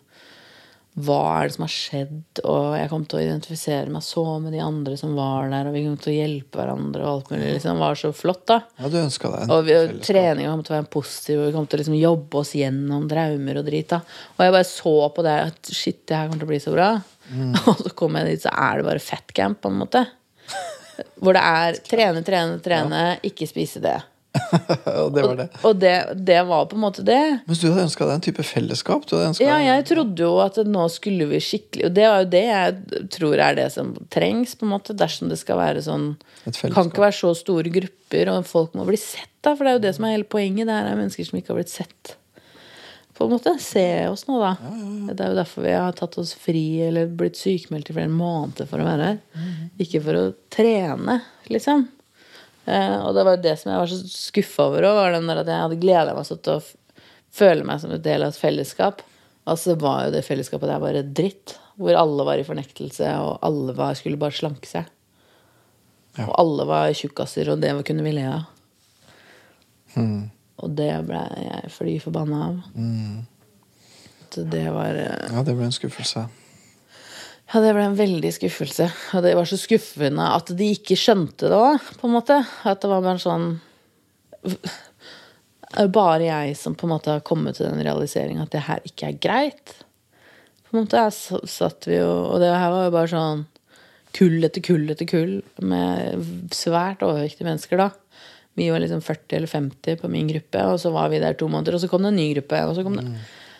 Hva 0.91 1.17
er 1.39 1.47
det 1.47 1.53
som 1.55 1.63
har 1.63 1.71
skjedd? 1.71 2.39
Og 2.43 2.73
jeg 2.75 2.89
kom 2.91 3.05
til 3.07 3.21
å 3.21 3.23
identifisere 3.23 3.87
meg 3.93 4.03
så 4.03 4.25
med 4.43 4.51
de 4.51 4.59
andre 4.59 4.97
som 4.99 5.13
var 5.15 5.47
der, 5.47 5.69
og 5.69 5.75
vi 5.77 5.85
kom 5.85 5.95
til 6.03 6.11
å 6.11 6.15
hjelpe 6.17 6.59
hverandre, 6.59 7.05
og 7.05 7.11
alt 7.11 7.31
mulig. 7.31 7.53
liksom 7.53 7.77
Det 7.79 7.83
var 7.85 7.99
så 8.01 8.11
flott, 8.11 8.43
da. 8.51 8.57
Ja, 8.75 8.89
du 8.91 8.97
ønska 8.99 9.31
deg 9.31 9.45
en 9.45 9.53
Og 9.55 9.63
vi, 9.69 9.77
fellesskap. 9.77 10.03
treninga 10.09 10.51
kom 10.51 10.65
til 10.67 10.75
å 10.75 10.77
være 10.81 10.91
positiv, 10.97 11.39
og 11.39 11.47
vi 11.47 11.55
kom 11.55 11.69
til 11.71 11.79
å 11.79 11.81
liksom 11.83 11.95
jobbe 11.95 12.41
oss 12.43 12.53
gjennom 12.59 13.07
traumer 13.07 13.61
og 13.61 13.69
drit. 13.71 13.87
da 13.95 14.01
Og 14.35 14.43
jeg 14.43 14.57
bare 14.57 14.69
så 14.73 14.95
på 15.15 15.27
det 15.29 15.37
at 15.47 15.71
shit, 15.71 16.01
det 16.11 16.19
her 16.19 16.27
kommer 16.27 16.43
til 16.43 16.49
å 16.49 16.51
bli 16.51 16.59
så 16.67 16.75
bra. 16.75 16.91
Mm. 17.31 17.55
Og 17.71 17.85
så 17.85 17.95
kom 17.95 18.19
jeg 18.19 18.27
dit, 18.33 18.43
så 18.43 18.51
er 18.51 18.81
det 18.81 18.89
bare 18.91 18.99
fatcamp, 19.07 19.61
på 19.63 19.71
en 19.71 19.79
måte. 19.79 20.05
Hvor 21.23 21.39
det 21.39 21.47
er 21.47 21.79
trene, 21.91 22.19
trene, 22.27 22.59
trene, 22.59 23.03
ikke 23.31 23.47
spise 23.47 23.79
det. 23.79 23.95
og 25.01 25.09
det 25.11 25.23
var 25.25 25.35
det. 25.35 25.47
Og 25.67 25.75
det, 25.75 25.93
det 26.15 26.37
var 26.47 26.67
på 26.71 26.77
en 26.77 26.83
måte 26.85 27.03
det. 27.03 27.19
Men 27.43 27.57
du 27.59 27.65
hadde 27.67 27.83
ønska 27.83 28.07
deg 28.07 28.13
en 28.15 28.23
type 28.23 28.45
fellesskap? 28.47 29.07
Ja, 29.43 29.57
jeg 29.59 29.85
trodde 29.89 30.23
jo 30.23 30.37
at 30.43 30.59
nå 30.67 30.85
skulle 30.93 31.27
vi 31.27 31.41
skikkelig 31.43 31.89
Og 31.89 31.97
det 31.97 32.07
var 32.07 32.23
jo 32.23 32.29
det 32.31 32.45
jeg 32.45 33.09
tror 33.17 33.43
er 33.43 33.59
det 33.59 33.67
som 33.75 33.91
trengs, 34.13 34.55
på 34.55 34.67
en 34.67 34.73
måte, 34.73 34.95
dersom 34.97 35.31
det 35.31 35.39
skal 35.41 35.59
være 35.59 35.83
sånn. 35.85 36.13
Kan 36.47 36.87
ikke 36.87 37.03
være 37.03 37.19
så 37.19 37.33
store 37.37 37.73
grupper, 37.73 38.31
og 38.31 38.47
folk 38.47 38.75
må 38.79 38.87
bli 38.87 38.99
sett, 38.99 39.31
da. 39.43 39.53
For 39.53 39.67
det 39.67 39.73
er 39.73 39.79
jo 39.79 39.85
det 39.89 39.93
som 39.99 40.07
er 40.07 40.17
hele 40.17 40.31
poenget. 40.31 40.67
Det 40.69 40.79
her 40.79 40.91
er 40.93 40.99
mennesker 41.03 41.27
som 41.27 41.39
ikke 41.41 41.53
har 41.53 41.61
blitt 41.61 41.75
sett. 41.75 42.15
På 43.17 43.27
en 43.27 43.35
måte. 43.35 43.57
Se 43.61 43.85
oss 44.09 44.23
nå, 44.31 44.39
da. 44.41 44.55
Det 45.11 45.19
er 45.19 45.33
jo 45.33 45.39
derfor 45.43 45.67
vi 45.67 45.75
har 45.75 45.97
tatt 45.97 46.15
oss 46.23 46.31
fri 46.39 46.65
eller 46.87 47.11
blitt 47.19 47.39
sykemeldt 47.39 47.91
i 47.91 47.99
flere 47.99 48.11
måneder 48.11 48.69
for 48.69 48.81
å 48.81 48.87
være 48.87 49.11
her. 49.11 49.19
Ikke 49.83 49.99
for 50.07 50.17
å 50.17 50.29
trene, 50.53 51.19
liksom. 51.51 51.89
Eh, 52.65 52.97
og 53.01 53.15
det 53.17 53.25
var 53.25 53.41
det 53.41 53.55
som 53.59 53.71
jeg 53.71 53.81
var 53.81 53.89
så 53.89 53.99
skuffa 54.05 54.67
over 54.69 54.85
òg, 54.89 54.99
var 54.99 55.15
den 55.15 55.29
der 55.29 55.41
at 55.41 55.49
jeg 55.49 55.65
hadde 55.65 55.81
gleda 55.81 56.15
meg 56.17 56.27
sånn 56.27 56.43
til 56.45 56.59
å 56.59 57.01
føle 57.31 57.65
meg 57.67 57.81
som 57.81 57.93
et 57.95 58.03
del 58.05 58.25
av 58.25 58.33
et 58.33 58.41
fellesskap. 58.41 59.01
Og 59.49 59.57
så 59.57 59.75
var 59.81 60.05
jo 60.05 60.15
det 60.15 60.25
fellesskapet 60.27 60.69
der 60.69 60.83
bare 60.83 61.05
dritt. 61.07 61.57
Hvor 61.81 61.97
alle 61.97 62.25
var 62.27 62.37
i 62.37 62.45
fornektelse, 62.45 63.07
og 63.23 63.39
alle 63.47 63.73
var, 63.73 63.95
skulle 63.97 64.19
bare 64.21 64.35
slanke 64.37 64.69
seg. 64.69 64.89
Ja. 66.17 66.27
Og 66.27 66.35
alle 66.37 66.67
var 66.69 66.91
tjukkaser, 66.93 67.49
og 67.49 67.61
det 67.63 67.71
kunne 67.87 68.05
vi 68.05 68.13
le 68.13 68.27
av. 68.29 68.43
Og 70.61 70.75
det 70.77 70.91
ble 71.07 71.21
jeg 71.41 71.71
fly 71.73 71.95
forbanna 72.03 72.41
av. 72.49 72.59
Så 74.31 74.45
det 74.47 74.67
var 74.71 74.95
eh, 74.95 75.31
Ja, 75.33 75.41
det 75.47 75.55
ble 75.57 75.65
en 75.67 75.75
skuffelse. 75.75 76.27
Ja, 77.51 77.59
det 77.59 77.73
ble 77.75 77.83
en 77.83 77.97
veldig 77.99 78.29
skuffelse. 78.31 78.87
Og 79.17 79.25
det 79.25 79.33
var 79.35 79.49
så 79.49 79.59
skuffende 79.59 80.23
at 80.37 80.53
de 80.55 80.69
ikke 80.71 80.95
skjønte 80.99 81.49
det 81.51 81.57
òg, 81.57 81.89
på 81.99 82.07
en 82.07 82.15
måte. 82.15 82.37
At 82.63 82.79
det 82.79 82.91
var 82.91 83.03
bare 83.03 83.19
sånn 83.19 83.49
er 85.77 85.91
bare 85.91 86.25
jeg 86.25 86.55
som 86.59 86.75
på 86.75 86.87
en 86.87 86.93
måte 86.95 87.13
har 87.13 87.23
kommet 87.27 87.57
til 87.57 87.67
den 87.69 87.83
realiseringen 87.85 88.41
at 88.43 88.51
det 88.55 88.65
her 88.67 88.83
ikke 88.87 89.11
er 89.11 89.19
greit. 89.23 89.75
På 90.67 90.75
en 90.75 90.85
måte 90.85 91.03
jeg 91.03 91.41
satt 91.51 91.87
vi 91.89 91.97
jo 91.97 92.09
Og 92.31 92.39
det 92.41 92.49
her 92.51 92.71
var 92.71 92.85
jo 92.87 92.93
bare 92.95 93.11
sånn 93.11 93.45
kull 94.15 94.43
etter 94.43 94.63
kull 94.63 94.89
etter 94.91 95.07
kull 95.07 95.37
med 95.63 96.23
svært 96.55 97.03
overvektige 97.05 97.47
mennesker, 97.47 97.79
da. 97.79 97.91
Vi 98.59 98.67
var 98.71 98.83
liksom 98.83 98.99
40 99.03 99.37
eller 99.37 99.47
50 99.47 100.01
på 100.01 100.09
min 100.11 100.27
gruppe, 100.27 100.63
og 100.67 100.81
så 100.83 100.91
var 100.91 101.07
vi 101.11 101.21
der 101.23 101.37
to 101.39 101.47
måneder, 101.47 101.77
og 101.77 101.83
så 101.83 101.87
kom 101.87 102.03
det 102.03 102.11
en 102.11 102.19
ny 102.19 102.27
gruppe. 102.33 102.59
Og 102.67 102.75
så 102.75 102.83
kom 102.83 102.97
det 102.99 103.05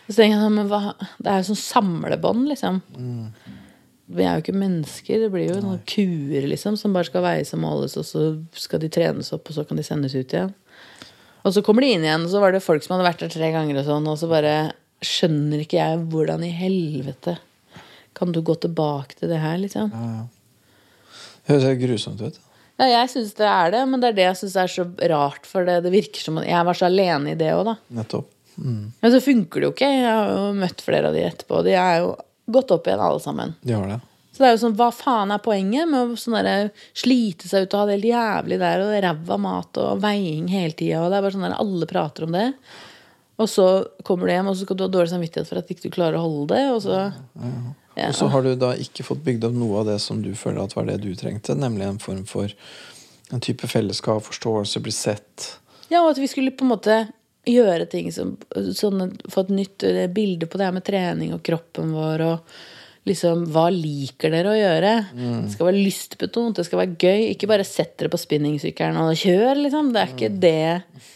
Så 0.10 0.18
tenker 0.18 0.42
jeg, 0.42 0.52
men 0.52 0.68
hva 0.68 0.82
Det 1.00 1.32
er 1.32 1.40
jo 1.40 1.54
sånn 1.54 1.62
samlebånd, 1.62 2.50
liksom. 2.52 2.82
Vi 4.12 4.26
er 4.26 4.36
jo 4.36 4.44
ikke 4.44 4.58
mennesker. 4.58 5.22
Det 5.24 5.30
blir 5.34 5.50
jo 5.50 5.60
noen 5.64 5.82
kuer 5.88 6.48
liksom, 6.52 6.78
som 6.80 6.96
bare 6.96 7.08
skal 7.08 7.24
veies 7.26 7.54
og 7.56 7.62
måles, 7.64 7.96
og 8.00 8.08
så 8.08 8.26
skal 8.58 8.84
de 8.84 8.92
trenes 8.92 9.32
opp, 9.36 9.48
og 9.48 9.58
så 9.58 9.66
kan 9.68 9.80
de 9.80 9.86
sendes 9.88 10.16
ut 10.18 10.36
igjen. 10.36 10.52
Og 11.42 11.56
så 11.56 11.64
kommer 11.66 11.86
de 11.86 11.94
inn 11.96 12.06
igjen, 12.06 12.28
og 12.28 12.34
så 12.34 12.42
var 12.44 12.54
det 12.54 12.64
folk 12.66 12.84
som 12.86 12.96
hadde 12.96 13.08
vært 13.08 13.24
der 13.24 13.34
tre 13.34 13.50
ganger, 13.54 13.82
og 13.82 13.88
sånn, 13.88 14.10
og 14.12 14.20
så 14.20 14.30
bare 14.30 14.56
skjønner 15.02 15.64
ikke 15.64 15.80
jeg 15.80 16.04
hvordan 16.12 16.44
i 16.46 16.52
helvete 16.54 17.40
kan 18.18 18.34
du 18.36 18.42
gå 18.46 18.54
tilbake 18.62 19.18
til 19.18 19.32
det 19.32 19.40
her, 19.42 19.58
liksom. 19.58 19.90
Høres 21.50 21.66
helt 21.66 21.82
grusomt 21.82 22.22
ut. 22.22 22.38
Ja, 22.82 22.88
jeg 22.90 23.10
syns 23.14 23.34
det 23.38 23.48
er 23.48 23.72
det, 23.74 23.82
men 23.90 24.02
det 24.02 24.12
er 24.12 24.18
det 24.18 24.28
jeg 24.28 24.38
syns 24.42 24.58
er 24.58 24.70
så 24.74 24.86
rart, 25.12 25.48
for 25.50 25.66
det, 25.66 25.80
det 25.86 25.94
virker 25.94 26.22
som 26.22 26.38
jeg 26.44 26.68
var 26.68 26.78
så 26.78 26.88
alene 26.90 27.34
i 27.34 27.40
det 27.40 27.52
òg, 27.56 27.64
da. 27.72 27.76
Nettopp. 28.02 28.30
Mm. 28.62 28.92
Men 29.02 29.14
så 29.14 29.22
funker 29.24 29.62
det 29.62 29.68
jo 29.68 29.74
ikke. 29.74 29.90
Jeg 29.90 30.06
har 30.06 30.32
jo 30.36 30.42
møtt 30.60 30.84
flere 30.86 31.10
av 31.10 31.18
de 31.18 31.24
etterpå, 31.26 31.64
de 31.66 31.76
er 31.78 32.02
jo 32.04 32.12
gått 32.54 32.72
opp 32.76 32.88
igjen, 32.88 33.04
alle 33.04 33.22
sammen. 33.24 33.56
De 33.62 33.74
har 33.78 33.88
det. 33.88 34.00
Så 34.32 34.44
det 34.44 34.48
er 34.48 34.54
jo 34.56 34.62
sånn, 34.62 34.78
Hva 34.80 34.88
faen 34.96 35.34
er 35.36 35.42
poenget 35.44 35.90
med 35.92 36.14
å 36.14 36.20
sånn 36.20 36.38
derre 36.40 36.70
slite 36.98 37.50
seg 37.50 37.66
ut 37.66 37.74
og 37.76 37.82
ha 37.82 37.90
det 37.90 37.98
helt 37.98 38.12
jævlig 38.12 38.62
der, 38.62 38.86
og 38.86 38.94
ræva 39.04 39.38
mat 39.44 39.82
og 39.82 40.00
veiing 40.04 40.48
hele 40.52 40.72
tida, 40.78 41.02
og 41.04 41.12
det 41.12 41.20
er 41.20 41.26
bare 41.26 41.36
sånn 41.36 41.48
der 41.50 41.60
alle 41.60 41.90
prater 41.90 42.28
om 42.28 42.38
det. 42.38 42.48
Og 43.42 43.50
så 43.50 43.68
kommer 44.08 44.30
du 44.30 44.34
hjem, 44.36 44.50
og 44.52 44.56
så 44.56 44.66
skal 44.68 44.78
du 44.78 44.86
ha 44.86 44.92
dårlig 44.94 45.12
samvittighet 45.12 45.50
for 45.50 45.60
at 45.60 45.70
ikke 45.74 45.88
du 45.88 45.94
klarer 45.94 46.20
å 46.20 46.26
holde 46.28 46.56
det. 46.56 46.66
Og 46.72 46.82
så, 46.86 47.04
Ja. 47.98 48.08
Og 48.08 48.16
så 48.16 48.30
har 48.32 48.46
du 48.46 48.54
da 48.56 48.70
ikke 48.80 49.04
fått 49.04 49.24
bygd 49.26 49.44
opp 49.50 49.56
noe 49.60 49.82
av 49.82 49.90
det 49.90 49.98
som 50.00 50.22
du 50.24 50.32
føler 50.32 50.64
at 50.64 50.76
var 50.78 50.86
det 50.88 51.02
du 51.04 51.10
trengte, 51.20 51.58
nemlig 51.60 51.90
en 51.90 52.00
form 52.00 52.22
for 52.24 52.48
en 53.34 53.42
type 53.44 53.68
fellesskap, 53.68 54.24
forståelse, 54.24 54.80
bli 54.80 54.94
sett. 54.96 55.58
Ja, 55.92 56.06
og 56.06 56.14
at 56.14 56.22
vi 56.22 56.30
skulle 56.32 56.54
på 56.56 56.64
en 56.64 56.72
måte 56.72 56.96
gjøre 57.48 57.88
ting 57.90 58.12
som 58.14 58.36
sånn, 58.78 59.16
Få 59.32 59.46
et 59.46 59.54
nytt 59.56 59.84
eh, 59.88 60.06
bilde 60.14 60.46
på 60.50 60.60
det 60.60 60.68
her 60.68 60.76
med 60.76 60.86
trening 60.86 61.34
og 61.34 61.42
kroppen 61.48 61.94
vår 61.96 62.24
og 62.28 62.54
liksom 63.10 63.48
Hva 63.50 63.64
liker 63.74 64.30
dere 64.30 64.52
å 64.52 64.58
gjøre? 64.60 64.92
Det 65.48 65.54
skal 65.56 65.72
være 65.72 65.80
lystbetont, 65.82 66.60
det 66.60 66.68
skal 66.68 66.84
være 66.84 66.98
gøy. 67.02 67.24
Ikke 67.32 67.50
bare 67.50 67.66
sett 67.66 67.96
dere 67.98 68.12
på 68.14 68.20
spinningsykkelen 68.22 69.00
og 69.02 69.16
kjør, 69.18 69.56
liksom. 69.64 69.90
Det 69.96 70.04
er 70.04 70.12
ikke 70.14 70.30
det. 70.44 71.08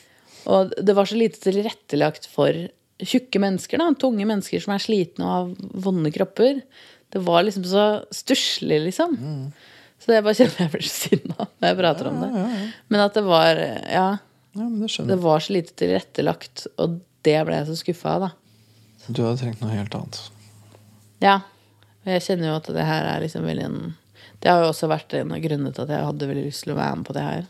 Og 0.50 0.74
det 0.82 0.96
var 0.98 1.06
så 1.06 1.18
lite 1.20 1.38
tilrettelagt 1.44 2.26
for 2.34 2.58
tjukke 3.06 3.38
mennesker, 3.44 3.78
da. 3.78 3.92
Tunge 4.02 4.26
mennesker 4.26 4.62
som 4.66 4.74
er 4.74 4.82
slitne 4.82 5.26
og 5.28 5.32
har 5.36 5.72
vonde 5.86 6.10
kropper. 6.16 6.64
Det 7.14 7.22
var 7.22 7.46
liksom 7.46 7.64
så 7.70 7.86
stusslig, 8.14 8.82
liksom. 8.90 9.14
Så 10.02 10.10
det 10.12 10.24
bare 10.26 10.36
kjenner 10.42 10.66
jeg 10.66 10.72
blir 10.74 10.90
så 10.90 11.10
sinna 11.10 11.38
når 11.46 11.70
jeg 11.70 11.78
prater 11.84 12.10
om 12.10 12.18
det. 12.26 12.32
Men 12.90 13.06
at 13.06 13.14
det 13.14 13.24
var 13.30 13.62
Ja, 13.94 14.08
Ja, 14.56 14.64
men 14.64 14.80
det 14.80 14.90
skjønner 14.94 15.16
det 15.16 15.24
var 15.26 15.44
så 15.44 15.54
lite 15.56 15.76
tilrettelagt, 15.78 16.66
og 16.82 17.00
det 17.28 17.38
ble 17.48 17.60
jeg 17.60 17.68
så 17.70 17.76
skuffa 17.80 18.16
av, 18.16 18.26
da. 18.28 18.32
Du 19.08 19.22
hadde 19.22 19.38
trengt 19.42 19.62
noe 19.62 19.74
helt 19.76 19.96
annet. 19.98 20.22
Ja. 21.24 21.40
Og 22.06 22.12
jeg 22.14 22.24
kjenner 22.26 22.52
jo 22.52 22.58
at 22.60 22.70
det 22.76 22.86
her 22.86 23.08
er 23.10 23.24
liksom 23.24 23.46
veldig 23.48 23.66
en 23.66 23.80
Det 24.44 24.52
har 24.52 24.62
jo 24.62 24.70
også 24.70 24.90
vært 24.92 25.14
en 25.18 25.34
av 25.34 25.42
grunnene 25.42 25.74
til 25.74 25.86
at 25.86 25.94
jeg 25.96 26.06
hadde 26.06 26.28
veldig 26.30 26.46
lyst 26.46 26.66
til 26.66 26.74
å 26.76 26.78
være 26.78 26.98
med 27.00 27.08
på 27.08 27.16
det 27.18 27.26
her. 27.26 27.46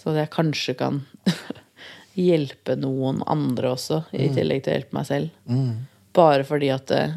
Så 0.00 0.12
at 0.12 0.18
jeg 0.20 0.32
kanskje 0.34 0.74
kan 0.76 1.00
hjelpe 2.28 2.76
noen 2.76 3.22
andre 3.30 3.74
også, 3.76 4.02
i 4.12 4.28
tillegg 4.34 4.64
til 4.64 4.72
å 4.72 4.76
hjelpe 4.76 4.98
meg 4.98 5.08
selv. 5.08 5.46
Bare 6.16 6.44
fordi 6.44 6.68
at 6.74 6.92
eh, 6.92 7.14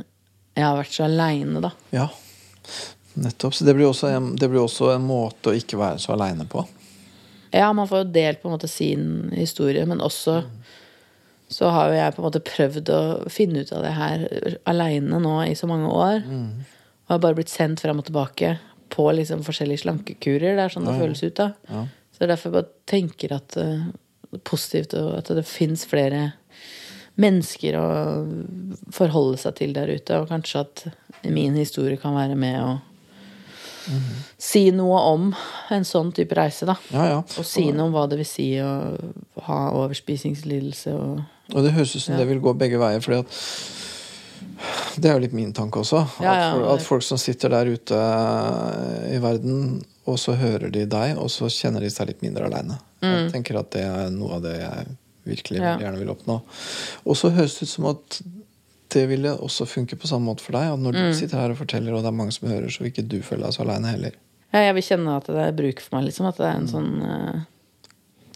jeg 0.53 0.65
har 0.67 0.77
vært 0.77 0.95
så 0.95 1.07
aleine, 1.07 1.63
da. 1.63 1.71
Ja, 1.95 2.07
nettopp. 3.19 3.55
Så 3.57 3.65
det 3.67 3.73
blir, 3.75 3.89
også 3.89 4.11
en, 4.13 4.33
det 4.39 4.49
blir 4.51 4.61
også 4.63 4.91
en 4.93 5.05
måte 5.07 5.51
å 5.51 5.57
ikke 5.57 5.79
være 5.81 5.99
så 6.03 6.13
aleine 6.15 6.45
på. 6.49 6.63
Ja, 7.53 7.69
man 7.73 7.87
får 7.87 8.03
jo 8.03 8.11
delt 8.15 8.41
på 8.41 8.49
en 8.49 8.55
måte 8.55 8.67
sin 8.71 9.31
historie, 9.37 9.85
men 9.85 10.01
også 10.01 10.39
så 11.53 11.69
har 11.69 11.91
jo 11.91 11.97
jeg 11.99 12.13
på 12.15 12.21
en 12.21 12.25
måte 12.25 12.39
prøvd 12.41 12.89
å 12.89 13.01
finne 13.29 13.61
ut 13.61 13.71
av 13.75 13.83
det 13.85 13.91
her 13.93 14.23
aleine 14.69 15.19
nå 15.21 15.35
i 15.45 15.53
så 15.55 15.67
mange 15.69 15.89
år. 15.91 16.23
Og 17.05 17.11
har 17.13 17.19
bare 17.21 17.37
blitt 17.37 17.51
sendt 17.53 17.83
fram 17.83 17.99
og 18.01 18.07
tilbake 18.07 18.55
på 18.93 19.05
liksom 19.13 19.43
forskjellige 19.45 19.83
slankekurer. 19.83 20.55
Det 20.57 20.63
er 20.63 20.73
sånn 20.73 20.87
det 20.87 20.95
føles 21.01 21.21
ut 21.23 21.35
da. 21.37 21.51
Så 22.13 22.17
det 22.21 22.25
er 22.25 22.31
derfor 22.33 22.49
jeg 22.49 22.55
bare 22.57 22.71
tenker 22.89 23.35
at 23.37 23.57
eh, 23.61 23.85
det 24.31 24.39
er 24.39 24.43
positivt 24.49 24.93
og 24.97 25.11
at 25.19 25.29
det 25.37 25.45
fins 25.45 25.85
flere 25.89 26.31
mennesker 27.21 27.75
å 27.77 27.87
forholde 28.93 29.37
seg 29.37 29.55
til 29.59 29.73
der 29.75 29.91
ute, 29.93 30.17
og 30.17 30.31
kanskje 30.31 30.63
at 30.63 30.83
min 31.29 31.53
historie 31.53 31.99
kan 32.01 32.15
være 32.17 32.33
med 32.39 32.57
å 33.89 33.97
si 34.39 34.63
noe 34.71 34.99
om 35.11 35.29
en 35.75 35.83
sånn 35.87 36.11
type 36.15 36.35
reise, 36.37 36.65
da. 36.69 36.75
Ja, 36.93 37.05
ja. 37.09 37.17
Og 37.23 37.45
si 37.47 37.65
noe 37.71 37.87
om 37.89 37.93
hva 37.95 38.05
det 38.09 38.17
vil 38.21 38.27
si 38.29 38.47
å 38.63 38.71
ha 39.47 39.59
overspisingslidelse 39.83 40.93
og 40.95 41.21
Og 41.53 41.63
det 41.65 41.73
høres 41.75 41.95
ut 41.97 42.01
som 42.05 42.15
det 42.17 42.27
vil 42.29 42.39
gå 42.39 42.53
begge 42.55 42.79
veier, 42.79 43.01
fordi 43.03 43.19
at 43.19 44.99
det 45.01 45.09
er 45.09 45.17
jo 45.17 45.23
litt 45.25 45.33
min 45.35 45.51
tanke 45.55 45.81
også. 45.81 46.03
Ja, 46.23 46.33
ja. 46.39 46.49
At, 46.55 46.77
at 46.77 46.85
folk 46.85 47.03
som 47.03 47.17
sitter 47.19 47.51
der 47.51 47.67
ute 47.73 47.97
i 49.11 49.19
verden, 49.23 49.81
og 50.07 50.19
så 50.19 50.35
hører 50.39 50.71
de 50.71 50.85
deg, 50.89 51.17
og 51.19 51.29
så 51.31 51.49
kjenner 51.51 51.83
de 51.83 51.89
seg 51.91 52.07
litt 52.11 52.21
mindre 52.23 52.47
aleine. 52.47 52.77
Jeg 53.03 53.31
tenker 53.33 53.59
at 53.59 53.71
det 53.75 53.83
er 53.83 54.11
noe 54.15 54.37
av 54.37 54.43
det 54.45 54.55
jeg 54.61 54.93
virkelig 55.27 55.59
Mm. 55.59 55.63
Ja. 55.65 55.75
gjerne 55.79 55.99
vil 56.01 56.09
oppnå. 56.11 56.35
Og 57.07 57.15
så 57.15 57.29
høres 57.31 57.53
det 57.59 57.67
ut 57.67 57.71
som 57.71 57.85
at 57.91 58.17
det 58.93 59.07
ville 59.09 59.31
også 59.37 59.65
funke 59.69 59.97
på 59.99 60.07
samme 60.09 60.29
måte 60.29 60.43
for 60.45 60.55
deg. 60.57 60.69
At 60.73 60.79
når 60.83 60.93
Mm. 60.97 61.07
du 61.11 61.13
sitter 61.17 61.37
her 61.41 61.51
og 61.51 61.57
forteller, 61.59 61.93
og 61.93 62.03
det 62.03 62.11
er 62.11 62.19
mange 62.19 62.31
som 62.35 62.47
hører, 62.49 62.69
så 62.71 62.79
vil 62.83 62.91
ikke 62.91 63.07
du 63.09 63.19
føle 63.21 63.43
deg 63.43 63.53
så 63.55 63.63
aleine 63.65 63.89
heller. 63.91 64.13
Ja, 64.53 64.59
jeg 64.67 64.75
vil 64.77 64.83
kjenne 64.85 65.15
at 65.17 65.25
det 65.25 65.35
er 65.47 65.51
bruk 65.57 65.79
for 65.81 65.95
meg, 65.97 66.05
liksom. 66.09 66.27
At 66.29 66.37
det 66.37 66.45
er 66.45 66.57
en 66.61 66.67
sånn 66.69 66.91
eh, 67.01 67.39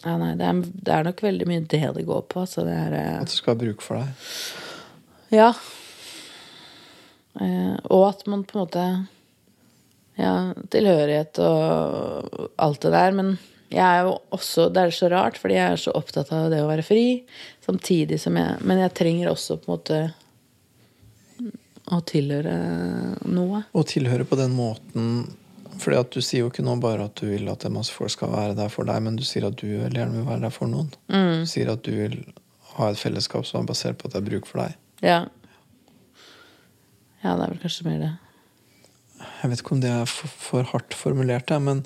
Ja, 0.05 0.15
nei, 0.17 0.35
det 0.39 0.45
er, 0.45 0.61
det 0.87 0.93
er 0.93 1.03
nok 1.03 1.21
veldig 1.21 1.47
mye 1.49 1.65
det 1.67 1.81
det 1.95 2.05
går 2.05 2.21
på. 2.29 2.41
Altså 2.45 2.63
det 2.65 2.73
er 2.73 2.93
eh, 2.93 3.15
At 3.21 3.27
det 3.27 3.35
skal 3.37 3.55
være 3.55 3.65
bruk 3.67 3.81
for 3.81 3.97
deg. 3.97 4.07
Ja. 5.35 5.53
Eh, 7.41 7.75
og 7.93 8.07
at 8.09 8.25
man 8.27 8.43
på 8.47 8.57
en 8.57 8.63
måte 8.65 8.85
Ja, 10.17 10.53
tilhørighet 10.73 11.37
og 11.45 12.47
alt 12.57 12.81
det 12.81 12.91
der. 12.95 13.11
Men 13.13 13.35
jeg 13.69 13.83
er 13.83 14.07
jo 14.07 14.15
også 14.33 14.69
Det 14.73 14.81
er 14.87 14.95
så 14.95 15.09
rart, 15.13 15.37
fordi 15.37 15.53
jeg 15.59 15.71
er 15.75 15.81
så 15.81 15.93
opptatt 15.97 16.31
av 16.33 16.49
det 16.53 16.61
å 16.63 16.69
være 16.71 16.85
fri. 16.87 17.03
Samtidig 17.65 18.19
som 18.23 18.37
jeg 18.39 18.57
Men 18.65 18.79
jeg 18.85 18.93
trenger 18.97 19.29
også 19.33 19.59
på 19.61 19.69
en 19.69 19.75
måte 19.77 19.99
å 21.93 21.99
tilhøre 22.07 22.55
noe. 23.31 23.63
Å 23.71 23.83
tilhøre 23.87 24.27
på 24.27 24.39
den 24.39 24.55
måten 24.57 25.11
fordi 25.77 25.97
at 25.99 26.15
Du 26.15 26.23
sier 26.25 26.41
jo 26.41 26.49
ikke 26.49 26.63
nå 26.65 26.73
bare 26.81 27.05
at 27.05 27.19
du 27.19 27.27
vil 27.29 27.45
at 27.51 27.61
en 27.67 27.75
masse 27.75 27.93
folk 27.93 28.09
skal 28.09 28.31
være 28.33 28.55
der 28.57 28.71
for 28.73 28.87
deg, 28.89 28.97
men 29.05 29.17
du 29.19 29.21
sier 29.27 29.45
at 29.45 29.59
du 29.59 29.67
veldig 29.67 29.99
gjerne 29.99 30.15
vil 30.15 30.25
være 30.25 30.47
der 30.47 30.53
for 30.55 30.71
noen. 30.71 30.89
Du 31.05 31.45
sier 31.49 31.69
at 31.69 31.83
du 31.85 31.91
vil 31.93 32.15
ha 32.77 32.87
et 32.89 32.97
fellesskap 32.97 33.45
som 33.45 33.61
er 33.61 33.69
basert 33.69 33.99
på 33.99 34.09
at 34.09 34.15
det 34.15 34.23
er 34.23 34.29
bruk 34.31 34.49
for 34.49 34.63
deg. 34.63 34.77
Ja. 35.05 35.19
Ja, 37.21 37.35
det 37.35 37.45
er 37.45 37.51
vel 37.53 37.61
kanskje 37.61 37.85
mer 37.85 38.01
det. 38.01 38.11
Jeg 39.17 39.51
vet 39.51 39.61
ikke 39.61 39.75
om 39.77 39.83
det 39.85 39.93
er 39.93 40.09
for, 40.09 40.33
for 40.49 40.71
hardt 40.73 40.97
formulert, 40.97 41.53
men 41.61 41.83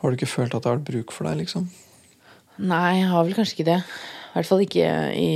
har 0.00 0.10
du 0.12 0.16
ikke 0.16 0.30
følt 0.34 0.54
at 0.56 0.64
det 0.64 0.70
har 0.70 0.78
vært 0.78 0.90
bruk 0.92 1.12
for 1.16 1.28
deg? 1.28 1.40
liksom? 1.42 1.68
Nei, 2.60 3.00
jeg 3.00 3.08
har 3.08 3.24
vel 3.24 3.36
kanskje 3.36 3.56
ikke 3.58 3.70
det. 3.70 3.80
I 3.80 4.32
hvert 4.36 4.48
fall 4.48 4.64
ikke 4.64 4.88
i 5.16 5.30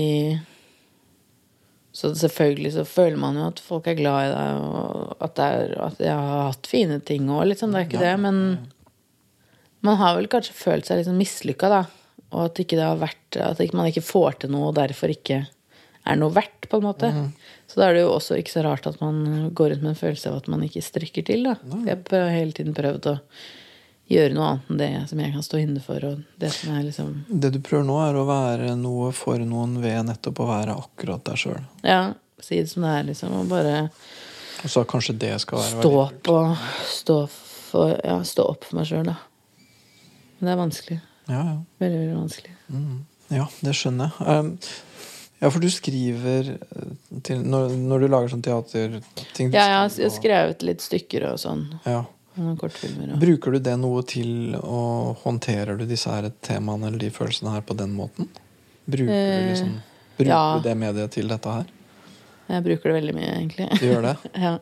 Så 1.94 2.10
selvfølgelig 2.18 2.72
så 2.74 2.82
føler 2.88 3.18
man 3.22 3.36
jo 3.38 3.48
at 3.52 3.60
folk 3.62 3.86
er 3.86 3.98
glad 3.98 4.26
i 4.26 4.30
deg, 4.32 4.62
og 4.66 5.12
at, 5.22 5.34
det 5.38 5.44
er, 5.46 5.74
at 5.84 6.00
jeg 6.02 6.14
har 6.18 6.48
hatt 6.48 6.66
fine 6.66 6.98
ting 7.06 7.28
òg, 7.30 7.44
liksom. 7.52 7.70
Det 7.70 7.84
er 7.84 7.86
ikke 7.86 8.02
det. 8.02 8.14
Men 8.24 8.40
man 9.86 10.00
har 10.00 10.16
vel 10.18 10.26
kanskje 10.32 10.56
følt 10.58 10.88
seg 10.88 11.00
liksom 11.00 11.20
mislykka, 11.22 11.70
da. 11.70 11.82
Og 12.34 12.48
at 12.48 12.58
ikke 12.58 12.74
det 12.80 12.82
har 12.82 12.98
vært 12.98 13.36
At 13.38 13.60
man 13.76 13.86
ikke 13.86 14.02
får 14.02 14.40
til 14.42 14.50
noe, 14.50 14.72
og 14.72 14.78
derfor 14.78 15.12
ikke 15.12 15.44
er 16.04 16.18
noe 16.18 16.34
verdt, 16.34 16.66
på 16.68 16.80
en 16.80 16.88
måte. 16.88 17.08
Så 17.70 17.78
da 17.78 17.86
er 17.88 17.94
det 17.96 18.02
jo 18.02 18.14
også 18.16 18.36
ikke 18.40 18.52
så 18.56 18.64
rart 18.66 18.88
at 18.90 18.98
man 19.00 19.52
går 19.54 19.70
rundt 19.72 19.84
med 19.86 19.94
en 19.94 20.00
følelse 20.02 20.32
av 20.32 20.42
at 20.42 20.50
man 20.50 20.64
ikke 20.66 20.82
strekker 20.84 21.24
til, 21.30 21.46
da. 21.46 21.54
Jeg 21.86 22.02
har 22.10 22.34
hele 22.34 22.56
tiden 22.56 22.74
prøvd 22.76 23.06
å 23.12 23.14
gjøre 24.10 24.34
noe 24.36 24.48
annet 24.50 24.70
enn 24.70 24.80
det 24.80 24.90
som 25.10 25.20
jeg 25.22 25.32
kan 25.32 25.44
stå 25.46 25.60
inne 25.62 25.82
for, 25.84 26.04
det 26.40 26.50
som 26.52 26.74
liksom 26.84 27.12
Det 27.28 27.50
du 27.54 27.60
prøver 27.64 27.86
nå, 27.88 27.96
er 28.04 28.18
å 28.20 28.26
være 28.28 28.74
noe 28.76 29.12
for 29.16 29.40
noen 29.40 29.78
ved 29.82 30.04
nettopp 30.10 30.42
å 30.44 30.50
være 30.50 30.76
akkurat 30.76 31.24
deg 31.24 31.40
sjøl. 31.40 31.62
Ja, 31.86 32.02
si 32.42 32.60
det 32.60 32.68
som 32.72 32.84
det 32.84 32.92
er, 32.98 33.08
liksom. 33.08 33.32
Og 33.40 33.48
bare 33.52 33.88
Og 34.64 34.70
så 34.72 34.84
kanskje 34.88 35.16
det 35.24 35.34
skal 35.44 35.62
være 35.62 35.80
stå 35.80 35.94
opp 36.02 36.32
og 36.34 36.68
stå, 36.92 37.18
for, 37.70 37.96
ja, 38.04 38.18
stå 38.24 38.48
opp 38.54 38.68
for 38.68 38.80
meg 38.80 38.88
sjøl, 38.90 39.08
da. 39.08 39.18
Men 40.38 40.48
det 40.48 40.54
er 40.54 40.60
vanskelig. 40.60 41.00
Ja, 41.30 41.40
ja. 41.40 41.58
Veldig, 41.80 42.00
veldig 42.02 42.18
vanskelig. 42.18 42.56
Ja, 43.32 43.46
det 43.64 43.72
skjønner 43.78 44.12
jeg. 44.12 44.28
Um, 44.28 44.58
ja, 45.40 45.50
for 45.50 45.60
du 45.60 45.68
skriver 45.72 46.50
eh, 46.54 46.90
til, 47.26 47.40
når, 47.44 47.72
når 47.76 48.04
du 48.04 48.06
lager 48.08 48.32
sånn 48.32 48.44
teaterting 48.44 49.50
Ja, 49.52 49.64
jeg 49.66 50.04
har 50.06 50.12
skrevet 50.14 50.62
litt 50.64 50.84
stykker 50.84 51.26
og 51.32 51.40
sånn. 51.42 51.66
ja. 51.88 52.04
Og 52.34 52.54
kortfilmer 52.58 53.14
og 53.14 53.22
Bruker 53.22 53.54
du 53.54 53.60
det 53.62 53.76
noe 53.78 54.02
til 54.10 54.56
å 54.58 54.80
Håndterer 55.22 55.78
du 55.78 55.84
disse 55.86 56.10
her 56.10 56.26
temaene 56.42 56.88
eller 56.88 57.04
de 57.04 57.10
følelsene 57.14 57.52
her 57.54 57.62
på 57.66 57.76
den 57.78 57.94
måten? 57.94 58.30
Bruker 58.84 59.14
Eh, 59.14 59.34
du 59.38 59.50
liksom 59.52 59.74
Bruker 60.16 60.30
ja. 60.30 60.42
du 60.58 60.68
det 60.68 60.74
mediet 60.78 61.14
til 61.14 61.30
dette 61.30 61.56
her? 61.58 61.70
Jeg 62.46 62.64
bruker 62.66 62.90
det 62.90 62.96
veldig 62.98 63.14
mye, 63.16 63.30
egentlig. 63.38 63.68
Du 63.80 63.86
gjør 63.88 64.04
det? 64.10 64.16
ja. 64.46 64.56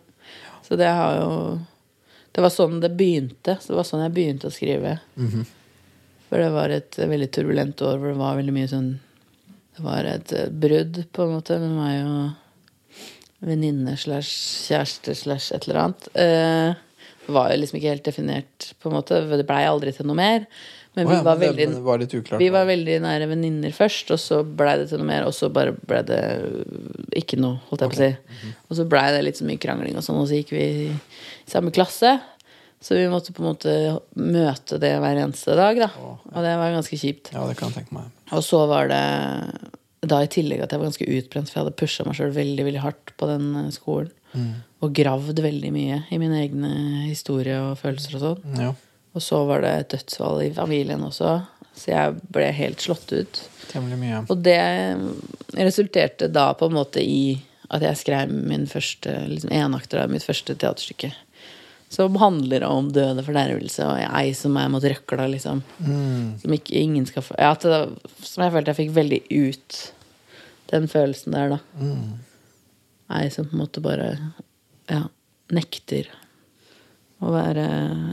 Så 0.62 0.78
det 0.80 0.88
har 0.88 1.16
jo 1.18 1.32
Det 2.32 2.44
var 2.44 2.52
sånn 2.54 2.78
det 2.80 2.92
begynte. 2.96 3.58
Så 3.61 3.72
det 3.72 3.80
var 3.80 3.88
sånn 3.88 4.04
jeg 4.06 4.14
begynte 4.16 4.48
å 4.48 4.54
skrive. 4.54 4.98
Mhm. 5.20 5.48
For 6.28 6.40
det 6.40 6.52
var 6.54 6.72
et 6.72 6.96
veldig 6.96 7.28
turbulent 7.28 7.82
år 7.85 7.98
hvor 8.00 8.14
det 8.14 8.20
var 8.22 8.38
veldig 8.38 8.54
mye 8.56 8.68
sånn 8.70 8.92
Det 9.76 9.82
var 9.85 10.08
et 10.08 10.32
eh, 10.32 10.48
brudd, 10.48 11.02
på 11.12 11.26
en 11.26 11.35
måte, 11.37 11.58
med 11.61 11.74
meg 11.76 11.98
og 12.08 13.48
venninne 13.48 13.96
slash 13.98 14.68
kjæreste 14.68 15.14
slash 15.18 15.52
et 15.56 15.66
eller 15.66 15.80
annet. 15.82 16.08
Eh, 16.14 16.80
var 17.26 17.52
jo 17.52 17.58
liksom 17.61 17.78
ikke 17.78 17.92
helt 17.92 18.06
definert, 18.06 18.72
på 18.82 18.90
en 18.90 18.96
måte. 18.96 19.20
Det 19.30 19.46
blei 19.46 19.64
aldri 19.68 19.92
til 19.94 20.08
noe 20.08 20.18
mer. 20.18 20.46
Men 20.92 21.08
vi 21.08 21.14
ja, 21.14 21.22
var 21.24 21.38
men 21.38 21.40
det, 21.40 21.46
veldig 21.48 21.66
det 21.72 21.85
var 21.87 22.02
uklart. 22.04 22.40
vi 22.42 22.48
var 22.52 22.66
veldig 22.68 22.96
nære 23.00 23.28
venninner 23.30 23.72
først, 23.72 24.11
og 24.12 24.20
så 24.20 24.42
blei 24.44 24.74
det 24.82 24.90
til 24.90 25.00
noe 25.00 25.08
mer, 25.08 25.24
og 25.24 25.32
så 25.32 25.48
bare 25.52 25.72
blei 25.72 26.02
det 26.04 26.18
ikke 27.16 27.38
noe, 27.40 27.62
holdt 27.70 27.87
jeg 27.87 27.94
på 27.94 27.96
å 27.96 28.00
si. 28.02 28.11
Mhm. 28.12 28.58
Og 28.68 28.76
så 28.76 28.87
blei 28.92 29.06
det 29.14 29.22
litt 29.24 29.40
så 29.40 29.46
mye 29.48 29.62
krangling 29.62 29.96
og 29.96 30.04
sånn, 30.04 30.20
og 30.20 30.28
så 30.28 30.37
gikk 30.37 30.52
vi 30.52 30.66
i 30.90 30.90
samme 31.48 31.73
klasse. 31.73 32.18
Så 32.83 32.98
vi 32.98 33.06
måtte 33.08 33.33
på 33.33 33.44
en 33.44 33.52
måte 33.52 33.73
møte 34.18 34.77
det 34.83 34.90
hver 35.00 35.20
eneste 35.23 35.54
dag, 35.56 35.79
da. 35.79 35.88
Og 36.02 36.38
det 36.42 36.56
var 36.58 36.75
ganske 36.75 36.98
kjipt. 36.98 37.31
Ja, 37.33 37.46
det 37.46 37.54
kan 37.60 37.70
jeg 37.70 37.85
tenke 37.85 37.94
meg. 37.94 38.10
Og 38.35 38.42
så 38.44 38.64
var 38.66 38.90
det 38.90 39.02
da 40.02 40.18
i 40.18 40.27
tillegg 40.29 40.64
at 40.64 40.75
jeg 40.75 40.83
var 40.83 40.90
ganske 40.90 41.06
utbrent, 41.06 41.48
for 41.48 41.60
jeg 41.60 41.62
hadde 41.62 41.79
pusha 41.79 42.04
meg 42.04 42.18
sjøl 42.18 42.35
veldig 42.35 42.66
veldig 42.66 42.83
hardt 42.83 43.14
på 43.16 43.31
den 43.31 43.48
skolen. 43.70 44.10
skolen. 44.35 44.52
Og 44.83 44.92
gravd 44.96 45.38
veldig 45.44 45.70
mye 45.74 46.00
i 46.10 46.18
mine 46.18 46.40
egne 46.42 46.72
historie 47.06 47.54
og 47.62 47.76
følelser 47.78 48.16
og 48.18 48.22
sånn. 48.26 48.56
Ja, 48.58 48.72
Og 49.14 49.22
så 49.22 49.42
var 49.46 49.62
det 49.62 49.72
et 49.78 49.90
dødsfall 49.94 50.42
i 50.46 50.52
familien 50.56 51.04
også, 51.06 51.37
så 51.76 51.90
jeg 51.92 52.16
ble 52.35 52.48
helt 52.56 52.80
slått 52.83 53.12
ut. 53.12 53.42
temmelig 53.70 53.98
mye. 54.00 54.22
Og 54.28 54.42
det 54.44 54.58
resulterte 55.56 56.28
da 56.33 56.50
på 56.58 56.66
en 56.68 56.74
måte 56.76 57.00
i 57.00 57.38
at 57.72 57.80
jeg 57.87 57.96
skrev 58.02 58.33
min 58.33 58.66
første 58.68 59.14
liksom, 59.30 59.52
enakter 59.54 60.02
av 60.02 60.10
mitt 60.12 60.24
første 60.26 60.52
teaterstykke. 60.60 61.12
Som 61.92 62.16
handler 62.20 62.64
om 62.64 62.90
døde 62.92 63.22
fordervelse 63.24 63.85
og 63.85 63.98
ei 64.16 64.33
som 64.37 64.56
er 64.60 64.68
mot 64.72 64.85
røkla, 64.85 65.26
liksom. 65.28 65.62
Som 66.40 66.52
ikke 66.56 66.74
ingen 66.80 67.04
skal 67.08 67.24
få 67.24 67.37
ja, 67.38 67.52
det, 67.60 67.80
Som 68.24 68.44
jeg 68.46 68.52
følte 68.54 68.72
jeg 68.72 68.80
fikk 68.83 68.94
veldig 68.96 69.20
ut 69.30 69.80
den 70.72 70.88
følelsen 70.88 71.33
der, 71.37 71.56
da. 71.56 71.58
Ei 73.12 73.28
som 73.33 73.44
på 73.48 73.56
en 73.56 73.60
måte 73.64 73.80
bare 73.85 74.10
ja, 74.90 75.04
nekter 75.52 76.10
å 77.22 77.30
være 77.30 77.66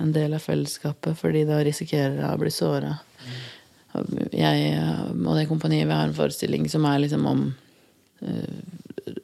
en 0.03 0.11
del 0.13 0.36
av 0.38 0.43
fellesskapet 0.43 1.17
fordi 1.17 1.45
da 1.49 1.61
risikerer 1.65 2.20
jeg 2.20 2.30
å 2.30 2.41
bli 2.41 2.51
såra. 2.53 2.93
Jeg 4.36 4.76
og 5.15 5.34
det 5.36 5.47
kompaniet 5.49 5.88
vi 5.89 5.95
har 5.95 6.05
en 6.05 6.17
forestilling 6.17 6.67
som 6.70 6.86
er 6.86 7.01
liksom 7.01 7.26
om 7.30 7.47
eh, 8.22 8.59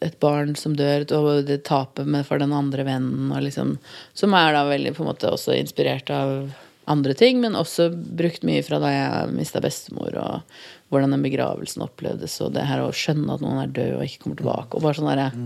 et 0.01 0.17
barn 0.19 0.55
som 0.57 0.73
dør, 0.77 1.05
og 1.13 1.45
det 1.45 1.63
tapet 1.67 2.09
for 2.27 2.41
den 2.41 2.53
andre 2.55 2.85
vennen, 2.87 3.33
liksom, 3.43 3.75
som 4.17 4.33
er 4.37 4.55
da 4.55 4.63
veldig 4.67 4.95
på 4.95 5.03
en 5.03 5.11
måte 5.11 5.29
også 5.29 5.53
inspirert 5.59 6.09
av 6.13 6.49
andre 6.89 7.15
ting, 7.17 7.39
men 7.41 7.57
også 7.57 7.89
brukt 7.93 8.45
mye 8.45 8.63
fra 8.65 8.79
da 8.81 8.91
jeg 8.93 9.35
mista 9.37 9.61
bestemor, 9.63 10.17
og 10.21 10.91
hvordan 10.93 11.15
den 11.15 11.25
begravelsen 11.25 11.85
opplevdes, 11.85 12.37
og 12.45 12.53
det 12.57 12.65
her 12.69 12.83
å 12.83 12.93
skjønne 12.93 13.37
at 13.37 13.43
noen 13.45 13.63
er 13.63 13.73
død 13.73 13.97
og 13.97 14.05
ikke 14.05 14.23
kommer 14.25 14.41
tilbake. 14.41 14.77
og 14.77 14.85
bare 14.85 14.99
sånn 14.99 15.09
der, 15.09 15.41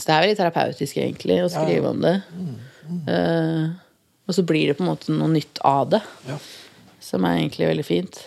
Så 0.00 0.06
det 0.08 0.14
er 0.16 0.22
veldig 0.24 0.38
terapeutisk, 0.38 0.96
egentlig, 0.96 1.36
å 1.44 1.50
skrive 1.52 1.90
om 1.92 2.00
det. 2.00 2.14
Eh, 3.12 3.64
og 4.30 4.34
så 4.36 4.44
blir 4.48 4.70
det 4.70 4.78
på 4.78 4.84
en 4.86 4.88
måte 4.94 5.12
noe 5.12 5.28
nytt 5.34 5.60
av 5.66 5.90
det, 5.92 6.00
Ja. 6.28 6.38
som 7.04 7.24
er 7.28 7.36
egentlig 7.42 7.68
veldig 7.68 7.84
fint. 7.84 8.20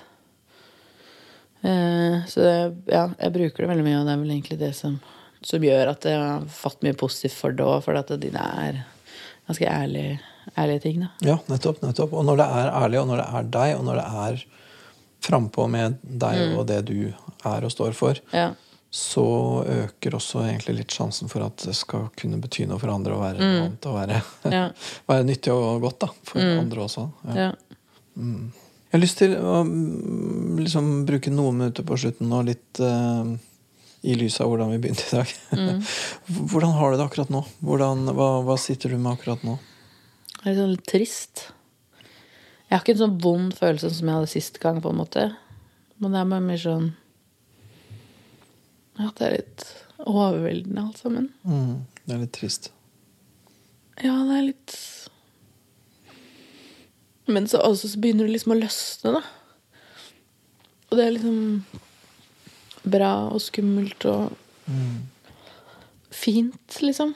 Uh, 1.63 2.19
så 2.27 2.43
det, 2.43 2.55
ja, 2.91 3.05
jeg 3.21 3.31
bruker 3.37 3.63
det 3.63 3.69
veldig 3.71 3.85
mye, 3.85 3.99
og 4.01 4.07
det 4.09 4.13
er 4.13 4.19
vel 4.19 4.31
egentlig 4.35 4.57
det 4.59 4.73
som, 4.75 4.97
som 5.47 5.63
gjør 5.63 5.93
at 5.93 6.03
jeg 6.09 6.19
har 6.19 6.41
fått 6.51 6.81
mye 6.83 6.97
positivt 6.99 7.37
for 7.39 7.55
det 7.55 7.63
òg, 7.63 7.77
for 7.85 7.95
at 7.95 8.11
det 8.19 8.33
er 8.35 8.81
ganske 9.47 9.69
ærlige, 9.71 10.17
ærlige 10.59 10.83
ting, 10.83 11.05
da. 11.05 11.11
Ja, 11.23 11.37
nettopp. 11.47 11.79
nettopp. 11.85 12.11
Og 12.19 12.27
når 12.27 12.41
det 12.41 12.49
er 12.59 12.73
ærlig, 12.81 12.99
og 12.99 13.07
når 13.13 13.21
det 13.23 13.29
er 13.39 13.47
deg, 13.55 13.77
og 13.79 13.87
når 13.87 14.01
det 14.01 14.05
er 14.25 14.43
frampå 15.23 15.69
med 15.71 15.97
deg 16.03 16.57
og 16.59 16.67
det 16.67 16.81
du 16.91 16.97
er 17.47 17.63
og 17.63 17.71
står 17.71 17.95
for, 17.95 18.19
Ja. 18.35 18.51
Så 18.93 19.25
øker 19.65 20.13
også 20.13 20.43
egentlig 20.45 20.75
litt 20.83 20.93
sjansen 20.93 21.29
for 21.31 21.41
at 21.41 21.63
det 21.65 21.73
skal 21.73 22.11
kunne 22.19 22.37
bety 22.43 22.67
noe 22.69 22.77
for 22.77 22.93
andre 22.93 23.15
å 23.15 23.23
være 23.23 23.39
relevant 23.39 23.87
og 23.89 23.95
være, 23.97 24.19
Ja. 24.53 24.67
være 25.09 25.25
nyttig 25.25 25.53
og 25.55 25.81
godt 25.81 26.03
da, 26.03 26.09
for 26.29 26.45
andre 26.45 26.83
også. 26.83 27.07
Ja. 27.31 27.47
ja. 27.47 27.49
Jeg 28.13 28.93
har 28.93 29.01
lyst 29.01 29.17
til 29.23 29.33
å 29.33 29.63
mm, 29.65 30.61
liksom, 30.61 30.93
bruke 31.09 31.33
noen 31.33 31.57
minutter 31.63 31.87
på 31.89 31.97
slutten 31.97 32.29
nå, 32.29 32.43
litt 32.45 32.83
uh, 32.85 33.25
i 34.05 34.13
lys 34.19 34.37
av 34.45 34.53
hvordan 34.53 34.75
vi 34.75 34.81
begynte 34.83 35.09
i 35.09 35.17
dag. 35.17 35.35
hvordan 36.53 36.77
har 36.77 36.93
du 36.93 37.01
det 37.01 37.09
akkurat 37.09 37.33
nå? 37.33 37.41
Hvordan, 37.65 38.13
hva, 38.13 38.31
hva 38.45 38.61
sitter 38.61 38.93
du 38.93 38.99
med 38.99 39.15
akkurat 39.15 39.41
nå? 39.47 39.57
Det 40.35 40.43
er 40.43 40.51
litt 40.51 40.61
sånn 40.61 40.75
litt 40.77 40.89
trist. 40.93 41.47
Jeg 42.69 42.77
har 42.77 42.85
ikke 42.85 42.93
en 42.99 43.05
sånn 43.07 43.21
vond 43.25 43.57
følelse 43.57 43.89
som 43.97 44.05
jeg 44.05 44.21
hadde 44.21 44.35
sist 44.37 44.61
gang, 44.61 44.77
på 44.85 44.93
en 44.93 45.01
måte. 45.01 45.31
Men 45.97 46.13
det 46.13 46.21
er 46.21 46.29
bare 46.29 46.51
mer 46.53 46.61
sånn 46.61 46.93
Ja, 48.99 49.09
det 49.17 49.25
er 49.25 49.35
litt 49.37 49.65
overveldende, 50.03 50.83
alt 50.83 50.99
sammen. 51.01 51.29
Mm, 51.47 51.85
det 52.05 52.15
er 52.15 52.21
litt 52.25 52.35
trist. 52.35 52.71
Ja, 54.01 54.15
det 54.25 54.35
er 54.37 54.45
litt 54.47 54.73
Men 57.29 57.45
så 57.47 57.61
også 57.61 57.87
så 57.91 57.99
begynner 58.01 58.27
det 58.27 58.35
liksom 58.35 58.55
å 58.55 58.59
løsne, 58.59 59.13
da. 59.19 59.23
Og 60.89 60.97
det 60.99 61.05
er 61.05 61.13
liksom 61.15 61.63
bra 62.83 63.11
og 63.31 63.39
skummelt 63.41 64.03
og 64.11 64.33
fint, 66.13 66.81
liksom. 66.83 67.13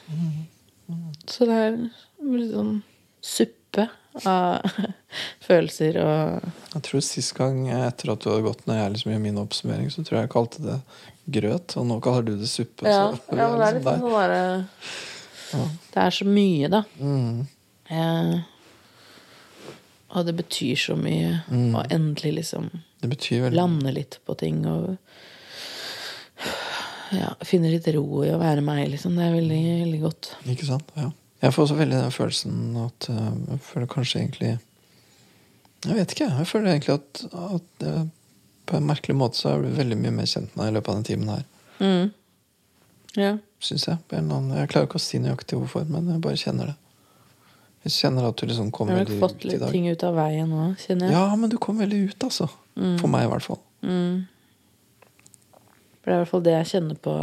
Så 1.27 1.45
det 1.49 1.57
er 1.65 1.75
litt 1.77 2.53
sånn 2.53 2.77
suppe 3.27 3.89
av 4.25 4.63
følelser 5.47 5.99
og 6.01 6.47
Jeg 6.73 6.83
tror 6.87 7.03
Sist 7.05 7.35
gang 7.37 7.67
etter 7.69 8.13
at 8.13 8.23
du 8.23 8.31
hadde 8.31 8.45
gått, 8.47 8.63
når 8.65 8.79
jeg 8.79 8.93
liksom 8.95 9.11
gjør 9.13 9.23
min 9.27 9.41
oppsummering, 9.43 9.91
så 9.91 10.05
tror 10.07 10.21
jeg 10.21 10.27
jeg 10.27 10.33
kalte 10.37 10.63
det 10.63 10.79
grøt, 11.27 11.75
og 11.79 11.85
nå 11.89 11.99
kaller 12.03 12.23
du 12.29 12.33
det 12.39 12.49
suppe. 12.51 12.87
Ja, 12.87 13.11
så 13.13 13.37
ja 13.37 13.47
men 13.51 13.59
det 13.59 13.67
er 13.67 13.75
liksom 13.77 13.77
litt 13.77 13.87
sånn 13.87 14.17
der. 14.17 14.33
derre 14.33 15.69
Det 15.93 16.03
er 16.05 16.17
så 16.17 16.27
mye, 16.27 16.71
da. 16.71 16.83
Mm, 16.99 17.45
Eh, 17.87 18.39
og 20.17 20.25
det 20.27 20.33
betyr 20.35 20.79
så 20.79 20.95
mye 20.99 21.37
å 21.47 21.83
endelig 21.93 22.33
liksom 22.41 22.69
lande 23.55 23.93
litt 23.95 24.17
på 24.25 24.35
ting 24.39 24.65
og 24.67 24.97
ja, 27.15 27.29
finne 27.47 27.71
litt 27.71 27.87
ro 27.95 28.23
i 28.25 28.33
å 28.33 28.39
være 28.41 28.63
meg, 28.65 28.89
liksom. 28.91 29.15
Det 29.15 29.23
er 29.23 29.35
veldig, 29.37 29.61
veldig 29.85 30.01
godt. 30.03 30.31
Ikke 30.51 30.67
sant? 30.67 30.91
Ja. 30.99 31.11
Jeg 31.43 31.53
får 31.53 31.63
også 31.67 31.77
veldig 31.77 31.99
den 32.01 32.15
følelsen 32.15 32.55
at 32.81 33.07
eh, 33.13 33.33
Jeg 33.53 33.59
føler 33.61 33.89
kanskje 33.91 34.19
egentlig 34.23 34.47
Jeg 35.85 35.93
vet 35.99 36.15
ikke. 36.15 36.29
Jeg 36.39 36.47
føler 36.49 36.71
egentlig 36.71 36.95
at, 36.97 37.21
at 37.53 37.85
eh, 37.85 37.99
på 38.67 38.77
en 38.77 38.87
merkelig 38.87 39.15
måte 39.17 39.39
så 39.39 39.53
jeg 39.53 39.63
blitt 39.65 39.77
veldig 39.79 39.97
mye 40.01 40.15
mer 40.19 40.29
kjent 40.29 40.51
med 40.53 40.63
deg 40.63 40.71
i 40.71 40.75
løpet 40.77 40.91
av 40.91 40.97
den 40.99 41.07
timen 41.07 41.31
her. 41.33 41.45
Mm. 41.79 42.09
Ja. 43.17 43.31
Syns 43.63 43.87
jeg. 43.89 43.97
Jeg 44.11 44.69
klarer 44.73 44.85
ikke 44.89 44.99
å 44.99 45.03
si 45.07 45.21
nøyaktig 45.23 45.57
hvorfor, 45.57 45.87
men 45.89 46.11
jeg 46.11 46.23
bare 46.23 46.39
kjenner 46.41 46.71
det. 46.73 46.77
Jeg 47.87 47.95
kjenner 47.95 48.27
at 48.27 48.39
du 48.39 48.49
liksom 48.49 48.71
kom 48.75 48.89
veldig 48.91 48.99
har 48.99 49.07
i 49.07 49.15
dag. 49.15 49.21
fått 49.21 49.21
har 49.23 49.35
fått 49.35 49.45
litt 49.47 49.67
ting 49.71 49.87
ut 49.87 50.03
av 50.03 50.17
veien 50.17 50.49
nå, 50.51 50.63
kjenner 50.81 51.07
jeg. 51.07 51.15
Ja, 51.15 51.25
men 51.39 51.53
du 51.53 51.57
kom 51.61 51.79
veldig 51.79 51.99
ut, 52.09 52.25
altså. 52.27 52.49
For 52.75 53.09
meg, 53.09 53.25
i 53.25 53.31
hvert 53.31 53.45
fall. 53.47 53.61
Mm. 53.87 54.25
For 56.01 56.09
det 56.09 56.13
er 56.13 56.17
i 56.17 56.23
hvert 56.23 56.33
fall 56.33 56.43
det 56.45 56.55
jeg 56.57 56.71
kjenner 56.73 56.99
på 57.07 57.13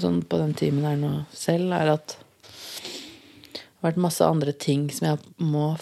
sånn 0.00 0.20
på 0.26 0.38
den 0.40 0.54
timen 0.58 0.86
her 0.86 0.96
nå 0.98 1.10
selv, 1.34 1.74
er 1.76 1.92
at 1.92 2.16
vært 3.84 4.00
masse 4.00 4.26
andre 4.26 4.52
ting 4.56 4.86
som 4.92 5.08
jeg 5.10 5.44
må 5.44 5.74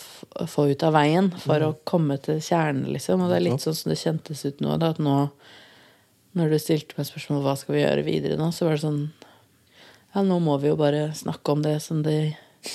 få 0.50 0.68
ut 0.72 0.84
av 0.86 0.94
veien 0.96 1.30
for 1.42 1.64
å 1.64 1.74
komme 1.88 2.18
til 2.22 2.40
kjernen, 2.42 2.90
liksom. 2.94 3.22
Og 3.22 3.32
det 3.32 3.38
er 3.38 3.46
litt 3.46 3.64
sånn 3.64 3.76
som 3.78 3.92
det 3.92 4.00
kjentes 4.00 4.44
ut 4.46 4.62
nå, 4.64 4.76
da, 4.82 4.92
at 4.94 5.02
nå 5.02 5.16
når 6.38 6.52
du 6.52 6.58
stilte 6.60 6.96
meg 6.96 7.08
spørsmål 7.08 7.42
hva 7.44 7.56
skal 7.60 7.76
vi 7.76 7.82
gjøre 7.82 8.06
videre 8.06 8.38
nå, 8.40 8.48
så 8.56 8.64
var 8.66 8.78
det 8.78 8.86
sånn 8.86 9.02
Ja, 10.14 10.22
nå 10.24 10.38
må 10.44 10.56
vi 10.60 10.70
jo 10.70 10.78
bare 10.80 11.10
snakke 11.16 11.54
om 11.54 11.64
det 11.64 11.78
som 11.84 12.02
det 12.04 12.34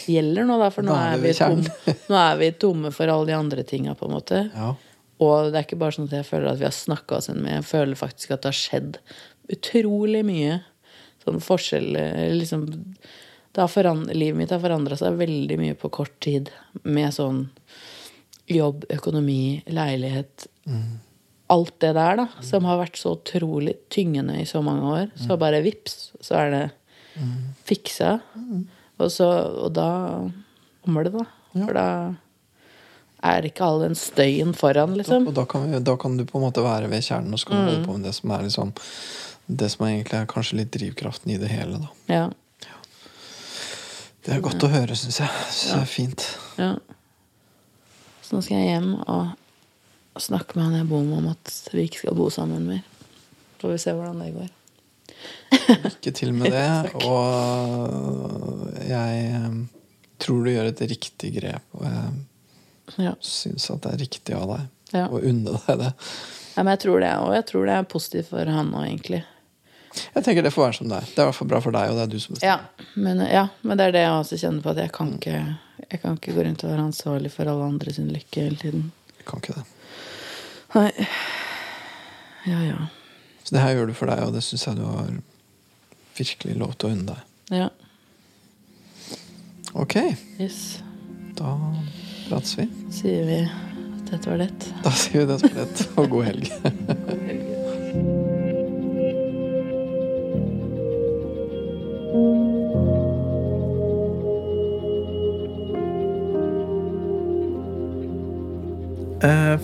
gjelder 0.10 0.46
nå, 0.46 0.58
da, 0.62 0.70
for 0.74 0.86
nå 0.86 0.96
er 0.98 1.20
vi 1.22 1.32
vi 1.32 1.38
tom, 1.38 1.64
nå 2.12 2.20
er 2.20 2.40
vi 2.42 2.52
tomme 2.60 2.92
for 2.94 3.10
alle 3.12 3.30
de 3.30 3.38
andre 3.38 3.64
tinga, 3.68 3.96
på 3.96 4.08
en 4.08 4.16
måte. 4.18 4.42
Ja. 4.54 4.74
Og 5.24 5.52
det 5.52 5.60
er 5.60 5.66
ikke 5.66 5.80
bare 5.82 5.96
sånn 5.96 6.10
at 6.10 6.18
jeg 6.20 6.28
føler 6.28 6.52
at 6.52 6.60
vi 6.60 6.68
har 6.68 6.76
snakka 6.76 7.20
oss 7.20 7.30
inn, 7.32 7.40
men 7.42 7.60
jeg 7.60 7.68
føler 7.70 8.00
faktisk 8.00 8.34
at 8.36 8.44
det 8.44 8.52
har 8.52 8.58
skjedd 8.58 9.00
utrolig 9.54 10.24
mye. 10.28 10.60
Sånn 11.24 11.40
forskjell 11.44 11.96
eh, 11.98 12.26
liksom, 12.36 12.68
Livet 13.58 14.38
mitt 14.38 14.52
har 14.54 14.62
forandra 14.62 14.98
seg 15.00 15.18
veldig 15.18 15.58
mye 15.60 15.76
på 15.80 15.90
kort 15.90 16.14
tid. 16.24 16.52
Med 16.84 17.14
sånn 17.16 17.48
jobb, 18.48 18.86
økonomi, 18.94 19.64
leilighet 19.68 20.48
Alt 21.48 21.78
det 21.80 21.94
der, 21.96 22.18
da, 22.20 22.26
som 22.44 22.66
har 22.68 22.76
vært 22.82 22.98
så 23.00 23.14
utrolig 23.16 23.78
tyngende 23.90 24.36
i 24.42 24.46
så 24.46 24.60
mange 24.62 24.84
år. 24.84 25.06
Så 25.16 25.38
bare 25.40 25.62
vips, 25.64 26.12
så 26.20 26.36
er 26.42 26.50
det 26.52 26.64
fiksa. 27.64 28.18
Og, 29.00 29.12
så, 29.14 29.30
og 29.64 29.72
da 29.72 29.90
kommer 30.84 31.08
det, 31.08 31.14
da. 31.16 31.24
For 31.56 31.74
da 31.78 31.86
er 33.28 33.48
ikke 33.48 33.64
all 33.66 33.80
den 33.86 33.96
støyen 33.98 34.52
foran, 34.58 34.98
liksom. 35.00 35.30
Og 35.32 35.38
da 35.38 35.46
kan, 35.50 35.72
vi, 35.72 35.80
da 35.80 35.96
kan 35.98 36.18
du 36.20 36.26
på 36.28 36.38
en 36.38 36.46
måte 36.50 36.66
være 36.66 36.90
ved 36.92 37.06
kjernen, 37.08 37.34
og 37.34 37.40
så 37.40 37.48
kan 37.50 37.64
du 37.64 37.72
holde 37.72 37.86
på 37.88 37.96
med 37.96 38.06
det 38.10 38.14
som 38.20 38.36
er 38.36 38.44
liksom 38.46 38.74
Det 39.48 39.70
som 39.72 39.86
egentlig 39.88 40.18
er 40.20 40.28
kanskje 40.28 40.58
litt 40.60 40.72
drivkraften 40.76 41.32
i 41.32 41.38
det 41.40 41.48
hele, 41.48 41.80
da. 41.80 41.88
Ja. 42.12 42.26
Det 44.28 44.36
er 44.36 44.42
godt 44.44 44.64
å 44.68 44.70
høre, 44.72 44.96
syns 45.00 45.22
jeg. 45.24 45.32
Synes 45.48 45.72
jeg 45.72 45.82
er 45.82 45.92
fint. 45.92 46.26
ja. 46.60 46.74
Så 48.28 48.36
nå 48.36 48.42
skal 48.44 48.60
jeg 48.60 48.74
hjem 48.74 48.90
og 49.08 50.20
snakke 50.20 50.58
med 50.58 50.66
han 50.66 50.74
jeg 50.82 50.88
bor 50.90 51.04
med 51.08 51.18
om 51.22 51.28
at 51.32 51.52
vi 51.72 51.86
ikke 51.88 52.02
skal 52.02 52.18
bo 52.18 52.26
sammen 52.34 52.66
mer. 52.68 52.82
Får 53.62 53.72
vi 53.72 53.78
se 53.80 53.94
hvordan 53.96 54.20
det 54.20 54.34
går. 54.36 54.50
Lykke 55.86 56.12
til 56.20 56.34
med 56.36 56.52
det. 56.58 56.66
Og 57.08 58.66
jeg 58.84 59.22
eh, 59.32 59.56
tror 60.20 60.44
du 60.44 60.52
gjør 60.52 60.68
et 60.74 60.84
riktig 60.92 61.32
grep, 61.40 61.64
og 61.80 61.88
jeg 61.88 62.26
Ja. 63.04 63.14
syns 63.24 63.70
at 63.72 63.82
det 63.84 63.94
er 63.94 64.04
riktig 64.04 64.36
av 64.36 64.48
deg 64.52 64.68
Ja. 65.00 65.08
å 65.08 65.20
unne 65.24 65.56
deg 65.68 65.80
det. 65.86 65.94
ja 66.58 66.64
men 66.64 66.72
jeg 66.76 66.80
tror 66.84 67.00
det, 67.04 67.14
og 67.24 67.34
jeg 67.36 67.46
tror 67.50 67.66
det 67.68 67.74
er 67.80 67.88
positivt 67.96 68.30
for 68.32 68.52
han 68.58 68.72
òg, 68.76 68.86
egentlig. 68.92 69.24
Jeg 70.16 70.24
tenker 70.26 70.44
det 70.46 70.52
får 70.54 70.66
være 70.68 70.78
som 70.78 70.90
det 70.92 70.98
er. 71.00 71.06
Det 71.10 71.18
er 71.18 71.24
i 71.24 71.30
hvert 71.30 71.38
fall 71.40 71.48
bra 71.52 71.60
for 71.64 71.74
deg, 71.76 71.90
og 71.92 71.96
det 71.98 72.04
er 72.04 72.12
du 72.12 72.20
som 72.20 72.36
bestemmer. 72.36 72.68
Ja 72.68 73.00
men, 73.08 73.22
ja, 73.32 73.46
men 73.62 73.78
det 73.80 73.86
er 73.88 73.96
det 73.96 74.02
jeg 74.04 74.12
også 74.20 74.38
kjenner 74.42 74.62
på, 74.66 74.74
at 74.74 74.82
jeg 74.84 74.92
kan 74.98 75.14
ikke, 75.18 75.40
jeg 75.92 76.02
kan 76.04 76.18
ikke 76.20 76.36
gå 76.36 76.44
rundt 76.48 76.64
og 76.66 76.72
være 76.74 76.86
ansvarlig 76.90 77.32
for 77.34 77.50
alle 77.52 77.68
andre 77.72 77.94
sin 77.94 78.12
lykke 78.14 78.44
hele 78.48 78.60
tiden. 78.62 78.86
Jeg 79.18 79.26
kan 79.30 79.42
ikke 79.44 79.58
det. 79.58 79.66
Nei. 80.76 81.08
Ja, 82.48 82.60
ja. 82.68 82.78
Så 83.44 83.56
det 83.56 83.62
her 83.64 83.76
gjør 83.78 83.88
du 83.92 83.96
for 83.98 84.12
deg, 84.12 84.22
og 84.28 84.34
det 84.36 84.44
syns 84.46 84.66
jeg 84.68 84.78
du 84.80 84.86
har 84.88 85.12
virkelig 86.18 86.58
lov 86.60 86.74
til 86.76 86.90
å 86.90 86.96
unne 86.98 87.14
deg. 87.14 87.22
Ja. 87.62 87.70
Ok, 89.78 89.96
Yes. 90.40 90.80
da 91.38 91.54
prates 92.30 92.56
vi. 92.58 92.66
Sier 92.92 93.26
vi 93.28 93.40
at 93.46 94.12
dette 94.12 94.30
var 94.32 94.40
lett. 94.42 94.68
Da 94.84 94.92
sier 94.96 95.22
vi 95.24 95.28
det 95.34 95.40
som 95.44 95.58
lett, 95.58 95.84
og 96.00 96.10
god 96.16 96.26
helg. 96.32 96.52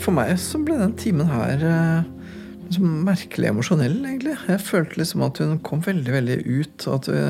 for 0.04 0.16
meg 0.16 0.34
så 0.41 0.60
ble 0.62 0.78
den 0.80 0.95
timen 0.99 1.30
her 1.32 1.64
eh, 1.64 2.08
liksom 2.68 3.04
merkelig 3.08 3.51
emosjonell, 3.51 3.99
egentlig. 4.01 4.36
Jeg 4.49 4.64
følte 4.66 4.99
liksom 4.99 5.24
at 5.28 5.39
hun 5.43 5.60
kom 5.66 5.84
veldig, 5.86 6.12
veldig 6.18 6.39
ut. 6.47 6.88
At 6.91 7.10
vi, 7.12 7.22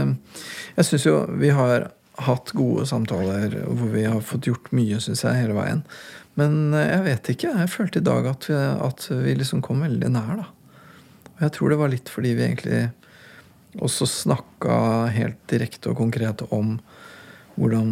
jeg 0.78 0.90
syns 0.90 1.08
jo 1.08 1.20
vi 1.42 1.54
har 1.54 1.92
hatt 2.24 2.54
gode 2.54 2.86
samtaler 2.90 3.56
hvor 3.66 3.90
vi 3.94 4.06
har 4.06 4.22
fått 4.26 4.50
gjort 4.50 4.70
mye, 4.76 5.00
syns 5.04 5.26
jeg, 5.26 5.44
hele 5.44 5.58
veien. 5.58 5.86
Men 6.40 6.74
jeg 6.78 7.06
vet 7.06 7.32
ikke. 7.34 7.54
Jeg 7.62 7.74
følte 7.74 8.02
i 8.02 8.08
dag 8.10 8.28
at 8.32 8.50
vi, 8.50 8.58
at 8.58 9.08
vi 9.12 9.38
liksom 9.38 9.62
kom 9.66 9.86
veldig 9.86 10.10
nær, 10.14 10.44
da. 10.44 10.50
Og 11.34 11.46
jeg 11.46 11.56
tror 11.56 11.74
det 11.74 11.80
var 11.82 11.94
litt 11.94 12.10
fordi 12.14 12.36
vi 12.38 12.46
egentlig 12.46 12.84
også 13.82 14.06
snakka 14.06 14.76
helt 15.14 15.40
direkte 15.50 15.92
og 15.92 15.98
konkret 15.98 16.44
om 16.54 16.78
hvordan 17.56 17.90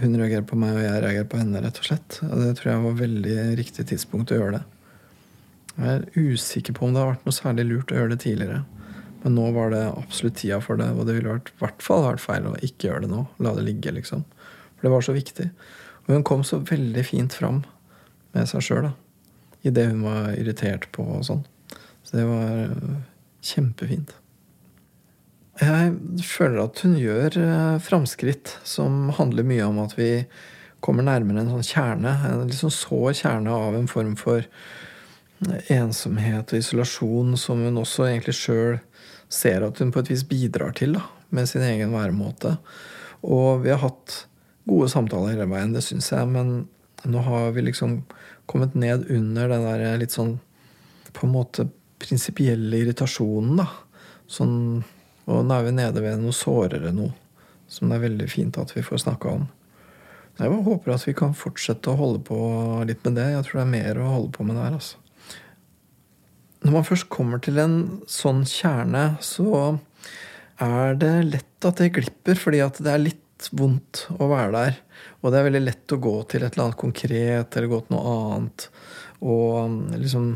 hun 0.00 0.16
reagerer 0.18 0.46
på 0.48 0.58
meg, 0.58 0.74
og 0.74 0.82
jeg 0.82 1.02
reagerer 1.04 1.28
på 1.30 1.38
henne, 1.38 1.60
rett 1.62 1.78
og 1.78 1.86
slett. 1.86 2.18
Og 2.26 2.40
det 2.42 2.54
tror 2.58 2.72
jeg 2.72 2.84
var 2.86 2.96
veldig 3.02 3.36
riktig 3.60 3.86
tidspunkt 3.92 4.32
å 4.34 4.40
gjøre 4.40 4.58
det. 4.58 4.64
Jeg 5.76 5.92
er 5.92 6.06
usikker 6.16 6.74
på 6.76 6.86
om 6.86 6.94
det 6.94 7.02
har 7.02 7.12
vært 7.12 7.28
noe 7.28 7.36
særlig 7.36 7.66
lurt 7.68 7.92
å 7.92 7.98
gjøre 8.00 8.14
det 8.14 8.22
tidligere. 8.24 8.62
Men 9.22 9.34
nå 9.36 9.46
var 9.54 9.72
det 9.74 9.82
absolutt 9.90 10.38
tida 10.40 10.58
for 10.64 10.80
det, 10.80 10.88
og 10.94 11.06
det 11.06 11.18
ville 11.18 11.32
vært, 11.34 11.52
i 11.52 11.62
hvert 11.62 11.84
fall 11.84 12.04
vært 12.06 12.24
feil 12.24 12.50
å 12.50 12.56
ikke 12.64 12.88
gjøre 12.88 13.04
det 13.04 13.12
nå. 13.12 13.24
La 13.42 13.54
det 13.56 13.66
ligge, 13.66 13.94
liksom. 13.94 14.22
For 14.76 14.88
det 14.88 14.94
var 14.94 15.06
så 15.06 15.14
viktig. 15.16 15.48
Og 16.06 16.12
hun 16.14 16.26
kom 16.26 16.44
så 16.46 16.60
veldig 16.62 17.04
fint 17.06 17.34
fram 17.34 17.64
med 18.36 18.48
seg 18.50 18.64
sjøl, 18.64 18.92
I 19.66 19.72
det 19.74 19.88
hun 19.88 20.04
var 20.06 20.36
irritert 20.38 20.86
på 20.94 21.02
og 21.16 21.24
sånn. 21.26 21.42
Så 22.06 22.20
det 22.20 22.26
var 22.28 22.70
kjempefint. 23.42 24.12
Jeg 25.56 25.94
føler 26.26 26.66
at 26.66 26.80
hun 26.84 26.98
gjør 27.00 27.38
eh, 27.40 27.76
framskritt 27.80 28.58
som 28.66 29.08
handler 29.16 29.46
mye 29.48 29.64
om 29.64 29.78
at 29.84 29.94
vi 29.96 30.10
kommer 30.84 31.06
nærmere 31.06 31.40
en 31.42 31.54
sånn 31.54 31.64
kjerne, 31.64 32.12
en 32.28 32.44
litt 32.44 32.58
sånn 32.58 32.74
sår 32.74 33.14
kjerne 33.22 33.54
av 33.54 33.78
en 33.78 33.88
form 33.90 34.12
for 34.20 34.44
ensomhet 35.72 36.52
og 36.52 36.60
isolasjon 36.60 37.34
som 37.40 37.64
hun 37.64 37.80
også 37.80 38.06
egentlig 38.08 38.36
sjøl 38.38 38.78
ser 39.32 39.64
at 39.66 39.80
hun 39.82 39.92
på 39.92 40.02
et 40.02 40.12
vis 40.12 40.24
bidrar 40.28 40.76
til, 40.76 40.96
da, 40.96 41.04
med 41.34 41.48
sin 41.50 41.64
egen 41.66 41.92
væremåte. 41.92 42.56
Og 43.26 43.64
vi 43.64 43.72
har 43.72 43.82
hatt 43.82 44.22
gode 44.68 44.88
samtaler 44.92 45.34
hele 45.34 45.48
veien, 45.50 45.74
det 45.74 45.84
syns 45.84 46.12
jeg, 46.12 46.28
men 46.30 46.66
nå 47.06 47.22
har 47.26 47.50
vi 47.56 47.66
liksom 47.66 48.00
kommet 48.50 48.76
ned 48.78 49.08
under 49.12 49.50
den 49.50 49.66
der 49.66 50.00
litt 50.00 50.14
sånn 50.14 50.36
på 51.16 51.26
en 51.26 51.34
måte 51.34 51.66
prinsipielle 52.02 52.82
irritasjonen, 52.82 53.62
da. 53.62 53.68
Sånn 54.30 54.84
og 55.26 55.42
nå 55.46 55.56
er 55.56 55.66
vi 55.66 55.74
nede 55.74 56.02
ved 56.02 56.20
noe 56.22 56.34
sårere 56.34 56.92
nå, 56.94 57.10
som 57.70 57.90
det 57.90 57.98
er 57.98 58.06
veldig 58.06 58.28
fint 58.30 58.58
at 58.62 58.72
vi 58.76 58.84
får 58.86 59.02
snakka 59.06 59.32
om. 59.40 59.46
Jeg 60.36 60.52
håper 60.66 60.92
at 60.92 61.06
vi 61.06 61.14
kan 61.16 61.32
fortsette 61.36 61.90
å 61.90 61.98
holde 61.98 62.20
på 62.28 62.36
litt 62.86 63.02
med 63.06 63.16
det. 63.16 63.30
Jeg 63.32 63.44
tror 63.46 63.58
det 63.58 63.64
er 63.64 63.72
mer 63.72 64.00
å 64.00 64.12
holde 64.12 64.32
på 64.36 64.44
med 64.44 64.58
der. 64.60 64.76
altså. 64.76 65.00
Når 66.66 66.74
man 66.74 66.86
først 66.88 67.08
kommer 67.12 67.40
til 67.42 67.60
en 67.62 67.76
sånn 68.10 68.42
kjerne, 68.48 69.04
så 69.24 69.78
er 70.62 70.98
det 71.00 71.14
lett 71.30 71.68
at 71.68 71.80
det 71.80 71.94
glipper, 71.96 72.36
fordi 72.40 72.60
at 72.64 72.80
det 72.84 72.92
er 72.92 73.02
litt 73.06 73.48
vondt 73.56 74.06
å 74.16 74.28
være 74.28 74.52
der. 74.54 74.78
Og 75.22 75.32
det 75.32 75.40
er 75.40 75.48
veldig 75.48 75.64
lett 75.64 75.96
å 75.96 76.00
gå 76.04 76.14
til 76.28 76.44
et 76.44 76.52
eller 76.52 76.68
annet 76.68 76.80
konkret 76.80 77.56
eller 77.56 77.72
gå 77.72 77.80
til 77.84 77.96
noe 77.96 78.14
annet. 78.36 78.68
Og 79.24 79.96
liksom 79.96 80.30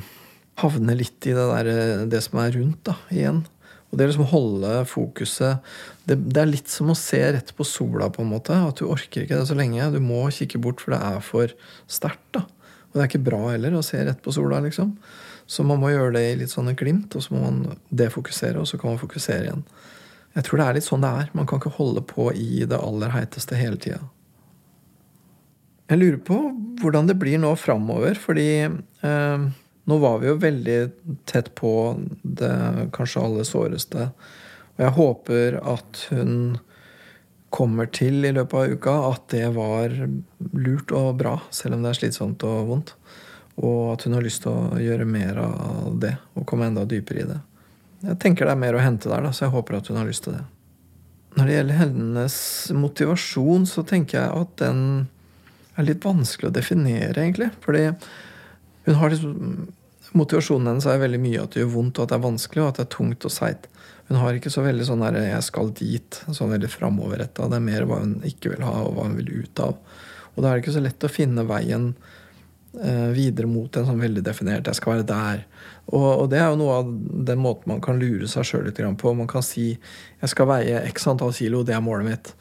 havne 0.60 0.96
litt 0.96 1.28
i 1.28 1.36
det, 1.36 1.46
der, 1.52 2.04
det 2.12 2.20
som 2.24 2.40
er 2.40 2.56
rundt, 2.56 2.82
da, 2.88 2.96
igjen. 3.12 3.44
Og 3.90 3.98
det 3.98 4.06
å 4.06 4.10
liksom 4.12 4.28
holde 4.30 4.74
fokuset 4.86 5.72
det, 6.06 6.16
det, 6.16 6.38
er 6.38 6.50
litt 6.50 6.70
som 6.70 6.92
å 6.92 6.98
se 6.98 7.18
rett 7.34 7.50
på 7.56 7.66
sola, 7.66 8.06
på 8.10 8.22
en 8.22 8.30
måte. 8.30 8.54
At 8.54 8.78
du 8.78 8.86
orker 8.86 9.24
ikke 9.24 9.38
det 9.40 9.48
så 9.50 9.56
lenge. 9.58 9.90
Du 9.94 9.98
må 10.02 10.22
kikke 10.34 10.60
bort, 10.62 10.82
for 10.82 10.94
det 10.94 11.00
er 11.06 11.24
for 11.26 11.54
sterkt. 11.90 12.26
da. 12.36 12.44
Og 12.90 12.96
det 12.96 13.02
er 13.02 13.10
ikke 13.10 13.26
bra 13.30 13.42
heller 13.48 13.76
å 13.78 13.84
se 13.86 14.02
rett 14.06 14.22
på 14.22 14.34
sola, 14.34 14.62
liksom. 14.62 14.94
Så 15.50 15.66
man 15.66 15.80
må 15.82 15.90
gjøre 15.90 16.14
det 16.14 16.24
i 16.28 16.38
litt 16.42 16.52
sånne 16.52 16.76
glimt, 16.78 17.14
og 17.18 17.24
så 17.24 17.34
må 17.34 17.42
man 17.42 17.80
defokusere, 17.90 18.62
og 18.62 18.70
så 18.70 18.78
kan 18.78 18.92
man 18.92 19.02
fokusere 19.02 19.48
igjen. 19.48 19.64
Jeg 20.36 20.46
tror 20.46 20.60
det 20.60 20.66
er 20.66 20.76
litt 20.78 20.86
sånn 20.86 21.02
det 21.02 21.10
er. 21.22 21.30
Man 21.34 21.48
kan 21.50 21.58
ikke 21.58 21.74
holde 21.74 22.02
på 22.06 22.28
i 22.30 22.62
det 22.70 22.78
aller 22.78 23.10
heiteste 23.14 23.58
hele 23.58 23.78
tida. 23.82 23.98
Jeg 25.90 25.98
lurer 25.98 26.20
på 26.22 26.36
hvordan 26.78 27.10
det 27.10 27.18
blir 27.18 27.40
nå 27.42 27.50
framover, 27.58 28.14
fordi 28.14 28.50
eh, 28.62 29.48
nå 29.90 29.98
var 29.98 30.20
vi 30.22 30.30
jo 30.30 30.38
veldig 30.38 30.78
tett 31.28 31.50
på 31.58 31.72
det 32.22 32.54
kanskje 32.94 33.24
aller 33.26 33.46
såreste. 33.48 34.10
Og 34.76 34.84
jeg 34.84 34.96
håper 34.96 35.56
at 35.58 36.04
hun 36.14 36.34
kommer 37.50 37.90
til 37.90 38.22
i 38.24 38.32
løpet 38.32 38.54
av 38.54 38.76
uka 38.76 38.94
at 39.08 39.26
det 39.34 39.48
var 39.56 39.92
lurt 40.54 40.94
og 40.94 41.16
bra, 41.18 41.34
selv 41.50 41.76
om 41.76 41.82
det 41.82 41.90
er 41.90 41.98
slitsomt 41.98 42.46
og 42.46 42.70
vondt. 42.70 42.94
Og 43.60 43.96
at 43.96 44.06
hun 44.06 44.14
har 44.16 44.24
lyst 44.24 44.44
til 44.46 44.54
å 44.54 44.78
gjøre 44.80 45.08
mer 45.10 45.42
av 45.42 45.98
det 46.00 46.14
og 46.38 46.46
komme 46.48 46.70
enda 46.70 46.86
dypere 46.88 47.24
i 47.24 47.28
det. 47.28 47.40
Jeg 48.06 48.20
tenker 48.22 48.46
det 48.46 48.54
er 48.54 48.62
mer 48.62 48.78
å 48.78 48.84
hente 48.84 49.10
der, 49.10 49.26
da, 49.26 49.34
så 49.34 49.48
jeg 49.48 49.54
håper 49.56 49.76
at 49.76 49.90
hun 49.90 49.98
har 50.00 50.08
lyst 50.08 50.24
til 50.24 50.38
det. 50.38 50.44
Når 51.36 51.46
det 51.46 51.56
gjelder 51.58 51.80
hennes 51.82 52.36
motivasjon, 52.74 53.66
så 53.68 53.84
tenker 53.86 54.22
jeg 54.22 54.44
at 54.46 54.54
den 54.62 54.80
er 55.78 55.86
litt 55.86 56.06
vanskelig 56.06 56.48
å 56.48 56.54
definere, 56.54 57.18
egentlig. 57.18 57.50
Fordi 57.62 57.84
hun 58.86 58.98
har 59.02 59.12
liksom 59.12 59.68
Motivasjonen 60.16 60.72
hennes 60.72 60.86
er 60.90 61.02
veldig 61.02 61.20
mye 61.22 61.42
at 61.42 61.54
det 61.54 61.62
gjør 61.62 61.74
vondt, 61.74 61.98
og 61.98 62.06
at 62.06 62.12
det 62.12 62.16
er 62.18 62.24
vanskelig, 62.24 62.62
og 62.62 62.70
at 62.70 62.80
det 62.80 62.86
er 62.86 62.94
tungt 62.96 63.26
og 63.28 63.34
seigt. 63.34 63.68
Hun 64.10 64.18
har 64.18 64.34
ikke 64.34 64.50
så 64.50 64.64
veldig 64.64 64.86
sånn 64.88 65.04
der 65.04 65.20
'jeg 65.22 65.42
skal 65.46 65.68
dit', 65.70 66.22
sånn 66.34 66.50
veldig 66.50 66.70
framoverretta. 66.70 67.48
Det 67.48 67.56
er 67.56 67.68
mer 67.68 67.84
hva 67.86 68.00
hun 68.00 68.16
ikke 68.26 68.50
vil 68.50 68.64
ha, 68.66 68.82
og 68.82 68.96
hva 68.96 69.04
hun 69.06 69.16
vil 69.16 69.44
ut 69.44 69.60
av. 69.60 69.76
Og 70.34 70.42
da 70.42 70.50
er 70.50 70.56
det 70.56 70.64
ikke 70.64 70.78
så 70.78 70.82
lett 70.82 71.06
å 71.06 71.08
finne 71.08 71.46
veien 71.46 71.94
eh, 72.82 73.10
videre 73.14 73.46
mot 73.46 73.76
en 73.76 73.86
sånn 73.86 74.00
veldig 74.00 74.22
definert 74.22 74.66
'jeg 74.66 74.74
skal 74.74 74.92
være 74.94 75.06
der'. 75.06 75.44
Og, 75.92 76.22
og 76.22 76.30
det 76.30 76.38
er 76.38 76.50
jo 76.50 76.56
noe 76.56 76.72
av 76.80 76.90
den 77.26 77.38
måten 77.38 77.68
man 77.68 77.80
kan 77.80 77.98
lure 77.98 78.26
seg 78.26 78.42
sjøl 78.42 78.64
litt 78.64 78.98
på. 78.98 79.14
Man 79.14 79.28
kan 79.28 79.42
si 79.42 79.78
'jeg 80.20 80.28
skal 80.28 80.46
veie 80.46 80.88
x 80.90 81.06
antall 81.06 81.30
kilo', 81.30 81.64
det 81.64 81.74
er 81.74 81.80
målet 81.80 82.06
mitt. 82.06 82.34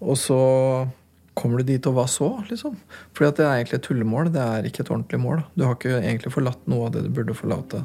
Og 0.00 0.16
så 0.16 0.88
Kommer 1.36 1.60
du 1.60 1.68
dit, 1.68 1.86
og 1.88 1.98
hva 1.98 2.06
så? 2.08 2.30
liksom? 2.48 2.78
Fordi 3.16 3.28
at 3.28 3.40
det 3.40 3.44
er 3.44 3.58
egentlig 3.58 3.78
et 3.80 3.86
tullemål. 3.90 4.30
Det 4.32 4.40
er 4.40 4.68
ikke 4.68 4.82
et 4.86 4.92
ordentlig 4.92 5.20
mål. 5.20 5.42
Du 5.54 5.66
har 5.66 5.76
ikke 5.76 5.98
egentlig 5.98 6.32
forlatt 6.32 6.64
noe 6.70 6.88
av 6.88 6.94
det 6.94 7.04
du 7.04 7.10
burde 7.12 7.36
forlate 7.36 7.82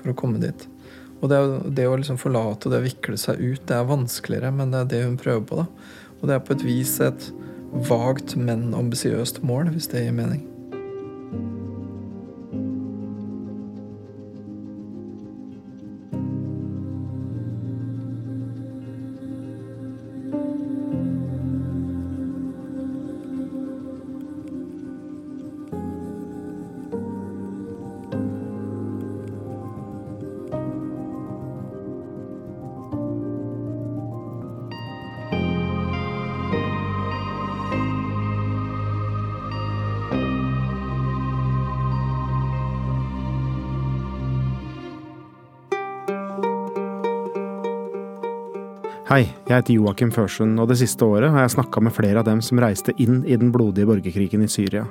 for 0.00 0.12
å 0.12 0.16
komme 0.18 0.42
dit. 0.42 0.66
Og 1.20 1.32
det, 1.32 1.40
det 1.76 1.88
å 1.88 1.96
liksom 1.96 2.20
forlate 2.20 2.68
og 2.68 2.74
det 2.74 2.82
å 2.82 2.86
vikle 2.86 3.16
seg 3.20 3.40
ut, 3.40 3.64
det 3.68 3.76
er 3.76 3.88
vanskeligere, 3.88 4.52
men 4.56 4.72
det 4.72 4.84
er 4.84 4.92
det 4.92 5.02
hun 5.06 5.18
prøver 5.20 5.48
på. 5.48 5.62
da. 5.62 5.96
Og 6.20 6.28
det 6.28 6.36
er 6.36 6.44
på 6.44 6.56
et 6.56 6.66
vis 6.68 6.94
et 7.04 7.30
vagt, 7.88 8.36
men 8.36 8.70
ambisiøst 8.76 9.42
mål, 9.46 9.72
hvis 9.74 9.88
det 9.92 10.04
gir 10.04 10.16
mening. 10.16 10.49
Jeg 49.50 49.64
heter 49.64 49.78
Joakim 49.80 50.10
Førsund, 50.14 50.60
og 50.62 50.70
det 50.70 50.78
siste 50.78 51.02
året 51.02 51.32
har 51.34 51.42
jeg 51.42 51.56
snakka 51.56 51.82
med 51.82 51.94
flere 51.96 52.22
av 52.22 52.28
dem 52.28 52.42
som 52.44 52.60
reiste 52.62 52.94
inn 53.02 53.24
i 53.26 53.34
den 53.34 53.50
blodige 53.50 53.88
borgerkrigen 53.88 54.46
i 54.46 54.50
Syria. 54.50 54.84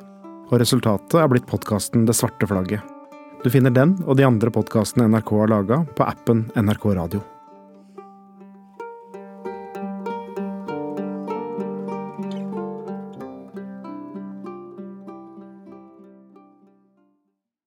Og 0.50 0.60
resultatet 0.60 1.16
er 1.22 1.30
blitt 1.32 1.48
podkasten 1.48 2.08
Det 2.10 2.16
svarte 2.18 2.50
flagget. 2.50 2.84
Du 3.40 3.48
finner 3.54 3.72
den 3.72 3.96
og 4.04 4.18
de 4.20 4.28
andre 4.28 4.52
podkastene 4.52 5.08
NRK 5.08 5.36
har 5.40 5.54
laga, 5.54 5.84
på 5.96 6.04
appen 6.04 6.50
NRK 6.60 6.90
Radio. 6.98 7.24